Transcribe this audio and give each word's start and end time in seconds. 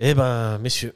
Eh 0.00 0.14
ben, 0.14 0.58
messieurs, 0.58 0.94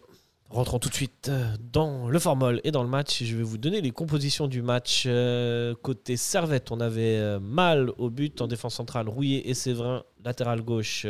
rentrons 0.49 0.79
tout 0.79 0.89
de 0.89 0.95
suite 0.95 1.29
euh, 1.29 1.57
dans 1.73 2.09
le 2.09 2.19
formol 2.21 2.61
et 2.63 2.71
dans 2.71 2.85
le 2.85 2.89
match. 2.89 3.25
Je 3.25 3.37
vais 3.37 3.43
vous 3.43 3.59
donner 3.59 3.81
les 3.81 3.91
compositions 3.91 4.47
du 4.47 4.63
match. 4.63 5.07
Euh, 5.07 5.75
côté 5.83 6.17
Servette, 6.17 6.71
on 6.71 6.79
avait 6.79 7.17
euh, 7.17 7.41
Mal 7.41 7.91
au 7.99 8.11
but, 8.11 8.41
en 8.41 8.47
défense 8.47 8.77
centrale, 8.77 9.09
Rouillé 9.09 9.51
et 9.51 9.55
Séverin, 9.55 10.05
latéral 10.25 10.63
gauche, 10.63 11.09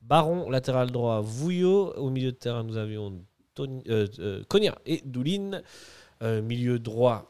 Baron, 0.00 0.48
latéral 0.48 0.92
droit, 0.92 1.22
Vouillot. 1.22 1.92
Au 1.96 2.08
milieu 2.08 2.30
de 2.30 2.36
terrain, 2.36 2.62
nous 2.62 2.76
avions 2.76 3.20
Tony, 3.56 3.82
Cogna 4.46 4.78
et 4.86 5.02
Doulin. 5.04 5.60
milieu 6.22 6.78
droit, 6.78 7.26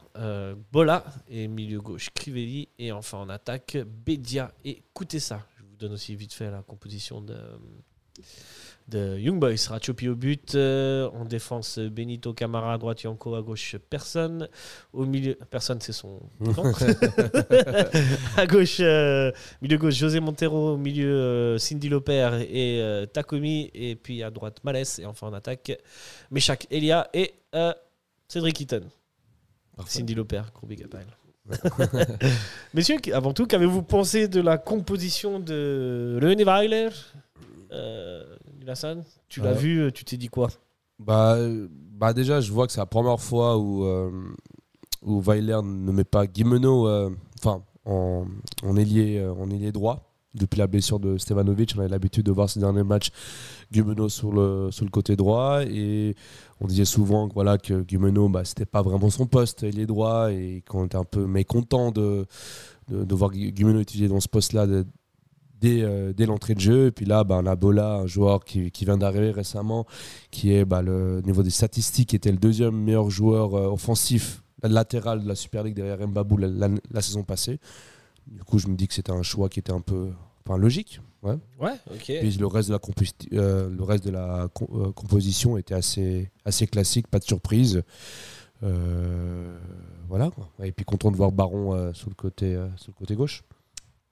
Bola. 0.71 1.02
Et 1.30 1.48
milieu 1.48 1.80
gauche, 1.80 2.11
Crivelli. 2.11 2.68
Et 2.79 2.93
enfin 2.93 3.16
en 3.16 3.30
attaque, 3.30 3.79
Bédia 4.05 4.52
et 4.66 4.82
Koutessa. 4.93 5.46
Je 5.57 5.62
vous 5.62 5.77
donne 5.77 5.93
aussi 5.95 6.14
vite 6.14 6.34
fait 6.34 6.50
la 6.50 6.61
composition 6.61 7.23
de 7.23 7.36
de 8.89 9.19
Young 9.19 9.39
Boys. 9.39 9.69
Rachopi 9.69 10.09
au 10.09 10.14
but. 10.14 10.55
Euh, 10.55 11.09
en 11.11 11.25
défense, 11.25 11.79
Benito 11.79 12.32
Camara 12.32 12.75
à 12.75 12.79
droite, 12.79 13.03
Yanko 13.03 13.35
à 13.35 13.43
gauche, 13.43 13.77
personne. 13.91 14.49
Au 14.93 15.04
milieu, 15.04 15.36
personne, 15.50 15.81
c'est 15.81 15.93
son 15.93 16.21
à 18.36 18.46
gauche, 18.46 18.79
euh, 18.81 19.32
milieu 19.63 19.79
gauche, 19.79 19.94
José 19.94 20.21
Montero. 20.21 20.75
Au 20.75 20.77
milieu, 20.77 21.14
euh, 21.14 21.58
Cindy 21.58 21.89
Loper 21.89 22.39
et 22.49 23.05
Takomi. 23.13 23.71
Et 23.75 23.96
puis 23.96 24.22
à 24.22 24.31
droite, 24.31 24.58
Malès. 24.64 24.99
Et 24.99 25.07
enfin 25.07 25.29
en 25.29 25.32
attaque, 25.32 25.72
Meshak 26.30 26.66
Elia 26.71 27.08
et 27.14 27.35
Cédric 28.29 28.61
Eaton. 28.61 28.82
Cindy 29.86 30.14
Loper, 30.14 30.43
gros 30.55 30.66
big 30.66 30.86
Messieurs, 32.75 32.97
avant 33.12 33.34
tout, 33.34 33.47
qu'avez-vous 33.47 33.83
pensé 33.83 34.28
de 34.28 34.41
la 34.41 34.56
composition 34.56 35.41
de 35.41 36.19
René 36.22 36.44
Weiler? 36.44 36.89
Tu 39.28 39.41
l'as 39.41 39.53
vu, 39.53 39.81
euh, 39.81 39.91
tu 39.91 40.05
t'es 40.05 40.17
dit 40.17 40.28
quoi? 40.28 40.48
Bah, 40.98 41.37
bah 41.70 42.12
déjà, 42.12 42.41
je 42.41 42.53
vois 42.53 42.67
que 42.67 42.73
c'est 42.73 42.81
la 42.81 42.87
première 42.87 43.20
fois 43.20 43.59
où, 43.59 43.84
euh, 43.84 44.11
où 45.03 45.20
Weiler 45.20 45.61
ne 45.62 45.92
met 45.92 46.05
pas 46.05 46.27
Guimeno 46.27 46.89
euh, 46.89 47.11
enfin, 47.39 47.62
en, 47.84 48.27
en, 48.62 48.77
ailier, 48.77 49.25
en 49.39 49.50
ailier 49.50 49.72
droit. 49.72 50.11
Depuis 50.34 50.58
la 50.58 50.66
blessure 50.66 50.98
de 50.98 51.16
Stevanovic, 51.16 51.75
on 51.77 51.81
avait 51.81 51.89
l'habitude 51.89 52.27
de 52.27 52.33
voir 52.33 52.50
ces 52.50 52.58
derniers 52.58 52.83
matchs 52.83 53.11
Guimeno 53.70 54.09
sur 54.09 54.33
le, 54.33 54.69
sur 54.72 54.84
le 54.84 54.91
côté 54.91 55.14
droit. 55.14 55.62
Et 55.62 56.16
on 56.61 56.66
disait 56.66 56.84
souvent 56.84 57.28
que, 57.28 57.34
voilà, 57.34 57.56
que 57.56 57.83
Guimeno, 57.83 58.28
bah, 58.28 58.44
c'était 58.44 58.66
pas 58.66 58.83
vraiment 58.83 59.11
son 59.11 59.27
poste, 59.27 59.62
ailier 59.62 59.86
droit. 59.86 60.33
Et 60.33 60.64
qu'on 60.69 60.86
était 60.86 60.97
un 60.97 61.05
peu 61.05 61.27
mécontent 61.27 61.92
de, 61.92 62.27
de, 62.88 63.05
de 63.05 63.14
voir 63.14 63.31
Guimeno 63.31 63.78
utilisé 63.81 64.09
dans 64.09 64.20
ce 64.20 64.28
poste-là 64.28 64.66
euh, 65.64 66.12
dès, 66.12 66.26
l'entrée 66.26 66.54
de 66.54 66.60
jeu. 66.60 66.86
Et 66.86 66.90
puis 66.90 67.04
là, 67.04 67.24
bah, 67.24 67.38
on 67.42 67.46
a 67.46 67.56
Bola, 67.56 67.94
un 67.94 68.06
joueur 68.06 68.44
qui, 68.44 68.70
vient 68.82 68.96
d'arriver 68.96 69.30
récemment, 69.30 69.86
qui 70.30 70.52
est 70.52 70.64
bah, 70.64 70.82
le 70.82 71.20
niveau 71.22 71.42
des 71.42 71.50
statistiques, 71.50 72.14
était 72.14 72.30
le 72.30 72.38
deuxième 72.38 72.76
meilleur 72.76 73.10
joueur 73.10 73.54
euh, 73.54 73.66
offensif 73.66 74.42
latéral 74.62 75.22
de 75.22 75.28
la 75.28 75.34
Super 75.34 75.62
League 75.62 75.74
derrière 75.74 76.06
Mbabou 76.06 76.38
la, 76.38 77.02
saison 77.02 77.22
passée. 77.22 77.58
Du 78.26 78.42
coup, 78.42 78.58
je 78.58 78.68
me 78.68 78.76
dis 78.76 78.88
que 78.88 78.94
c'était 78.94 79.12
un 79.12 79.22
choix 79.22 79.48
qui 79.48 79.58
était 79.58 79.72
un 79.72 79.82
peu 79.82 80.10
enfin, 80.46 80.56
logique. 80.56 81.00
Ouais. 81.22 81.36
Ouais. 81.60 81.74
Puis 81.98 82.30
le 82.32 82.46
reste 82.46 82.70
de 82.70 82.74
la, 82.74 82.80
euh, 83.38 83.68
le 83.68 83.82
reste 83.82 84.04
de 84.04 84.10
la 84.10 84.48
composition 84.94 85.58
était 85.58 85.74
assez, 85.74 86.30
assez 86.44 86.66
classique, 86.66 87.08
pas 87.08 87.18
de 87.18 87.24
surprise. 87.24 87.82
voilà. 90.08 90.30
Et 90.62 90.72
puis 90.72 90.84
content 90.84 91.10
de 91.10 91.16
voir 91.16 91.32
Baron 91.32 91.92
sur, 91.92 92.08
le 92.08 92.14
côté, 92.14 92.58
sur 92.76 92.92
le 92.92 92.98
côté 92.98 93.14
gauche. 93.14 93.42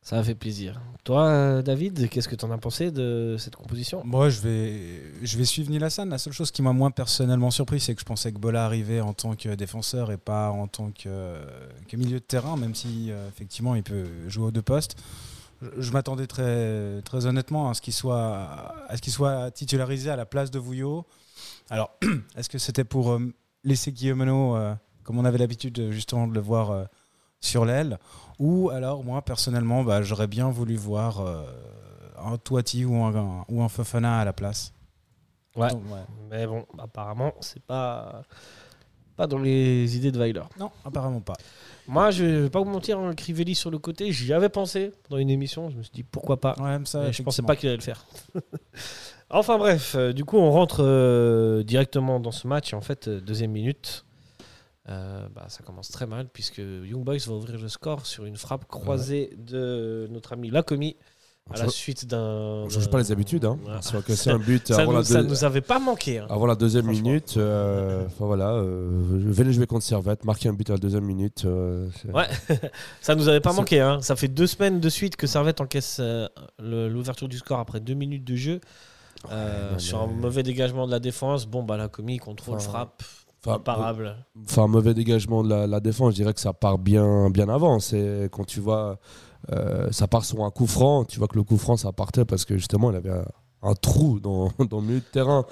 Ça 0.03 0.19
a 0.19 0.23
fait 0.25 0.35
plaisir. 0.35 0.81
Toi, 1.05 1.63
David, 1.63 2.09
qu'est-ce 2.09 2.29
que 2.29 2.35
tu 2.35 2.45
en 2.45 2.51
as 2.51 2.59
pensé 2.59 2.91
de 2.91 3.37
cette 3.39 3.55
composition? 3.55 4.03
Moi, 4.05 4.31
je 4.31 4.41
vais, 4.41 5.03
je 5.23 5.39
vais 5.39 5.45
suivre 5.45 5.71
Nilassan. 5.71 6.09
La 6.09 6.19
seule 6.19 6.33
chose 6.33 6.51
qui 6.51 6.61
m'a 6.61 6.73
moins 6.73 6.91
personnellement 6.91 7.53
surpris, 7.53 7.79
c'est 7.79 7.95
que 7.95 8.01
je 8.01 8.05
pensais 8.05 8.33
que 8.33 8.39
Bola 8.39 8.65
arrivait 8.65 9.01
en 9.01 9.13
tant 9.13 9.37
que 9.37 9.55
défenseur 9.55 10.11
et 10.11 10.17
pas 10.17 10.51
en 10.51 10.67
tant 10.67 10.91
que, 10.91 11.39
milieu 11.97 12.19
de 12.19 12.25
terrain, 12.25 12.57
même 12.57 12.75
si 12.75 13.13
euh, 13.13 13.29
effectivement 13.29 13.77
il 13.77 13.85
peut 13.85 14.07
jouer 14.27 14.47
aux 14.47 14.51
deux 14.51 14.63
postes. 14.63 14.97
Je, 15.79 15.93
m'attendais 15.93 16.27
très, 16.27 17.01
très 17.03 17.27
honnêtement 17.27 17.71
à 17.71 17.75
ce 17.75 17.81
qu'il 17.81 17.93
soit, 17.93 18.75
à 18.89 18.97
ce 18.97 19.03
qu'il 19.03 19.13
soit 19.13 19.53
titularisé 19.53 20.11
à 20.11 20.17
la 20.17 20.27
place 20.27 20.51
de 20.51 20.59
Vouillot. 20.59 21.07
Alors, 21.71 21.91
est-ce 22.37 22.49
que 22.49 22.59
c'était 22.59 22.83
pour 22.83 23.13
euh, 23.13 23.33
laisser 23.63 23.93
Guillaume 23.93 24.23
euh, 24.23 24.75
comme 25.05 25.19
on 25.19 25.25
avait 25.25 25.39
l'habitude 25.39 25.93
justement 25.93 26.27
de 26.27 26.35
le 26.35 26.41
voir 26.41 26.89
sur 27.43 27.67
l'aile 27.67 27.99
ou 28.39 28.71
alors, 28.71 29.05
moi, 29.05 29.23
personnellement, 29.23 29.85
bah, 29.85 30.03
j'aurais 30.03 30.27
bien 30.27 30.51
voulu 30.51 30.75
voir 30.75 31.21
euh, 31.21 31.45
un 32.19 32.37
Toiti 32.39 32.85
ou 32.85 32.97
un, 32.97 33.45
ou 33.49 33.63
un 33.63 33.69
Fofana 33.69 34.19
à 34.19 34.25
la 34.25 34.33
place. 34.33 34.73
Ouais. 35.55 35.69
Mais 36.31 36.47
bon, 36.47 36.67
apparemment, 36.79 37.35
c'est 37.41 37.63
pas, 37.63 38.23
pas 39.17 39.27
dans 39.29 39.39
les 39.39 39.97
idées 39.97 40.11
de 40.11 40.19
Weiler. 40.19 40.43
Non, 40.59 40.71
apparemment 40.85 41.21
pas. 41.21 41.35
Moi, 41.87 42.11
je 42.11 42.25
vais 42.25 42.51
pas 42.51 42.59
vous 42.59 42.71
mentir, 42.71 42.99
un 42.99 43.11
hein, 43.11 43.15
Crivelli 43.15 43.55
sur 43.55 43.71
le 43.71 43.79
côté, 43.79 44.11
j'y 44.13 44.33
avais 44.33 44.49
pensé 44.49 44.93
dans 45.09 45.19
une 45.19 45.31
émission. 45.31 45.71
Je 45.71 45.77
me 45.77 45.83
suis 45.83 45.93
dit 45.93 46.03
pourquoi 46.03 46.41
pas. 46.41 46.57
Ouais, 46.59 46.79
ça, 46.85 47.13
je 47.13 47.23
pensais 47.23 47.43
pas 47.43 47.55
qu'il 47.55 47.69
allait 47.69 47.77
le 47.77 47.83
faire. 47.83 48.07
enfin 49.31 49.59
bref, 49.59 49.95
euh, 49.95 50.13
du 50.13 50.25
coup, 50.25 50.39
on 50.39 50.51
rentre 50.51 50.83
euh, 50.83 51.63
directement 51.63 52.19
dans 52.19 52.33
ce 52.33 52.49
match. 52.49 52.73
En 52.73 52.81
fait, 52.81 53.09
deuxième 53.09 53.53
minute. 53.53 54.05
Euh, 54.89 55.29
bah, 55.29 55.47
ça 55.49 55.63
commence 55.63 55.91
très 55.91 56.07
mal 56.07 56.29
puisque 56.29 56.59
Young 56.59 57.05
Boys 57.05 57.19
va 57.27 57.35
ouvrir 57.35 57.59
le 57.59 57.69
score 57.69 58.05
sur 58.05 58.25
une 58.25 58.37
frappe 58.37 58.67
croisée 58.67 59.31
de 59.39 60.09
notre 60.11 60.33
ami 60.33 60.51
Lacomi 60.51 60.97
à 61.51 61.59
la 61.59 61.69
suite 61.69 62.07
d'un. 62.07 62.19
On 62.19 62.65
ne 62.67 62.71
change 62.71 62.89
pas 62.89 62.99
les 62.99 63.13
habitudes. 63.13 63.45
Hein. 63.45 63.59
Si 63.81 63.95
on 63.95 64.31
un 64.31 64.39
but 64.39 64.67
ça, 64.73 64.87
nous, 64.87 65.03
ça 65.03 65.23
nous 65.23 65.45
avait 65.45 65.61
pas 65.61 65.79
manqué. 65.79 66.19
Hein. 66.19 66.27
Avant 66.31 66.47
la 66.47 66.55
deuxième 66.55 66.87
minute, 66.87 67.35
euh, 67.37 68.07
enfin 68.07 68.27
voilà, 68.27 68.51
euh, 68.53 68.89
venez 69.03 69.53
jouer 69.53 69.67
contre 69.67 69.85
Servette, 69.85 70.25
marquer 70.25 70.49
un 70.49 70.53
but 70.53 70.71
à 70.71 70.75
la 70.75 70.79
deuxième 70.79 71.05
minute. 71.05 71.45
Euh, 71.45 71.89
ouais, 72.13 72.29
ça 73.01 73.15
nous 73.15 73.29
avait 73.29 73.41
pas 73.41 73.53
manqué. 73.53 73.81
Hein. 73.81 74.01
Ça 74.01 74.17
fait 74.17 74.29
deux 74.29 74.47
semaines 74.47 74.81
de 74.81 74.89
suite 74.89 75.17
que 75.17 75.27
Servette 75.27 75.61
encaisse 75.61 76.01
l'ouverture 76.59 77.29
du 77.29 77.39
score 77.39 77.59
après 77.59 77.81
deux 77.81 77.95
minutes 77.95 78.25
de 78.25 78.37
jeu. 78.37 78.61
sur 79.79 80.01
un 80.01 80.07
mauvais 80.07 80.43
dégagement 80.43 80.87
de 80.87 80.93
la 80.93 81.01
défense, 81.01 81.47
bon, 81.47 81.63
bah, 81.63 81.77
la 81.77 81.89
contrôle, 81.89 82.61
frappe. 82.61 83.03
Imparable. 83.47 84.17
Enfin, 84.45 84.67
mauvais 84.67 84.95
dégagement 84.95 85.43
de 85.43 85.67
la, 85.67 85.81
défense, 85.81 86.13
je 86.13 86.17
dirais 86.17 86.35
que 86.35 86.41
ça 86.41 86.53
part 86.53 86.79
bien, 86.79 87.31
bien 87.31 87.49
avant. 87.49 87.81
C'est 87.81 88.29
quand 88.31 88.45
tu 88.45 88.61
vois, 88.61 88.99
euh, 89.53 89.89
ça 89.91 90.07
part 90.07 90.25
sur 90.25 90.45
un 90.45 90.51
coup 90.51 90.67
franc, 90.67 91.05
tu 91.05 91.19
vois 91.19 91.29
que 91.29 91.37
le 91.37 91.43
coup 91.43 91.59
franc, 91.59 91.77
ça 91.77 91.93
partait 91.93 92.25
parce 92.25 92.45
que 92.45 92.57
justement, 92.57 92.91
il 92.91 92.97
avait 92.97 93.11
un, 93.63 93.75
trou 93.75 94.21
dans, 94.21 94.51
dans, 94.71 94.81
le 94.81 94.87
milieu 94.87 95.01
de 95.01 95.05
terrain 95.05 95.45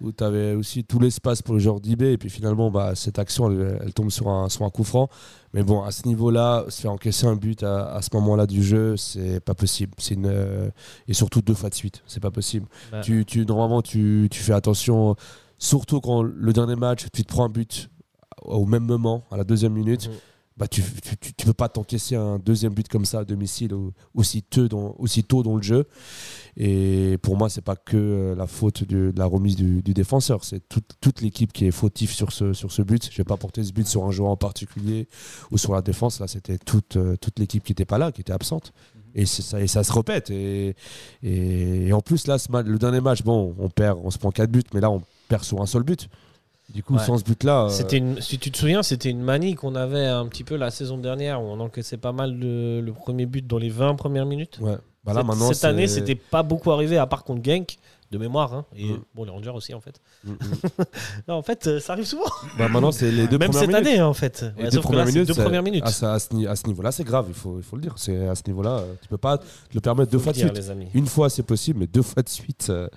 où 0.00 0.10
tu 0.10 0.24
avais 0.24 0.54
aussi 0.54 0.84
tout 0.84 0.98
l'espace 0.98 1.42
pour 1.42 1.54
le 1.54 1.60
joueur 1.60 1.80
d'IB. 1.80 2.02
Et 2.02 2.18
puis 2.18 2.30
finalement, 2.30 2.70
bah, 2.70 2.94
cette 2.94 3.20
action, 3.20 3.50
elle, 3.50 3.94
tombe 3.94 4.10
sur 4.10 4.28
un, 4.28 4.48
sur 4.48 4.64
un 4.64 4.70
coup 4.70 4.84
franc. 4.84 5.08
Mais 5.54 5.62
bon, 5.62 5.82
à 5.82 5.92
ce 5.92 6.06
niveau-là, 6.06 6.64
se 6.68 6.82
faire 6.82 6.92
encaisser 6.92 7.26
un 7.26 7.36
but 7.36 7.62
à, 7.62 8.00
ce 8.02 8.08
moment-là 8.14 8.46
du 8.46 8.62
jeu, 8.62 8.96
c'est 8.96 9.40
pas 9.40 9.54
possible. 9.54 9.94
C'est 9.98 10.14
une, 10.14 10.26
euh, 10.26 10.70
et 11.06 11.14
surtout 11.14 11.40
deux 11.40 11.54
fois 11.54 11.70
de 11.70 11.74
suite, 11.74 12.02
c'est 12.06 12.20
pas 12.20 12.32
possible. 12.32 12.66
Bah. 12.90 13.00
Tu, 13.00 13.24
tu, 13.24 13.46
normalement, 13.46 13.80
tu, 13.80 14.28
tu 14.30 14.42
fais 14.42 14.52
attention 14.52 15.16
Surtout 15.58 16.00
quand 16.00 16.22
le 16.22 16.52
dernier 16.52 16.76
match, 16.76 17.06
tu 17.12 17.24
te 17.24 17.28
prends 17.28 17.44
un 17.44 17.48
but 17.48 17.90
au 18.42 18.64
même 18.64 18.84
moment, 18.84 19.24
à 19.30 19.36
la 19.36 19.44
deuxième 19.44 19.72
minute. 19.72 20.08
Mhm. 20.08 20.14
Bah, 20.58 20.66
tu 20.66 20.82
ne 20.82 21.44
peux 21.44 21.52
pas 21.52 21.68
t'encaisser 21.68 22.16
un 22.16 22.40
deuxième 22.40 22.74
but 22.74 22.88
comme 22.88 23.04
ça 23.04 23.20
à 23.20 23.24
domicile 23.24 23.70
aussi 24.12 24.42
tôt 24.42 24.66
dans, 24.66 24.96
aussi 24.98 25.22
tôt 25.22 25.44
dans 25.44 25.54
le 25.54 25.62
jeu. 25.62 25.86
Et 26.56 27.16
pour 27.22 27.36
moi, 27.36 27.48
c'est 27.48 27.62
pas 27.62 27.76
que 27.76 27.96
euh, 27.96 28.34
la 28.34 28.48
faute 28.48 28.82
de, 28.82 29.12
la 29.16 29.26
remise 29.26 29.54
du, 29.54 29.82
défenseur, 29.82 30.42
c'est 30.42 30.60
toute 30.68 31.20
l'équipe 31.20 31.52
qui 31.52 31.66
est 31.66 31.70
fautive 31.70 32.10
sur 32.10 32.32
ce, 32.32 32.54
sur 32.54 32.72
ce 32.72 32.82
but. 32.82 33.08
Je 33.08 33.16
vais 33.18 33.24
pas 33.24 33.36
porter 33.36 33.62
ce 33.62 33.72
but 33.72 33.86
sur 33.86 34.04
un 34.04 34.10
joueur 34.10 34.30
en 34.30 34.36
particulier 34.36 35.08
ou 35.52 35.58
sur 35.58 35.72
la 35.74 35.80
défense. 35.80 36.18
Là, 36.18 36.26
c'était 36.26 36.58
toute, 36.58 36.96
euh, 36.96 37.16
toute 37.16 37.38
l'équipe 37.38 37.62
qui 37.62 37.70
n'était 37.70 37.84
pas 37.84 37.98
là, 37.98 38.10
qui 38.10 38.20
était 38.20 38.32
absente. 38.32 38.72
Mhm. 38.96 39.02
Et, 39.14 39.26
ça, 39.26 39.60
et 39.60 39.68
ça 39.68 39.84
se 39.84 39.92
répète. 39.92 40.28
Et, 40.30 40.74
et, 41.22 41.92
en 41.92 42.00
plus, 42.00 42.26
là, 42.26 42.36
le 42.64 42.78
dernier 42.78 43.00
match, 43.00 43.22
bon, 43.22 43.54
on 43.60 43.68
perd, 43.68 44.00
on 44.02 44.10
se 44.10 44.18
prend 44.18 44.32
quatre 44.32 44.50
buts, 44.50 44.64
mais 44.74 44.80
là, 44.80 44.90
on 44.90 45.02
perd 45.28 45.44
sur 45.44 45.60
un 45.60 45.66
seul 45.66 45.82
but. 45.82 46.08
Du 46.74 46.82
coup, 46.82 46.98
sans 46.98 47.16
ce 47.16 47.24
but-là. 47.24 47.68
Euh, 47.70 48.16
si 48.20 48.38
tu 48.38 48.50
te 48.50 48.58
souviens, 48.58 48.82
c'était 48.82 49.08
une 49.08 49.22
manie 49.22 49.54
qu'on 49.54 49.74
avait 49.74 50.04
un 50.04 50.26
petit 50.26 50.44
peu 50.44 50.54
la 50.56 50.70
saison 50.70 50.98
dernière 50.98 51.42
où 51.42 51.46
on 51.46 51.60
encaissait 51.60 51.96
pas 51.96 52.12
mal 52.12 52.38
le 52.38 52.90
premier 52.90 53.24
but 53.24 53.46
dans 53.46 53.56
les 53.56 53.70
20 53.70 53.94
premières 53.94 54.26
minutes. 54.26 54.58
Ouais. 54.60 54.76
Bah 55.08 55.14
là, 55.14 55.22
maintenant, 55.22 55.52
cette 55.54 55.64
année, 55.64 55.86
c'était 55.86 56.14
pas 56.14 56.42
beaucoup 56.42 56.70
arrivé 56.70 56.98
à 56.98 57.06
part 57.06 57.24
contre 57.24 57.42
Genk 57.42 57.78
de 58.10 58.18
mémoire. 58.18 58.52
Hein, 58.52 58.66
et 58.76 58.92
mm. 58.92 59.00
bon, 59.14 59.24
les 59.24 59.30
Rangers 59.30 59.50
aussi, 59.50 59.72
en 59.72 59.80
fait. 59.80 60.00
Mm, 60.24 60.32
mm. 60.32 60.36
non, 61.28 61.34
en 61.34 61.42
fait, 61.42 61.66
euh, 61.66 61.80
ça 61.80 61.94
arrive 61.94 62.04
souvent. 62.04 62.26
Bah, 62.58 62.68
maintenant, 62.68 62.92
c'est 62.92 63.10
les 63.10 63.26
deux 63.26 63.38
Même 63.38 63.52
cette 63.52 63.72
année, 63.74 64.02
en 64.02 64.12
fait. 64.12 64.44
Les 64.58 64.68
deux, 64.68 64.80
premières 64.80 65.06
minutes, 65.06 65.28
deux 65.28 65.34
premières 65.34 65.62
minutes. 65.62 65.84
À, 65.84 66.18
ce, 66.18 66.66
niveau-là, 66.66 66.92
c'est 66.92 67.04
grave, 67.04 67.26
il 67.28 67.34
faut, 67.34 67.58
il 67.58 67.62
faut 67.62 67.76
le 67.76 67.82
dire. 67.82 67.94
C'est 67.96 68.28
à 68.28 68.34
ce 68.34 68.42
niveau-là, 68.46 68.82
tu 69.00 69.08
peux 69.08 69.16
pas 69.16 69.38
te 69.38 69.44
le 69.74 69.80
permettre 69.80 70.10
deux 70.10 70.18
fois 70.18 70.32
de 70.32 70.38
suite. 70.38 70.60
Une 70.92 71.06
fois, 71.06 71.30
c'est 71.30 71.42
possible, 71.42 71.80
mais 71.80 71.86
deux 71.86 72.02
fois 72.02 72.22
de 72.22 72.28
suite, 72.28 72.66
euh, 72.68 72.88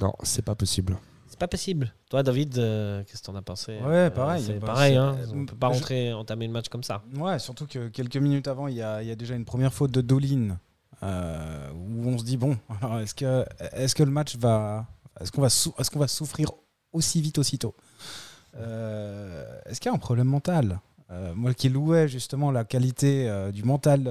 non, 0.00 0.12
c'est 0.22 0.44
pas 0.44 0.54
possible. 0.54 0.96
C'est 1.34 1.40
pas 1.40 1.48
possible. 1.48 1.92
Toi, 2.10 2.22
David, 2.22 2.56
euh, 2.58 3.02
qu'est-ce 3.02 3.20
que 3.20 3.26
t'en 3.26 3.34
as 3.34 3.42
pensé 3.42 3.72
Ouais, 3.78 4.06
euh, 4.06 4.10
pareil. 4.10 4.40
c'est 4.40 4.60
bah, 4.60 4.68
pareil, 4.68 4.94
hein. 4.94 5.16
on 5.32 5.44
peut 5.46 5.56
pas 5.56 5.66
rentrer, 5.66 6.12
entamer 6.12 6.46
le 6.46 6.52
match 6.52 6.68
comme 6.68 6.84
ça. 6.84 7.02
Ouais, 7.16 7.40
surtout 7.40 7.66
que 7.66 7.88
quelques 7.88 8.18
minutes 8.18 8.46
avant, 8.46 8.68
il 8.68 8.76
y 8.76 8.82
a, 8.82 9.02
y 9.02 9.10
a, 9.10 9.16
déjà 9.16 9.34
une 9.34 9.44
première 9.44 9.74
faute 9.74 9.90
de 9.90 10.00
Dolin 10.00 10.60
euh, 11.02 11.72
où 11.72 12.08
on 12.08 12.18
se 12.18 12.22
dit 12.22 12.36
bon, 12.36 12.56
est-ce 13.02 13.16
que, 13.16 13.44
est 13.58 13.92
que 13.92 14.04
le 14.04 14.12
match 14.12 14.36
va, 14.36 14.86
Est-ce 15.20 15.32
qu'on 15.32 15.40
va, 15.40 15.48
est-ce 15.48 15.90
qu'on 15.90 15.98
va 15.98 16.06
souffrir 16.06 16.52
aussi 16.92 17.20
vite 17.20 17.38
aussitôt? 17.38 17.74
Euh, 18.54 19.44
Est-ce 19.66 19.80
qu'il 19.80 19.90
y 19.90 19.92
a 19.92 19.96
un 19.96 19.98
problème 19.98 20.28
mental? 20.28 20.78
Moi 21.34 21.52
qui 21.52 21.68
louais 21.68 22.06
justement 22.06 22.52
la 22.52 22.64
qualité 22.64 23.28
du 23.52 23.64
mental 23.64 24.04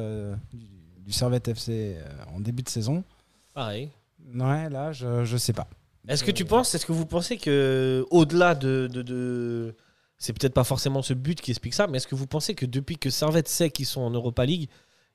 du, 0.51 0.67
du 0.97 1.11
Servette 1.13 1.47
FC 1.47 1.97
en 2.35 2.41
début 2.41 2.63
de 2.63 2.69
saison, 2.69 3.05
Pareil. 3.53 3.91
ouais, 4.35 4.69
là, 4.69 4.91
je, 4.91 5.23
je 5.23 5.37
sais 5.37 5.53
pas. 5.53 5.69
Est-ce 6.07 6.23
que 6.23 6.31
tu 6.31 6.43
penses, 6.45 6.75
est-ce 6.75 6.85
que 6.85 6.91
vous 6.91 7.05
pensez 7.05 7.37
que 7.37 8.05
au-delà 8.11 8.55
de, 8.55 8.87
de, 8.91 9.01
de- 9.01 9.75
c'est 10.17 10.33
peut-être 10.33 10.53
pas 10.53 10.63
forcément 10.65 11.01
ce 11.01 11.13
but 11.13 11.39
qui 11.39 11.51
explique 11.51 11.73
ça, 11.73 11.87
mais 11.87 11.97
est-ce 11.97 12.07
que 12.07 12.15
vous 12.15 12.27
pensez 12.27 12.55
que 12.55 12.65
depuis 12.65 12.97
que 12.97 13.09
Servette 13.09 13.47
sait 13.47 13.69
qu'ils 13.69 13.85
sont 13.85 14.01
en 14.01 14.11
Europa 14.11 14.45
League, 14.45 14.69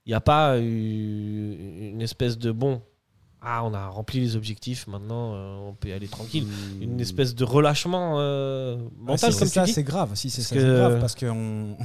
il 0.06 0.10
n'y 0.10 0.14
a 0.14 0.20
pas 0.20 0.58
eu 0.58 1.90
une 1.92 2.00
espèce 2.00 2.38
de 2.38 2.50
bon, 2.52 2.80
ah 3.42 3.62
on 3.64 3.74
a 3.74 3.86
rempli 3.88 4.20
les 4.20 4.34
objectifs, 4.36 4.86
maintenant 4.86 5.34
euh, 5.34 5.56
on 5.58 5.74
peut 5.74 5.88
y 5.88 5.92
aller 5.92 6.08
tranquille, 6.08 6.46
une 6.80 6.98
espèce 7.00 7.34
de 7.34 7.44
relâchement 7.44 8.14
euh, 8.18 8.76
mental 8.96 9.28
Ah, 9.28 9.32
si 9.32 9.38
comme 9.38 9.48
c'est 9.48 9.54
ça, 9.54 9.66
c'est 9.66 9.82
grave. 9.84 10.14
Si 10.14 10.30
c'est 10.30 10.42
ça, 10.42 10.54
que- 10.54 10.60
c'est 10.60 10.66
grave 10.66 11.00
parce 11.00 11.14
qu'on 11.14 11.76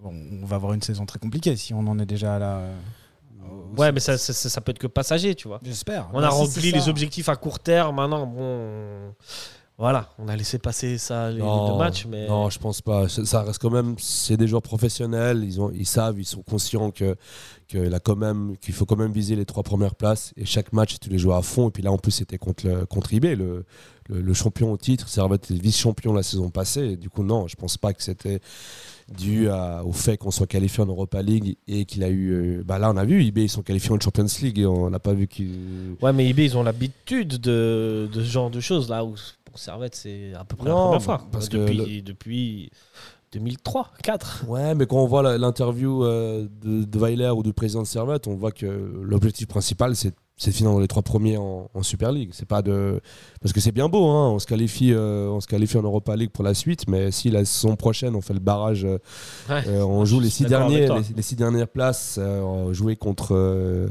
bon, 0.00 0.12
on 0.42 0.44
va 0.46 0.56
avoir 0.56 0.74
une 0.74 0.82
saison 0.82 1.06
très 1.06 1.18
compliquée 1.18 1.56
si 1.56 1.72
on 1.74 1.86
en 1.86 1.98
est 1.98 2.06
déjà 2.06 2.36
à 2.36 2.38
la. 2.38 2.58
au- 2.58 2.62
Ouais, 3.76 3.92
mais 3.92 4.00
ça, 4.00 4.18
ça, 4.18 4.32
ça- 4.32 4.60
peut 4.60 4.70
être 4.70 4.78
que 4.78 4.86
passager, 4.88 5.34
tu 5.34 5.46
vois. 5.48 5.60
J'espère. 5.62 6.08
On 6.12 6.22
a 6.22 6.28
rempli 6.28 6.72
les 6.72 6.88
objectifs 6.88 7.28
à 7.28 7.36
court 7.36 7.60
terme, 7.60 7.96
maintenant 7.96 8.26
bon, 8.26 9.14
voilà, 9.78 10.08
on 10.18 10.26
a 10.26 10.34
laissé 10.34 10.58
passer 10.58 10.98
ça 10.98 11.30
les, 11.30 11.38
Non, 11.38 11.72
deux 11.72 11.78
matchs, 11.78 12.04
mais 12.06 12.26
Non, 12.26 12.50
je 12.50 12.58
pense 12.58 12.82
pas. 12.82 13.08
Ça- 13.08 13.42
reste 13.44 13.60
quand 13.60 13.70
même. 13.70 13.94
C'est 13.98 14.36
des 14.36 14.48
joueurs 14.48 14.60
professionnels. 14.62 15.44
Ils 15.44 15.60
ont, 15.60 15.70
ils 15.72 15.86
savent, 15.86 16.18
ils 16.18 16.24
sont 16.24 16.42
conscients 16.42 16.90
que 16.90 17.14
qu'il 17.68 17.92
a 17.94 18.00
quand 18.00 18.16
même, 18.16 18.56
qu'il 18.60 18.74
faut 18.74 18.86
quand 18.86 18.96
même 18.96 19.12
viser 19.12 19.36
les 19.36 19.44
trois 19.44 19.62
premières 19.62 19.94
places. 19.94 20.32
Et 20.36 20.44
chaque 20.46 20.72
match, 20.72 20.96
tu 21.00 21.10
les 21.10 21.18
joues 21.18 21.32
à 21.34 21.42
fond. 21.42 21.68
Et 21.68 21.70
puis 21.70 21.82
là, 21.84 21.92
en 21.92 21.98
plus, 21.98 22.10
c'était 22.12 22.38
contre 22.38 22.66
le, 22.66 22.86
contre 22.86 23.12
IB, 23.12 23.36
le, 23.36 23.64
le, 24.08 24.20
le 24.20 24.34
champion 24.34 24.72
au 24.72 24.76
titre. 24.76 25.06
Servette 25.08 25.48
était 25.50 25.60
vice-champion 25.62 26.12
la 26.12 26.22
saison 26.24 26.50
passée. 26.50 26.92
Et 26.92 26.96
du 26.96 27.08
coup, 27.08 27.22
non, 27.22 27.46
je 27.46 27.54
pense 27.56 27.76
pas 27.76 27.92
que 27.92 28.02
c'était 28.02 28.40
dû 29.16 29.48
à- 29.48 29.84
au 29.84 29.92
fait 29.92 30.16
qu'on 30.16 30.30
soit 30.32 30.46
qualifié 30.48 30.82
en 30.82 30.86
Europa 30.86 31.22
League 31.22 31.56
et 31.68 31.84
qu'il 31.84 32.02
a 32.02 32.08
eu. 32.08 32.30
euh, 32.32 32.62
bah 32.64 32.78
là, 32.80 32.90
on 32.90 32.96
a 32.96 33.04
vu 33.04 33.22
IB, 33.22 33.42
ils 33.44 33.48
sont 33.48 33.62
qualifiés 33.62 33.92
en 33.92 34.00
Champions 34.00 34.26
League 34.42 34.58
et 34.58 34.66
on 34.66 34.90
n'a 34.90 34.98
pas 34.98 35.12
vu 35.12 35.28
qu'ils. 35.28 35.94
Ouais, 36.02 36.12
mais 36.12 36.26
IB, 36.28 36.40
ils 36.40 36.56
ont 36.56 36.62
l'habitude 36.62 37.38
de, 37.38 38.08
de 38.12 38.20
ce 38.24 38.28
genre 38.28 38.50
de 38.50 38.60
choses 38.60 38.88
là 38.88 39.04
où 39.04 39.14
pour 39.50 39.58
Servette, 39.58 39.94
c'est 39.94 40.32
à 40.34 40.44
peu 40.44 40.56
près 40.56 40.68
la 40.68 40.74
première 40.74 41.02
fois. 41.02 41.20
parce 41.32 41.48
que 41.48 41.56
depuis, 41.56 42.02
depuis 42.02 42.70
2003, 43.32 43.90
4. 44.02 44.44
Ouais, 44.48 44.74
mais 44.74 44.86
quand 44.86 44.96
on 44.96 45.06
voit 45.06 45.36
l'interview 45.36 46.04
euh, 46.04 46.46
de, 46.62 46.84
de 46.84 46.98
Weiler 46.98 47.30
ou 47.30 47.42
du 47.42 47.52
président 47.52 47.82
de 47.82 47.86
Servette, 47.86 48.26
on 48.26 48.34
voit 48.34 48.52
que 48.52 48.66
l'objectif 49.02 49.46
principal, 49.46 49.94
c'est 49.96 50.14
c'est 50.40 50.52
de 50.52 50.54
finir 50.54 50.70
dans 50.70 50.78
les 50.78 50.86
trois 50.86 51.02
premiers 51.02 51.36
en, 51.36 51.68
en 51.74 51.82
Super 51.82 52.12
League. 52.12 52.30
C'est 52.32 52.46
pas 52.46 52.62
de 52.62 53.00
parce 53.42 53.52
que 53.52 53.58
c'est 53.58 53.72
bien 53.72 53.88
beau, 53.88 54.06
hein, 54.06 54.30
on 54.30 54.38
se 54.38 54.46
qualifie, 54.46 54.92
euh, 54.92 55.28
on 55.28 55.40
se 55.40 55.48
qualifie 55.48 55.76
en 55.78 55.82
Europa 55.82 56.14
League 56.14 56.30
pour 56.30 56.44
la 56.44 56.54
suite, 56.54 56.86
mais 56.88 57.10
si 57.10 57.28
la 57.28 57.44
saison 57.44 57.74
prochaine 57.74 58.14
on 58.14 58.20
fait 58.20 58.34
le 58.34 58.38
barrage, 58.38 58.84
euh, 58.84 58.98
Ouais. 59.50 59.64
euh, 59.66 59.82
on 59.82 60.04
joue 60.04 60.20
les 60.20 60.30
six 60.30 60.44
derniers, 60.44 60.86
les, 60.86 60.94
les 61.16 61.22
six 61.22 61.34
dernières 61.34 61.66
places, 61.66 62.20
jouer 62.70 62.94
contre 62.94 63.88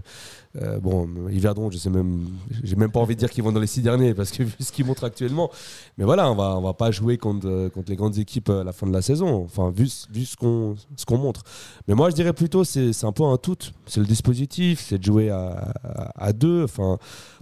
euh, 0.55 0.75
euh, 0.75 0.79
bon 0.79 1.07
Yverdon, 1.29 1.69
je 1.71 1.77
sais 1.77 1.89
même, 1.89 2.25
j'ai 2.63 2.75
même 2.75 2.91
pas 2.91 2.99
envie 2.99 3.15
de 3.15 3.19
dire 3.19 3.29
qu'ils 3.29 3.43
vont 3.43 3.51
dans 3.51 3.59
les 3.59 3.67
six 3.67 3.81
derniers 3.81 4.13
parce 4.13 4.31
que 4.31 4.43
vu 4.43 4.53
ce 4.59 4.71
qu'ils 4.71 4.85
montrent 4.85 5.03
actuellement, 5.03 5.51
mais 5.97 6.05
voilà, 6.05 6.31
on 6.31 6.35
va 6.35 6.59
va 6.59 6.73
pas 6.73 6.91
jouer 6.91 7.17
contre 7.17 7.47
euh, 7.47 7.69
les 7.87 7.95
grandes 7.95 8.17
équipes 8.17 8.49
à 8.49 8.63
la 8.63 8.71
fin 8.71 8.87
de 8.87 8.93
la 8.93 9.01
saison. 9.01 9.43
Enfin 9.43 9.69
vu 9.69 9.89
vu 10.11 10.25
ce 10.25 10.35
qu'on 10.35 11.17
montre. 11.17 11.43
Mais 11.87 11.95
moi 11.95 12.09
je 12.09 12.15
dirais 12.15 12.33
plutôt 12.33 12.63
c'est 12.63 12.93
c'est 12.93 13.05
un 13.05 13.11
peu 13.11 13.23
un 13.23 13.37
tout. 13.37 13.57
C'est 13.85 13.99
le 13.99 14.05
dispositif, 14.05 14.85
c'est 14.87 14.97
de 14.97 15.03
jouer 15.03 15.29
à, 15.29 16.33
deux. 16.33 16.63
Enfin 16.63 16.97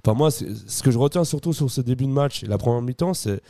moi 0.08 0.30
ce 0.32 0.84
que 0.84 0.92
je 0.92 0.98
retiens 0.98 1.24
surtout 1.24 1.54
sur 1.54 1.70
ce 1.70 1.82
début 1.82 2.06
de 2.06 2.12
match 2.12 2.44
et 2.44 2.48
la 2.48 2.58
première 2.58 2.82
mi-temps 2.82 3.14
c'est 3.14 3.42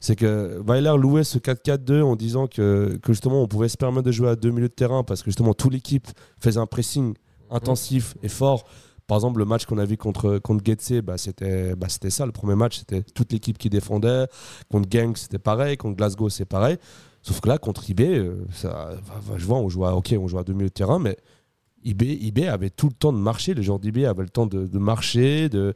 c'est 0.00 0.16
que 0.16 0.60
Weiler 0.66 0.94
louait 0.98 1.24
ce 1.24 1.38
4-4-2 1.38 2.02
en 2.02 2.14
disant 2.14 2.46
que, 2.46 2.98
que 3.02 3.12
justement 3.14 3.42
on 3.42 3.48
pouvait 3.48 3.70
se 3.70 3.78
permettre 3.78 4.02
de 4.02 4.12
jouer 4.12 4.28
à 4.28 4.36
deux 4.36 4.50
milieux 4.50 4.68
de 4.68 4.74
terrain 4.74 5.02
parce 5.02 5.22
que 5.22 5.30
justement 5.30 5.54
toute 5.54 5.72
l'équipe 5.72 6.06
faisait 6.38 6.60
un 6.60 6.66
pressing 6.66 7.14
intensif 7.50 8.14
et 8.22 8.28
fort. 8.28 8.64
Par 9.06 9.16
exemple, 9.18 9.38
le 9.38 9.44
match 9.44 9.66
qu'on 9.66 9.78
a 9.78 9.84
vu 9.84 9.96
contre, 9.96 10.38
contre 10.38 10.64
Getse, 10.64 11.02
bah, 11.02 11.18
c'était 11.18 11.76
bah, 11.76 11.88
c'était 11.90 12.10
ça. 12.10 12.24
Le 12.26 12.32
premier 12.32 12.54
match, 12.54 12.78
c'était 12.78 13.02
toute 13.02 13.32
l'équipe 13.32 13.58
qui 13.58 13.68
défendait. 13.68 14.26
Contre 14.70 14.88
Genk, 14.90 15.18
c'était 15.18 15.38
pareil. 15.38 15.76
Contre 15.76 15.96
Glasgow, 15.96 16.28
c'est 16.30 16.46
pareil. 16.46 16.78
Sauf 17.22 17.40
que 17.40 17.48
là, 17.48 17.58
contre 17.58 17.88
IB, 17.88 18.00
euh, 18.02 18.44
ça, 18.52 18.90
je 19.36 19.44
vois, 19.44 19.58
on 19.58 19.68
joue 19.68 19.84
à, 19.84 19.94
ok, 19.94 20.14
on 20.18 20.26
joue 20.28 20.38
à 20.38 20.44
deux 20.44 20.52
milieux 20.54 20.68
de 20.68 20.72
terrain, 20.74 20.98
mais 20.98 21.16
IB, 21.82 22.02
IB 22.02 22.46
avait 22.48 22.70
tout 22.70 22.86
le 22.88 22.94
temps 22.94 23.12
de 23.12 23.18
marcher. 23.18 23.52
Les 23.52 23.62
joueurs 23.62 23.78
d'IB 23.78 24.04
avaient 24.06 24.22
le 24.22 24.28
temps 24.30 24.46
de, 24.46 24.66
de 24.66 24.78
marcher, 24.78 25.50
de, 25.50 25.74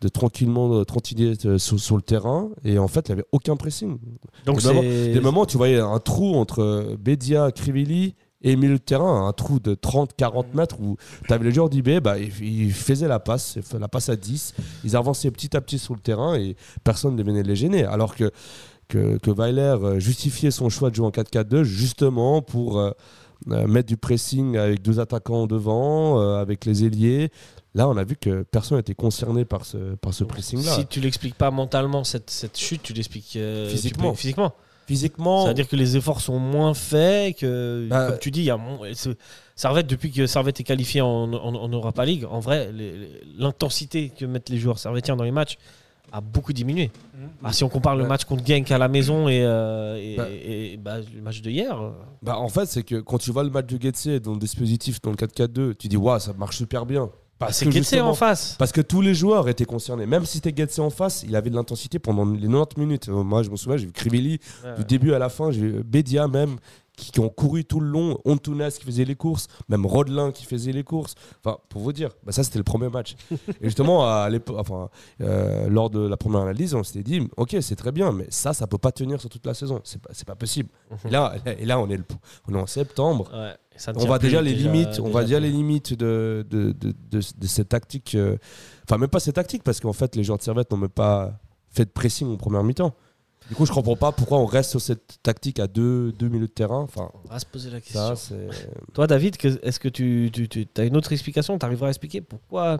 de 0.00 0.08
tranquillement 0.08 0.78
de 0.78 0.84
tranquiller 0.84 1.34
euh, 1.44 1.58
sur, 1.58 1.78
sur 1.78 1.96
le 1.96 2.02
terrain. 2.02 2.48
Et 2.64 2.78
en 2.78 2.88
fait, 2.88 3.08
il 3.08 3.12
n'y 3.12 3.20
avait 3.20 3.28
aucun 3.32 3.56
pressing. 3.56 3.98
Donc 4.46 4.56
Des 4.58 4.68
moments- 4.68 4.80
Des 5.12 5.20
moments, 5.20 5.44
tu 5.46 5.58
voyais 5.58 5.78
un 5.80 5.98
trou 5.98 6.34
entre 6.34 6.96
Bedia, 6.98 7.50
Krivili 7.52 8.14
et 8.42 8.56
milieu 8.56 8.74
de 8.74 8.78
terrain, 8.78 9.26
un 9.28 9.32
trou 9.32 9.60
de 9.60 9.74
30-40 9.74 10.46
mètres 10.54 10.80
où 10.80 10.96
tu 11.26 11.32
avais 11.32 11.44
les 11.44 11.52
joueurs 11.52 11.68
d'IB, 11.68 12.00
bah, 12.00 12.18
ils, 12.18 12.72
faisaient 12.72 13.08
la 13.08 13.20
passe, 13.20 13.58
la 13.78 13.88
passe 13.88 14.08
à 14.08 14.16
10, 14.16 14.54
ils 14.84 14.96
avançaient 14.96 15.30
petit 15.30 15.56
à 15.56 15.60
petit 15.60 15.78
sur 15.78 15.94
le 15.94 16.00
terrain 16.00 16.34
et 16.36 16.56
personne 16.82 17.16
ne 17.16 17.22
venait 17.22 17.42
les 17.42 17.56
gêner. 17.56 17.84
Alors 17.84 18.14
que, 18.16 18.30
que, 18.88 19.18
que 19.18 19.30
Weiler 19.30 19.60
euh, 19.82 19.98
justifiait 20.00 20.50
son 20.50 20.68
choix 20.70 20.90
de 20.90 20.94
jouer 20.94 21.06
en 21.06 21.10
4-4-2 21.10 21.62
justement 21.64 22.40
pour 22.42 22.78
euh, 22.78 22.92
euh, 23.48 23.66
mettre 23.66 23.88
du 23.88 23.96
pressing 23.96 24.56
avec 24.58 24.82
deux 24.82 25.00
attaquants 25.00 25.46
devant, 25.46 26.20
euh, 26.20 26.36
avec 26.40 26.66
les 26.66 26.84
ailiers. 26.84 27.30
Là, 27.74 27.88
on 27.88 27.96
a 27.96 28.04
vu 28.04 28.16
que 28.16 28.42
personne 28.42 28.76
n'était 28.76 28.94
concerné 28.94 29.44
par 29.46 29.64
ce, 29.64 29.94
par 29.94 30.12
ce 30.12 30.24
pressing-là. 30.24 30.74
Si 30.74 30.86
tu 30.86 31.00
l'expliques 31.00 31.36
pas 31.36 31.50
mentalement 31.50 32.04
cette, 32.04 32.28
cette 32.28 32.58
chute, 32.58 32.82
tu 32.82 32.92
l'expliques 32.92 33.36
euh, 33.36 33.68
Physiquement. 33.70 34.12
physiquement. 34.14 34.52
Physiquement, 34.90 35.44
C'est-à-dire 35.44 35.68
que 35.68 35.76
les 35.76 35.96
efforts 35.96 36.20
sont 36.20 36.40
moins 36.40 36.74
faits, 36.74 37.38
que 37.38 37.86
Bah, 37.88 38.08
comme 38.08 38.18
tu 38.18 38.32
dis, 38.32 38.40
il 38.40 38.46
y 38.46 38.50
a 38.50 38.58
Servette 39.54 39.86
depuis 39.86 40.10
que 40.10 40.26
Servette 40.26 40.58
est 40.58 40.64
qualifié 40.64 41.00
en, 41.00 41.32
en, 41.32 41.54
en 41.54 41.68
Europa 41.68 42.04
League, 42.04 42.24
en 42.28 42.40
vrai, 42.40 42.72
l'intensité 43.38 44.10
que 44.10 44.24
mettent 44.24 44.48
les 44.48 44.58
joueurs 44.58 44.78
servettiens 44.80 45.14
dans 45.16 45.22
les 45.24 45.30
matchs 45.30 45.58
a 46.12 46.20
beaucoup 46.20 46.52
diminué. 46.52 46.90
Ah, 47.44 47.52
si 47.52 47.62
on 47.62 47.68
compare 47.68 47.94
le 47.94 48.04
match 48.04 48.24
contre 48.24 48.44
Genk 48.44 48.68
à 48.72 48.78
la 48.78 48.88
maison 48.88 49.28
et, 49.28 49.44
euh, 49.44 49.96
et, 49.96 50.16
Bah. 50.16 50.26
et- 50.28 50.72
et, 50.72 50.76
bah, 50.76 50.96
le 51.14 51.22
match 51.22 51.40
de 51.40 51.50
hier, 51.50 51.80
euh, 51.80 51.90
Bah, 52.22 52.36
en 52.38 52.48
fait, 52.48 52.66
c'est 52.66 52.82
que 52.82 52.96
quand 52.96 53.18
tu 53.18 53.30
vois 53.30 53.44
le 53.44 53.50
match 53.50 53.66
de 53.66 53.80
Getse 53.80 54.08
dans 54.20 54.32
le 54.32 54.40
dispositif, 54.40 55.00
dans 55.00 55.10
le 55.10 55.16
4-4-2, 55.16 55.74
tu 55.74 55.86
dis, 55.86 55.96
waouh, 55.96 56.18
ça 56.18 56.32
marche 56.32 56.56
super 56.56 56.84
bien. 56.84 57.10
Parce 57.40 57.56
c'est 57.56 57.64
que 57.64 57.70
Getse 57.72 57.94
en 57.94 58.14
face. 58.14 58.54
Parce 58.58 58.70
que 58.70 58.82
tous 58.82 59.00
les 59.00 59.14
joueurs 59.14 59.48
étaient 59.48 59.64
concernés. 59.64 60.04
Même 60.06 60.26
si 60.26 60.38
c'était 60.38 60.54
Getse 60.54 60.78
en 60.78 60.90
face, 60.90 61.22
il 61.26 61.34
avait 61.34 61.48
de 61.50 61.54
l'intensité 61.56 61.98
pendant 61.98 62.24
les 62.26 62.46
90 62.46 62.76
minutes. 62.78 63.08
Euh, 63.08 63.22
Moi, 63.24 63.42
je 63.42 63.50
me 63.50 63.56
souviens, 63.56 63.78
j'ai 63.78 63.86
vu 63.86 63.92
Krivili 63.92 64.38
Ouais. 64.62 64.76
du 64.76 64.84
début 64.84 65.14
à 65.14 65.18
la 65.18 65.30
fin. 65.30 65.50
J'ai 65.50 65.60
vu 65.62 65.82
Bedia 65.82 66.28
même, 66.28 66.56
qui, 66.96 67.10
qui 67.12 67.18
ont 67.20 67.30
couru 67.30 67.64
tout 67.64 67.80
le 67.80 67.86
long. 67.88 68.18
Ontunes 68.26 68.68
qui 68.70 68.84
faisait 68.84 69.06
les 69.06 69.14
courses. 69.14 69.46
Même 69.70 69.86
Rodelin 69.86 70.32
qui 70.32 70.44
faisait 70.44 70.72
les 70.72 70.84
courses. 70.84 71.14
Enfin, 71.42 71.56
pour 71.70 71.80
vous 71.80 71.94
dire, 71.94 72.10
bah, 72.24 72.32
ça, 72.32 72.44
c'était 72.44 72.58
le 72.58 72.64
premier 72.64 72.90
match. 72.90 73.16
Et 73.32 73.38
justement, 73.62 74.04
à 74.04 74.28
enfin, 74.56 74.90
euh, 75.22 75.66
lors 75.70 75.88
de 75.88 76.00
la 76.06 76.18
première 76.18 76.42
analyse, 76.42 76.74
on 76.74 76.82
s'était 76.84 77.02
dit, 77.02 77.26
ok, 77.38 77.56
c'est 77.62 77.76
très 77.76 77.90
bien, 77.92 78.12
mais 78.12 78.26
ça, 78.28 78.52
ça 78.52 78.66
peut 78.66 78.76
pas 78.76 78.92
tenir 78.92 79.18
sur 79.18 79.30
toute 79.30 79.46
la 79.46 79.54
saison. 79.54 79.80
C'est 79.84 80.02
pas, 80.02 80.10
c'est 80.12 80.26
pas 80.26 80.36
possible. 80.36 80.68
Et 81.06 81.10
là, 81.10 81.34
et 81.58 81.64
là 81.64 81.78
on, 81.80 81.88
est 81.88 81.96
le, 81.96 82.04
on 82.48 82.54
est 82.54 82.60
en 82.60 82.66
septembre. 82.66 83.30
Ouais, 83.32 83.54
On 83.96 84.06
va 84.06 84.18
déjà 84.18 84.42
les 84.42 84.54
limites, 84.54 85.00
on 85.00 85.10
va 85.10 85.22
déjà 85.24 85.40
les 85.40 85.50
limites 85.50 85.94
de, 85.94 86.46
de, 86.50 86.72
de, 86.72 86.92
de- 87.10 87.20
de 87.38 87.46
cette 87.46 87.68
tactique. 87.70 88.14
euh, 88.14 88.36
Enfin, 88.84 88.98
même 88.98 89.08
pas 89.08 89.20
cette 89.20 89.36
tactique, 89.36 89.62
parce 89.62 89.78
qu'en 89.80 89.92
fait, 89.92 90.16
les 90.16 90.24
joueurs 90.24 90.38
de 90.38 90.42
Servette 90.42 90.70
n'ont 90.72 90.76
même 90.76 90.88
pas 90.88 91.38
fait 91.70 91.84
de 91.84 91.90
pressing 91.90 92.28
en 92.32 92.36
première 92.36 92.64
mi-temps. 92.64 92.92
Du 93.48 93.54
coup, 93.56 93.66
je 93.66 93.72
comprends 93.72 93.96
pas 93.96 94.12
pourquoi 94.12 94.38
on 94.38 94.46
reste 94.46 94.70
sur 94.70 94.80
cette 94.80 95.18
tactique 95.22 95.58
à 95.60 95.66
deux, 95.66 96.12
deux 96.12 96.28
milieux 96.28 96.46
de 96.46 96.52
terrain. 96.52 96.80
Enfin, 96.82 97.10
On 97.24 97.28
va 97.28 97.38
se 97.38 97.46
poser 97.46 97.70
la 97.70 97.80
question. 97.80 98.14
ça. 98.16 98.34
Toi, 98.92 99.06
David, 99.06 99.36
est-ce 99.62 99.80
que 99.80 99.88
tu, 99.88 100.30
tu, 100.32 100.66
as 100.76 100.84
une 100.84 100.96
autre 100.96 101.12
explication? 101.12 101.58
Tu 101.58 101.64
arriveras 101.66 101.88
à 101.88 101.90
expliquer 101.90 102.20
pourquoi 102.20 102.78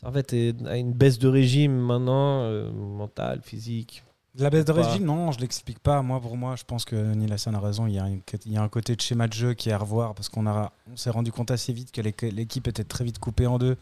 Servette 0.00 0.32
est- 0.32 0.54
a 0.66 0.76
une 0.76 0.92
baisse 0.92 1.18
de 1.18 1.28
régime 1.28 1.72
maintenant, 1.76 2.42
euh, 2.44 2.70
mentale, 2.72 3.40
physique? 3.42 4.02
La 4.36 4.48
baisse 4.48 4.64
de 4.64 4.72
régime, 4.72 5.04
non, 5.04 5.32
je 5.32 5.40
l'explique 5.40 5.80
pas. 5.80 6.02
Moi, 6.02 6.20
pour 6.20 6.36
moi, 6.36 6.54
je 6.56 6.62
pense 6.64 6.84
que 6.84 6.94
Neil 6.94 7.32
Hassan 7.32 7.54
a 7.54 7.60
raison. 7.60 7.86
Il 7.86 7.94
y 7.94 7.98
a, 7.98 8.06
une- 8.08 8.22
il 8.46 8.52
y 8.52 8.56
a 8.56 8.62
un 8.62 8.68
côté 8.68 8.94
de 8.94 9.00
schéma 9.00 9.26
de 9.26 9.32
jeu 9.32 9.54
qui 9.54 9.70
est 9.70 9.72
à 9.72 9.78
revoir 9.78 10.14
parce 10.14 10.28
qu'on 10.28 10.46
a, 10.46 10.70
on 10.90 10.96
s'est 10.96 11.10
rendu 11.10 11.32
compte 11.32 11.50
assez 11.50 11.72
vite 11.72 11.90
que 11.90 12.00
l'équ- 12.00 12.30
l'équipe 12.32 12.68
était 12.68 12.84
très 12.84 13.02
vite 13.04 13.18
coupée 13.18 13.46
en 13.48 13.58
deux, 13.58 13.76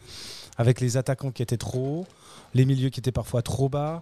avec 0.57 0.81
les 0.81 0.97
attaquants 0.97 1.31
qui 1.31 1.43
étaient 1.43 1.57
trop 1.57 1.99
hauts, 2.01 2.07
les 2.55 2.65
milieux 2.65 2.89
qui 2.89 2.99
étaient 2.99 3.11
parfois 3.11 3.43
trop 3.43 3.69
bas. 3.69 4.01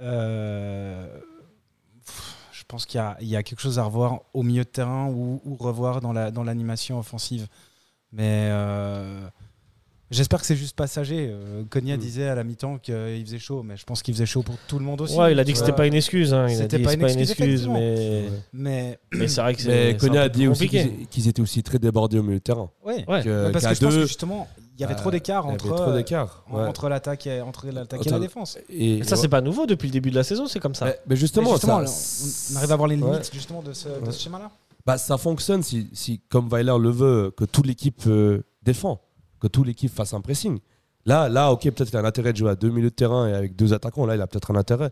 Euh, 0.00 1.18
je 2.52 2.62
pense 2.68 2.86
qu'il 2.86 2.98
y 2.98 3.00
a, 3.02 3.16
il 3.20 3.26
y 3.28 3.36
a 3.36 3.42
quelque 3.42 3.60
chose 3.60 3.78
à 3.80 3.84
revoir 3.84 4.20
au 4.34 4.42
milieu 4.44 4.62
de 4.64 4.68
terrain 4.68 5.06
ou, 5.08 5.40
ou 5.44 5.56
revoir 5.56 6.00
dans 6.00 6.12
la 6.12 6.30
dans 6.30 6.44
l'animation 6.44 6.98
offensive. 6.98 7.48
Mais 8.12 8.48
euh, 8.52 9.26
J'espère 10.12 10.40
que 10.40 10.46
c'est 10.46 10.56
juste 10.56 10.76
passager. 10.76 11.28
Euh, 11.30 11.64
Konya 11.70 11.96
Mm. 11.96 12.00
disait 12.00 12.28
à 12.28 12.34
la 12.34 12.44
mi-temps 12.44 12.78
qu'il 12.78 13.24
faisait 13.24 13.38
chaud, 13.38 13.62
mais 13.62 13.76
je 13.76 13.84
pense 13.84 14.02
qu'il 14.02 14.14
faisait 14.14 14.26
chaud 14.26 14.42
pour 14.42 14.56
tout 14.68 14.78
le 14.78 14.84
monde 14.84 15.00
aussi. 15.00 15.16
Ouais, 15.16 15.32
il 15.32 15.38
a 15.40 15.44
dit 15.44 15.52
que 15.52 15.58
c'était 15.58 15.72
pas 15.72 15.86
une 15.86 15.94
excuse. 15.94 16.32
Hein. 16.34 16.48
C'était 16.48 16.78
pas 16.78 16.90
c'est 16.90 16.94
une 16.96 17.00
pas 17.00 17.12
une 17.12 17.18
excuse, 17.18 17.66
mais, 17.66 18.24
Mais, 18.52 18.98
mais 19.12 19.26
c'est 19.28 19.40
vrai 19.40 19.54
que 19.54 19.62
c'est. 19.62 19.96
Mais 20.02 20.18
un 20.18 20.20
a 20.22 20.28
dit 20.28 20.46
aussi 20.46 20.68
qu'ils 20.68 21.28
étaient 21.28 21.42
aussi 21.42 21.62
très 21.62 21.78
débordés 21.78 22.18
au 22.18 22.22
milieu 22.22 22.38
de 22.38 22.42
terrain. 22.42 22.70
ouais. 22.84 23.04
Ouais. 23.08 23.22
Que- 23.22 23.50
parce 23.50 23.66
que 23.66 23.74
je 23.74 23.80
pense 23.80 23.94
deux- 23.94 24.00
que 24.02 24.06
justement, 24.06 24.48
il 24.76 24.80
y 24.80 24.84
avait 24.84 24.94
Bah, 24.94 25.00
trop 25.00 25.10
d'écart 25.10 25.46
entre, 25.46 25.72
euh, 25.72 25.96
d'écart. 25.96 26.44
ouais. 26.50 26.62
entre 26.64 26.88
l'attaque 26.88 27.26
et, 27.26 27.40
entre 27.40 27.66
l'attaque 27.68 28.06
et 28.06 28.10
la 28.10 28.18
défense. 28.18 28.58
Et, 28.68 28.98
Mais 28.98 29.04
ça, 29.04 29.16
c'est 29.16 29.28
pas 29.28 29.40
nouveau 29.40 29.66
depuis 29.66 29.86
le 29.88 29.92
début 29.92 30.10
de 30.10 30.16
la 30.16 30.24
saison, 30.24 30.46
c'est 30.46 30.60
comme 30.60 30.74
ça. 30.74 30.86
Mais, 30.86 30.98
mais 31.08 31.16
justement, 31.16 31.50
Mais 31.50 31.56
justement, 31.56 31.86
ça, 31.86 32.52
on, 32.54 32.56
arrive 32.58 32.72
à 32.72 32.76
voir 32.76 32.88
les 32.88 32.96
limites 32.96 33.30
justement 33.32 33.62
de 33.62 33.72
ce, 33.72 33.88
schéma-là. 34.10 34.50
Bah, 34.84 34.98
ça 34.98 35.16
fonctionne 35.16 35.62
si, 35.62 35.88
si, 35.92 36.20
comme 36.28 36.48
Weiler 36.48 36.74
le 36.80 36.90
veut, 36.90 37.32
que 37.36 37.44
toute 37.44 37.66
l'équipe 37.66 38.02
euh, 38.08 38.42
défend, 38.62 39.00
que 39.42 39.48
toute 39.48 39.66
l'équipe 39.66 39.90
fasse 39.92 40.14
un 40.14 40.20
pressing. 40.20 40.58
Là, 41.04 41.28
là, 41.28 41.50
ok, 41.50 41.62
peut-être 41.64 41.88
qu'il 41.90 41.96
a 41.96 42.00
un 42.00 42.04
intérêt 42.04 42.32
de 42.32 42.36
jouer 42.38 42.50
à 42.50 42.54
deux 42.54 42.70
milieux 42.70 42.90
de 42.90 42.94
terrain 42.94 43.26
et 43.28 43.32
avec 43.34 43.56
deux 43.56 43.72
attaquants. 43.74 44.06
Là, 44.06 44.14
il 44.14 44.20
a 44.20 44.28
peut-être 44.28 44.52
un 44.52 44.56
intérêt. 44.56 44.90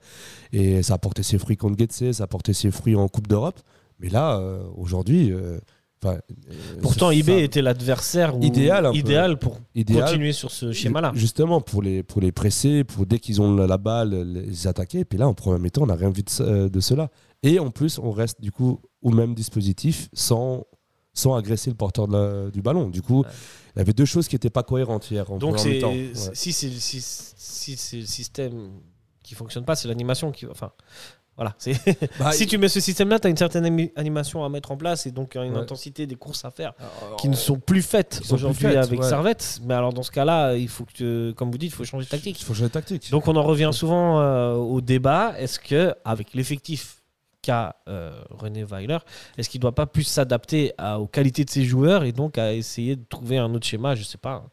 Et 0.52 0.82
ça 0.82 0.94
a 0.94 0.98
porté 0.98 1.22
ses 1.22 1.38
fruits 1.38 1.56
contre 1.56 1.78
Getse, 1.78 2.16
ça 2.16 2.24
a 2.24 2.26
porté 2.26 2.52
ses 2.52 2.72
fruits 2.72 2.96
en 2.96 3.06
Coupe 3.06 3.28
d'Europe. 3.28 3.60
Mais 4.00 4.08
là, 4.08 4.38
euh, 4.38 4.60
aujourd'hui. 4.76 5.30
euh, 5.30 5.60
enfin, 6.02 6.16
euh, 6.16 6.54
Pourtant, 6.82 7.12
IB 7.12 7.28
était 7.28 7.62
l'adversaire 7.62 8.34
Idéal 8.42 8.90
idéal 8.92 9.38
pour 9.38 9.60
idéal, 9.76 10.06
continuer 10.06 10.32
sur 10.32 10.50
ce 10.50 10.72
schéma-là. 10.72 11.12
Justement, 11.14 11.60
pour 11.60 11.80
les, 11.80 12.02
pour 12.02 12.20
les 12.20 12.32
presser, 12.32 12.82
pour 12.82 13.06
dès 13.06 13.20
qu'ils 13.20 13.40
ont 13.40 13.54
la, 13.54 13.68
la 13.68 13.78
balle, 13.78 14.10
les 14.32 14.66
attaquer. 14.66 15.00
Et 15.00 15.04
puis 15.04 15.16
là, 15.18 15.28
en 15.28 15.34
premier 15.34 15.70
temps, 15.70 15.82
on 15.82 15.86
n'a 15.86 15.94
rien 15.94 16.10
vu 16.10 16.22
de, 16.24 16.30
euh, 16.42 16.68
de 16.68 16.80
cela. 16.80 17.08
Et 17.44 17.60
en 17.60 17.70
plus, 17.70 18.00
on 18.00 18.10
reste 18.10 18.40
du 18.40 18.50
coup 18.50 18.80
au 19.00 19.10
même 19.12 19.34
dispositif 19.34 20.08
sans, 20.12 20.64
sans 21.12 21.34
agresser 21.34 21.70
le 21.70 21.76
porteur 21.76 22.08
de 22.08 22.16
la- 22.16 22.50
du 22.50 22.62
ballon. 22.62 22.88
Du 22.88 23.02
coup, 23.02 23.22
Ouais. 23.22 23.28
il 23.76 23.78
y 23.78 23.82
avait 23.82 23.92
deux 23.92 24.04
choses 24.04 24.28
qui 24.28 24.34
n'étaient 24.34 24.50
pas 24.50 24.62
cohérentes 24.62 25.10
hier. 25.10 25.30
En 25.30 25.38
Donc, 25.38 25.58
c'est, 25.58 25.70
mi-temps. 25.70 25.90
Ouais. 25.92 26.12
si, 26.34 26.52
c'est, 26.52 26.70
si, 26.70 27.00
si 27.02 27.76
c'est 27.76 27.96
le 27.98 28.06
système 28.06 28.70
qui 29.22 29.34
fonctionne 29.34 29.64
pas, 29.64 29.74
c'est 29.76 29.88
l'animation 29.88 30.30
qui. 30.32 30.46
Enfin, 30.46 30.70
voilà. 31.36 31.54
C'est, 31.58 31.72
Bah, 32.18 32.32
si 32.32 32.46
tu 32.46 32.58
mets 32.58 32.68
ce 32.68 32.80
système-là, 32.80 33.18
tu 33.18 33.26
as 33.26 33.30
une 33.30 33.36
certaine 33.36 33.90
animation 33.96 34.44
à 34.44 34.48
mettre 34.48 34.70
en 34.72 34.76
place 34.76 35.06
et 35.06 35.10
donc 35.10 35.34
une 35.36 35.52
Ouais. 35.52 35.58
intensité 35.58 36.06
des 36.06 36.16
courses 36.16 36.44
à 36.44 36.50
faire 36.50 36.74
euh, 36.80 37.16
qui 37.16 37.28
ne 37.28 37.34
sont 37.36 37.58
plus 37.58 37.82
faites 37.82 38.20
aujourd'hui 38.30 38.62
faites, 38.68 38.76
avec 38.76 39.00
ouais. 39.00 39.08
Servette. 39.08 39.60
Mais 39.64 39.74
alors, 39.74 39.92
dans 39.92 40.02
ce 40.02 40.10
cas-là, 40.10 40.54
il 40.56 40.68
faut 40.68 40.84
que, 40.84 41.32
comme 41.32 41.50
vous 41.50 41.58
dites, 41.58 41.72
il 41.72 41.74
faut 41.74 41.84
changer 41.84 42.04
de 42.04 42.10
tactique. 42.10 42.40
Il 42.40 42.44
faut 42.44 42.54
changer 42.54 42.68
de 42.68 42.72
tactique. 42.72 43.10
Donc 43.10 43.26
on 43.28 43.36
en 43.36 43.42
revient 43.42 43.70
souvent 43.72 44.20
euh, 44.20 44.54
au 44.54 44.80
débat. 44.80 45.34
Est-ce 45.38 45.58
que 45.58 45.94
avec 46.04 46.34
l'effectif 46.34 46.99
qu'a 47.50 47.76
euh, 47.88 48.12
René 48.30 48.64
Weiler, 48.64 48.98
est-ce 49.36 49.48
qu'il 49.48 49.58
ne 49.58 49.62
doit 49.62 49.74
pas 49.74 49.86
plus 49.86 50.04
s'adapter 50.04 50.72
à- 50.78 51.00
aux 51.00 51.06
qualités 51.06 51.44
de 51.44 51.50
ses 51.50 51.64
joueurs 51.64 52.04
et 52.04 52.12
donc 52.12 52.38
à 52.38 52.52
essayer 52.52 52.96
de 52.96 53.04
trouver 53.08 53.38
un 53.38 53.52
autre 53.54 53.66
schéma, 53.66 53.94
je 53.94 54.02
sais 54.04 54.18
pas, 54.18 54.44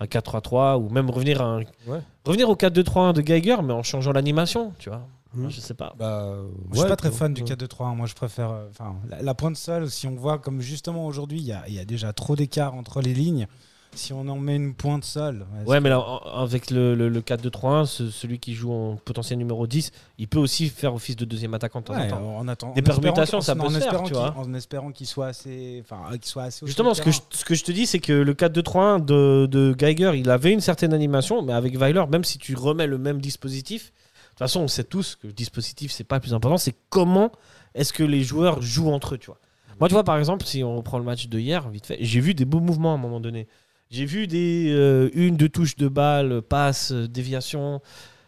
un 0.00 0.06
4-3-3 0.06 0.76
ou 0.78 0.88
même 0.90 1.08
revenir, 1.10 1.40
à 1.40 1.44
un- 1.44 1.60
Ouais. 1.86 2.00
revenir 2.26 2.48
au 2.50 2.56
4-2-3-1 2.56 3.12
de 3.12 3.20
Geiger 3.20 3.56
mais 3.62 3.72
en 3.72 3.82
changeant 3.82 4.12
l'animation, 4.12 4.72
tu 4.78 4.88
vois. 4.90 5.06
Mhm. 5.32 5.48
Je 5.48 5.60
sais 5.60 5.74
pas. 5.74 5.94
Bah, 5.96 6.26
Moi, 6.26 6.46
je 6.70 6.74
suis 6.74 6.82
ouais, 6.82 6.88
pas 6.88 6.96
très 6.96 7.12
fan 7.12 7.32
du 7.32 7.42
Ouais. 7.42 7.46
4-2-3. 7.48 7.94
Moi, 7.94 8.06
je 8.08 8.14
préfère. 8.14 8.50
euh, 8.50 8.66
Enfin, 8.70 8.96
la, 9.08 9.22
la 9.22 9.34
pointe 9.34 9.56
seule, 9.56 9.88
si 9.88 10.08
on 10.08 10.16
voit 10.16 10.38
comme 10.40 10.60
justement 10.60 11.06
aujourd'hui, 11.06 11.38
il 11.38 11.44
y 11.68 11.72
y 11.74 11.78
a 11.78 11.84
déjà 11.84 12.12
trop 12.12 12.34
d'écart 12.34 12.74
entre 12.74 13.00
les 13.00 13.14
lignes. 13.14 13.46
Si 13.94 14.12
on 14.12 14.20
en 14.28 14.36
met 14.38 14.54
une 14.56 14.72
pointe 14.74 15.04
seule. 15.04 15.44
Ouais, 15.66 15.78
que- 15.78 15.82
mais 15.82 15.88
là, 15.88 15.98
avec 16.34 16.70
le, 16.70 16.94
le- 16.94 17.08
le 17.08 17.20
4-2-3-1, 17.20 17.86
ce- 17.86 18.08
celui 18.10 18.38
qui 18.38 18.54
joue 18.54 18.72
en 18.72 18.96
potentiel 18.96 19.38
numéro 19.38 19.66
10, 19.66 19.90
il 20.18 20.28
peut 20.28 20.38
aussi 20.38 20.68
faire 20.68 20.94
office 20.94 21.16
de 21.16 21.24
deuxième 21.24 21.54
attaquant 21.54 21.80
de 21.80 21.86
temps 21.86 21.94
Ouais, 21.94 22.08
temps. 22.08 22.36
en 22.38 22.46
attendant- 22.46 22.74
Des 22.74 22.80
en 22.82 22.84
permutations, 22.84 23.40
ça 23.40 23.54
peut 23.56 23.62
en 23.62 23.70
se 23.70 23.80
faire, 23.80 24.02
tu 24.04 24.12
vois. 24.12 24.34
En 24.38 24.54
espérant 24.54 24.92
qu'il 24.92 25.06
soit 25.08 25.26
assez. 25.26 25.82
Enfin, 25.84 26.02
euh, 26.12 26.16
qu'il 26.18 26.26
soit 26.26 26.44
assez. 26.44 26.64
Justement, 26.66 26.94
ce 26.94 27.02
que, 27.02 27.10
je, 27.10 27.20
ce 27.30 27.44
que 27.44 27.54
je 27.54 27.64
te 27.64 27.72
dis, 27.72 27.84
c'est 27.86 27.98
que 27.98 28.12
le 28.12 28.32
4-2-3-1 28.34 29.00
de, 29.04 29.46
de 29.50 29.74
Geiger, 29.76 30.12
il 30.16 30.30
avait 30.30 30.52
une 30.52 30.60
certaine 30.60 30.94
animation, 30.94 31.42
mais 31.42 31.52
avec 31.52 31.76
Weiler, 31.76 32.04
même 32.10 32.24
si 32.24 32.38
tu 32.38 32.54
remets 32.54 32.86
le 32.86 32.96
même 32.98 33.20
dispositif, 33.20 33.86
de 33.86 34.28
toute 34.30 34.38
façon, 34.38 34.60
on 34.60 34.68
sait 34.68 34.84
tous 34.84 35.16
que 35.20 35.26
le 35.26 35.32
dispositif, 35.32 35.90
c'est 35.90 36.04
pas 36.04 36.16
le 36.16 36.20
plus 36.20 36.32
important, 36.32 36.56
c'est 36.58 36.74
comment 36.90 37.32
est-ce 37.74 37.92
que 37.92 38.04
les 38.04 38.22
joueurs 38.22 38.62
jouent 38.62 38.90
entre 38.92 39.14
eux, 39.16 39.18
tu 39.18 39.26
vois. 39.26 39.38
Moi, 39.80 39.88
tu 39.88 39.94
vois, 39.94 40.04
par 40.04 40.16
exemple, 40.18 40.44
si 40.46 40.62
on 40.62 40.76
reprend 40.76 40.98
le 40.98 41.04
match 41.04 41.26
de 41.28 41.38
hier, 41.38 41.68
vite 41.70 41.86
fait, 41.86 41.96
j'ai 42.00 42.20
vu 42.20 42.34
des 42.34 42.44
beaux 42.44 42.60
mouvements 42.60 42.92
à 42.92 42.94
un 42.94 42.98
moment 42.98 43.18
donné. 43.20 43.48
J'ai 43.90 44.04
vu 44.06 44.26
des 44.26 44.68
euh, 44.70 45.10
une, 45.14 45.36
deux 45.36 45.48
touches 45.48 45.76
de 45.76 45.88
balle, 45.88 46.42
passes, 46.42 46.92
euh, 46.92 47.08
déviations, 47.08 47.80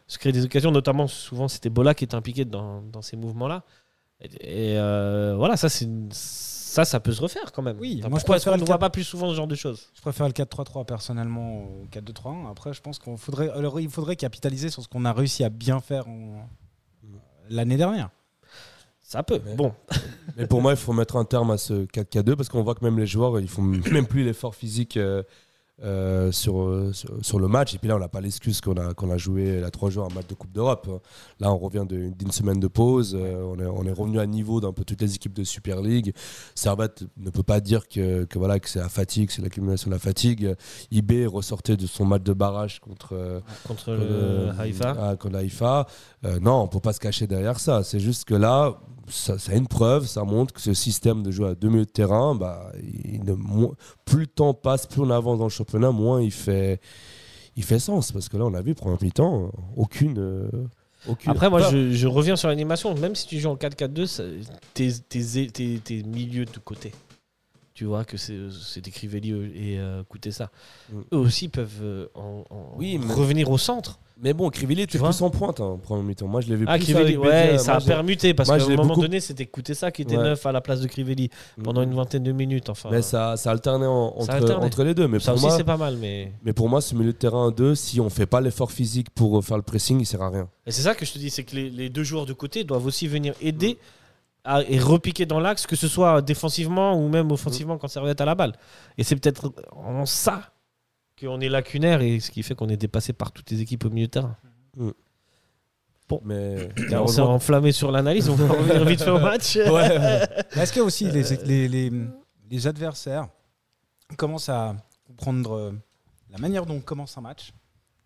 se 0.09 0.19
créer 0.19 0.33
des 0.33 0.45
occasions, 0.45 0.73
notamment 0.73 1.07
souvent 1.07 1.47
c'était 1.49 1.71
Bola 1.71 1.95
qui 1.95 2.05
était 2.05 2.17
impliqué 2.17 2.45
dans, 2.45 2.83
dans 2.83 3.01
ces 3.03 3.17
mouvements-là. 3.17 3.63
Et, 4.21 4.73
et, 4.73 4.79
euh, 4.79 5.35
voilà, 5.37 5.57
ça, 5.57 5.69
c'est 5.69 5.85
une- 5.85 6.09
ça, 6.13 6.85
ça 6.85 7.01
peut 7.01 7.13
se 7.13 7.21
refaire 7.21 7.53
quand 7.53 7.63
même. 7.63 7.77
Oui, 7.81 7.97
Enfin, 8.01 8.09
moi, 8.09 8.19
je 8.19 8.23
pourquoi 8.23 8.37
est-ce 8.37 8.45
qu'on 8.49 8.57
ne 8.57 8.65
voit 8.65 8.79
pas 8.79 8.91
plus 8.91 9.05
souvent 9.05 9.29
ce 9.31 9.35
genre 9.35 9.47
de 9.47 9.55
choses? 9.55 9.91
Je 9.95 10.01
préfère 10.01 10.27
le 10.27 10.33
4-3-3 10.33 10.85
personnellement 10.85 11.65
au 11.65 11.87
4-2-3-1. 11.93 12.51
Après, 12.51 12.73
je 12.73 12.81
pense 12.81 12.99
qu'on 12.99 13.17
faudrait, 13.17 13.51
alors, 13.51 13.79
il 13.79 13.89
faudrait 13.91 14.17
capitaliser 14.17 14.69
sur 14.71 14.83
ce 14.83 14.89
qu'on 14.89 15.05
a 15.05 15.13
réussi 15.13 15.45
à 15.45 15.49
bien 15.51 15.81
faire 15.81 16.09
en- 16.09 16.49
l'année 17.51 17.77
dernière. 17.77 18.11
Ça 19.01 19.23
peut. 19.23 19.41
Mais- 19.45 19.55
Bon, 19.55 19.75
Mais 20.37 20.47
pour 20.47 20.63
moi, 20.63 20.73
il 20.73 20.79
faut 20.79 20.93
mettre 20.95 21.17
un 21.17 21.25
terme 21.25 21.51
à 21.51 21.59
ce 21.59 21.85
4K2 21.87 22.35
parce 22.37 22.49
qu'on 22.49 22.63
voit 22.63 22.75
que 22.75 22.85
même 22.85 22.99
les 22.99 23.07
joueurs, 23.07 23.39
ils 23.39 23.49
font 23.49 23.63
même 23.63 24.07
plus 24.07 24.25
l'effort 24.25 24.55
physique 24.55 24.97
euh, 24.97 25.23
euh, 25.83 26.31
sur, 26.33 26.91
sur, 26.93 27.11
sur 27.21 27.39
le 27.39 27.49
match. 27.49 27.75
Et 27.75 27.79
puis 27.79 27.89
là, 27.89 27.97
on 27.97 27.99
n'a 27.99 28.09
pas 28.09 28.21
l'excuse 28.21 28.61
qu'on 28.61 28.75
a, 28.77 28.95
qu'on 28.95 29.11
a 29.11 29.17
joué 29.17 29.61
la 29.61 29.71
trois 29.71 29.91
jours 29.91 30.09
un 30.11 30.15
match 30.15 30.27
de 30.27 30.35
Coupe 30.35 30.53
d'Europe. 30.53 30.89
Là, 31.41 31.53
on 31.53 31.59
revient 31.59 31.85
d'une 31.89 32.31
semaine 32.31 32.61
de 32.61 32.69
pause. 32.69 33.17
euh, 33.19 33.43
on, 33.43 33.59
est, 33.59 33.67
on 33.67 33.85
est 33.85 33.93
revenu 33.93 34.19
à 34.19 34.27
niveau 34.27 34.61
d'un 34.61 34.73
peu 34.73 34.85
toutes 34.85 35.01
les 35.01 35.15
équipes 35.15 35.35
de 35.35 35.45
Super 35.45 35.81
League. 35.81 36.15
Servette 36.55 37.05
ne 37.17 37.31
peut 37.31 37.43
pas 37.43 37.61
dire 37.61 37.89
que, 37.89 38.25
que 38.25 38.39
voilà, 38.39 38.61
que 38.61 38.69
c'est 38.69 38.79
la 38.81 38.89
fatigue, 38.89 39.31
c'est 39.31 39.43
l'accumulation 39.43 39.91
de 39.91 39.95
la 39.95 40.01
fatigue. 40.01 40.55
IB 40.91 41.27
ressortait 41.27 41.77
de 41.77 41.87
son 41.87 42.05
match 42.05 42.23
de 42.23 42.33
barrage 42.33 42.81
contre. 42.81 43.15
euh, 43.15 43.41
contre 43.67 43.85
contre, 43.87 43.91
le 43.93 44.51
Haïfa. 44.59 44.97
ah, 45.01 45.17
contre 45.17 45.37
Haïfa. 45.37 45.87
Non, 46.41 46.63
on 46.63 46.69
peut 46.69 46.81
pas 46.81 46.93
se 46.93 47.01
cacher 47.01 47.27
derrière 47.27 47.59
ça. 47.59 47.83
C'est 47.83 48.01
juste 48.01 48.25
que 48.25 48.35
là, 48.35 48.79
ça, 49.13 49.39
ça 49.39 49.53
a 49.53 49.55
une 49.55 49.69
preuve, 49.69 50.07
ça 50.07 50.25
montre 50.25 50.53
que 50.55 50.61
ce 50.61 50.75
système 50.75 51.23
de 51.23 51.31
jouer 51.31 51.49
à 51.51 51.55
deux 51.55 51.69
milieux 51.69 51.85
de 51.85 51.91
terrain, 51.91 52.35
bah, 52.35 52.73
il 52.83 53.23
ne- 53.25 53.35
mo- 53.35 53.75
plus 54.05 54.21
le 54.21 54.27
temps 54.27 54.55
passe, 54.55 54.87
plus 54.87 55.01
on 55.03 55.11
avance 55.11 55.39
dans 55.39 55.45
le 55.45 55.51
championnat, 55.51 55.91
moins 55.91 56.21
il 56.23 56.33
fait, 56.33 56.81
il 57.57 57.65
fait 57.65 57.79
sens. 57.79 58.13
Parce 58.13 58.29
que 58.29 58.37
là, 58.37 58.45
on 58.47 58.55
a 58.55 58.63
vu, 58.63 58.75
première 58.75 59.03
mi-temps, 59.03 59.51
aucune. 59.77 60.19
euh, 60.19 60.49
aucune 61.09 61.31
Après, 61.33 61.51
moi, 61.51 61.61
je, 61.71 61.93
je 61.93 62.07
reviens 62.07 62.37
sur 62.37 62.49
l'animation. 62.49 62.95
Même 62.95 63.15
si 63.15 63.27
tu 63.27 63.39
joues 63.41 63.51
en 63.51 63.57
4-4-2, 63.57 64.07
ça- 64.07 64.23
tes, 64.75 64.93
tes, 64.93 65.47
tes, 65.49 65.79
tes 65.79 66.03
milieux 66.05 66.45
de 66.45 66.59
côté. 66.65 66.93
Tu 67.75 67.87
vois 67.87 68.05
que 68.05 68.17
c'est 68.19 68.81
des 68.83 68.91
Crivelli 68.91 69.31
et 69.55 69.79
euh, 69.81 70.03
ça. 70.31 70.51
Mm. 70.93 71.01
Eux 71.15 71.17
aussi 71.19 71.49
peuvent 71.49 71.81
euh, 71.83 72.07
en, 72.15 72.45
en- 72.51 72.75
Oui, 72.77 72.99
mais- 72.99 73.13
revenir 73.15 73.51
au 73.51 73.59
centre. 73.59 73.99
Mais 74.25 74.33
bon, 74.35 74.49
Crivelli 74.51 74.83
était 74.83 74.99
plus 74.99 75.21
en 75.23 75.31
pointe 75.31 75.59
en 75.59 75.79
première 75.79 76.05
mi-temps. 76.05 76.29
Moi, 76.29 76.41
je 76.43 76.49
l'ai 76.49 76.55
vu 76.55 76.65
Ah, 76.69 76.77
plus 76.77 76.85
Crivelli, 76.85 77.15
avec 77.17 77.19
ouais, 77.25 77.43
Bédia. 77.47 77.59
ça 77.59 77.73
Moi, 77.73 77.83
a 77.83 77.85
permuté 77.85 78.35
parce 78.35 78.49
qu'à 78.49 78.55
un 78.55 78.69
moment 78.69 78.85
beaucoup- 78.87 79.01
donné, 79.01 79.19
c'était 79.19 79.51
ça 79.75 79.91
qui 79.91 80.03
était 80.03 80.17
Ouais. 80.17 80.23
neuf 80.23 80.47
à 80.47 80.53
la 80.53 80.61
place 80.61 80.81
de 80.81 80.87
Crivelli 80.87 81.29
pendant 81.65 81.83
une 81.83 81.93
vingtaine 81.93 82.23
de 82.23 82.31
minutes. 82.31 82.69
Enfin, 82.71 82.89
Mais 82.93 83.03
ça, 83.03 83.37
ça 83.37 83.51
alternait 83.51 83.87
en- 83.87 84.15
entre, 84.17 84.31
alternait. 84.31 84.65
entre 84.65 84.85
les 84.85 84.95
deux. 84.95 85.09
Mais 85.09 85.19
ça 85.19 85.33
pour 85.33 85.39
aussi, 85.41 85.47
moi, 85.49 85.57
c'est 85.57 85.65
pas 85.65 85.77
mal. 85.77 85.97
Mais... 85.97 86.33
mais 86.45 86.53
pour 86.53 86.69
moi, 86.69 86.81
ce 86.81 86.95
milieu 86.95 87.13
de 87.13 87.19
terrain 87.19 87.51
2, 87.51 87.75
si 87.75 88.01
on 88.01 88.09
fait 88.11 88.27
pas 88.27 88.41
l'effort 88.41 88.71
physique 88.71 89.11
pour 89.11 89.39
euh, 89.39 89.43
faire 89.43 89.57
le 89.57 89.65
pressing, 89.65 89.99
il 90.01 90.07
sert 90.07 90.23
à 90.23 90.31
rien. 90.31 90.49
Et 90.67 90.71
c'est 90.71 90.83
ça 90.83 90.95
que 90.95 91.05
je 91.05 91.13
te 91.13 91.19
dis, 91.19 91.29
c'est 91.29 91.43
que 91.43 91.57
les, 91.57 91.69
les 91.69 91.91
deux 91.91 92.05
joueurs 92.05 92.25
de 92.27 92.33
côté 92.33 92.63
doivent 92.63 92.87
aussi 92.87 93.09
venir 93.09 93.35
aider 93.41 93.77
à- 94.45 94.63
et 94.69 94.79
repiquer 94.79 95.27
dans 95.27 95.41
l'axe, 95.41 95.67
que 95.67 95.75
ce 95.77 95.89
soit 95.89 96.23
défensivement 96.23 96.95
ou 96.97 97.09
même 97.09 97.33
offensivement 97.33 97.77
quand 97.77 97.89
Servette 97.89 98.21
à 98.21 98.25
la 98.25 98.37
balle. 98.37 98.53
Et 98.99 99.03
c'est 99.05 99.17
peut-être 99.17 99.53
en 99.73 100.07
ça 100.07 100.52
qu'on 101.27 101.41
est 101.41 101.49
lacunaire 101.49 102.01
et 102.03 102.21
ce 102.21 102.31
qui 102.31 102.43
fait 102.43 102.55
qu'on 102.55 102.69
est 102.69 102.77
dépassé 102.77 103.13
par 103.13 103.33
toutes 103.33 103.51
les 103.51 103.61
équipes 103.61 103.85
au 103.85 103.91
milieu 103.91 104.07
de 104.07 104.11
terrain. 104.13 104.37
Mais 106.25 106.69
On 106.95 107.07
s'est 107.07 107.21
enflammé 107.23 107.73
sur 107.73 107.91
l'analyse, 107.91 108.29
on 108.29 108.35
va 108.35 108.49
revenir 108.55 108.85
vite 108.85 109.03
fait 109.03 109.11
au 109.11 109.19
match. 109.19 109.57
Ouais, 109.57 109.71
ouais. 109.71 110.29
Mais 110.57 110.63
Est-ce 110.63 110.73
que 110.73 110.81
aussi 110.81 111.11
les, 111.11 111.23
les, 111.45 111.69
les- 111.69 111.93
les 112.51 112.67
adversaires 112.67 113.29
commencent 114.19 114.51
à 114.51 114.77
comprendre 115.07 115.53
euh, 115.53 115.73
la 116.31 116.37
manière 116.39 116.67
dont 116.67 116.75
on 116.75 116.81
commence 116.81 117.17
un 117.17 117.23
match 117.23 117.53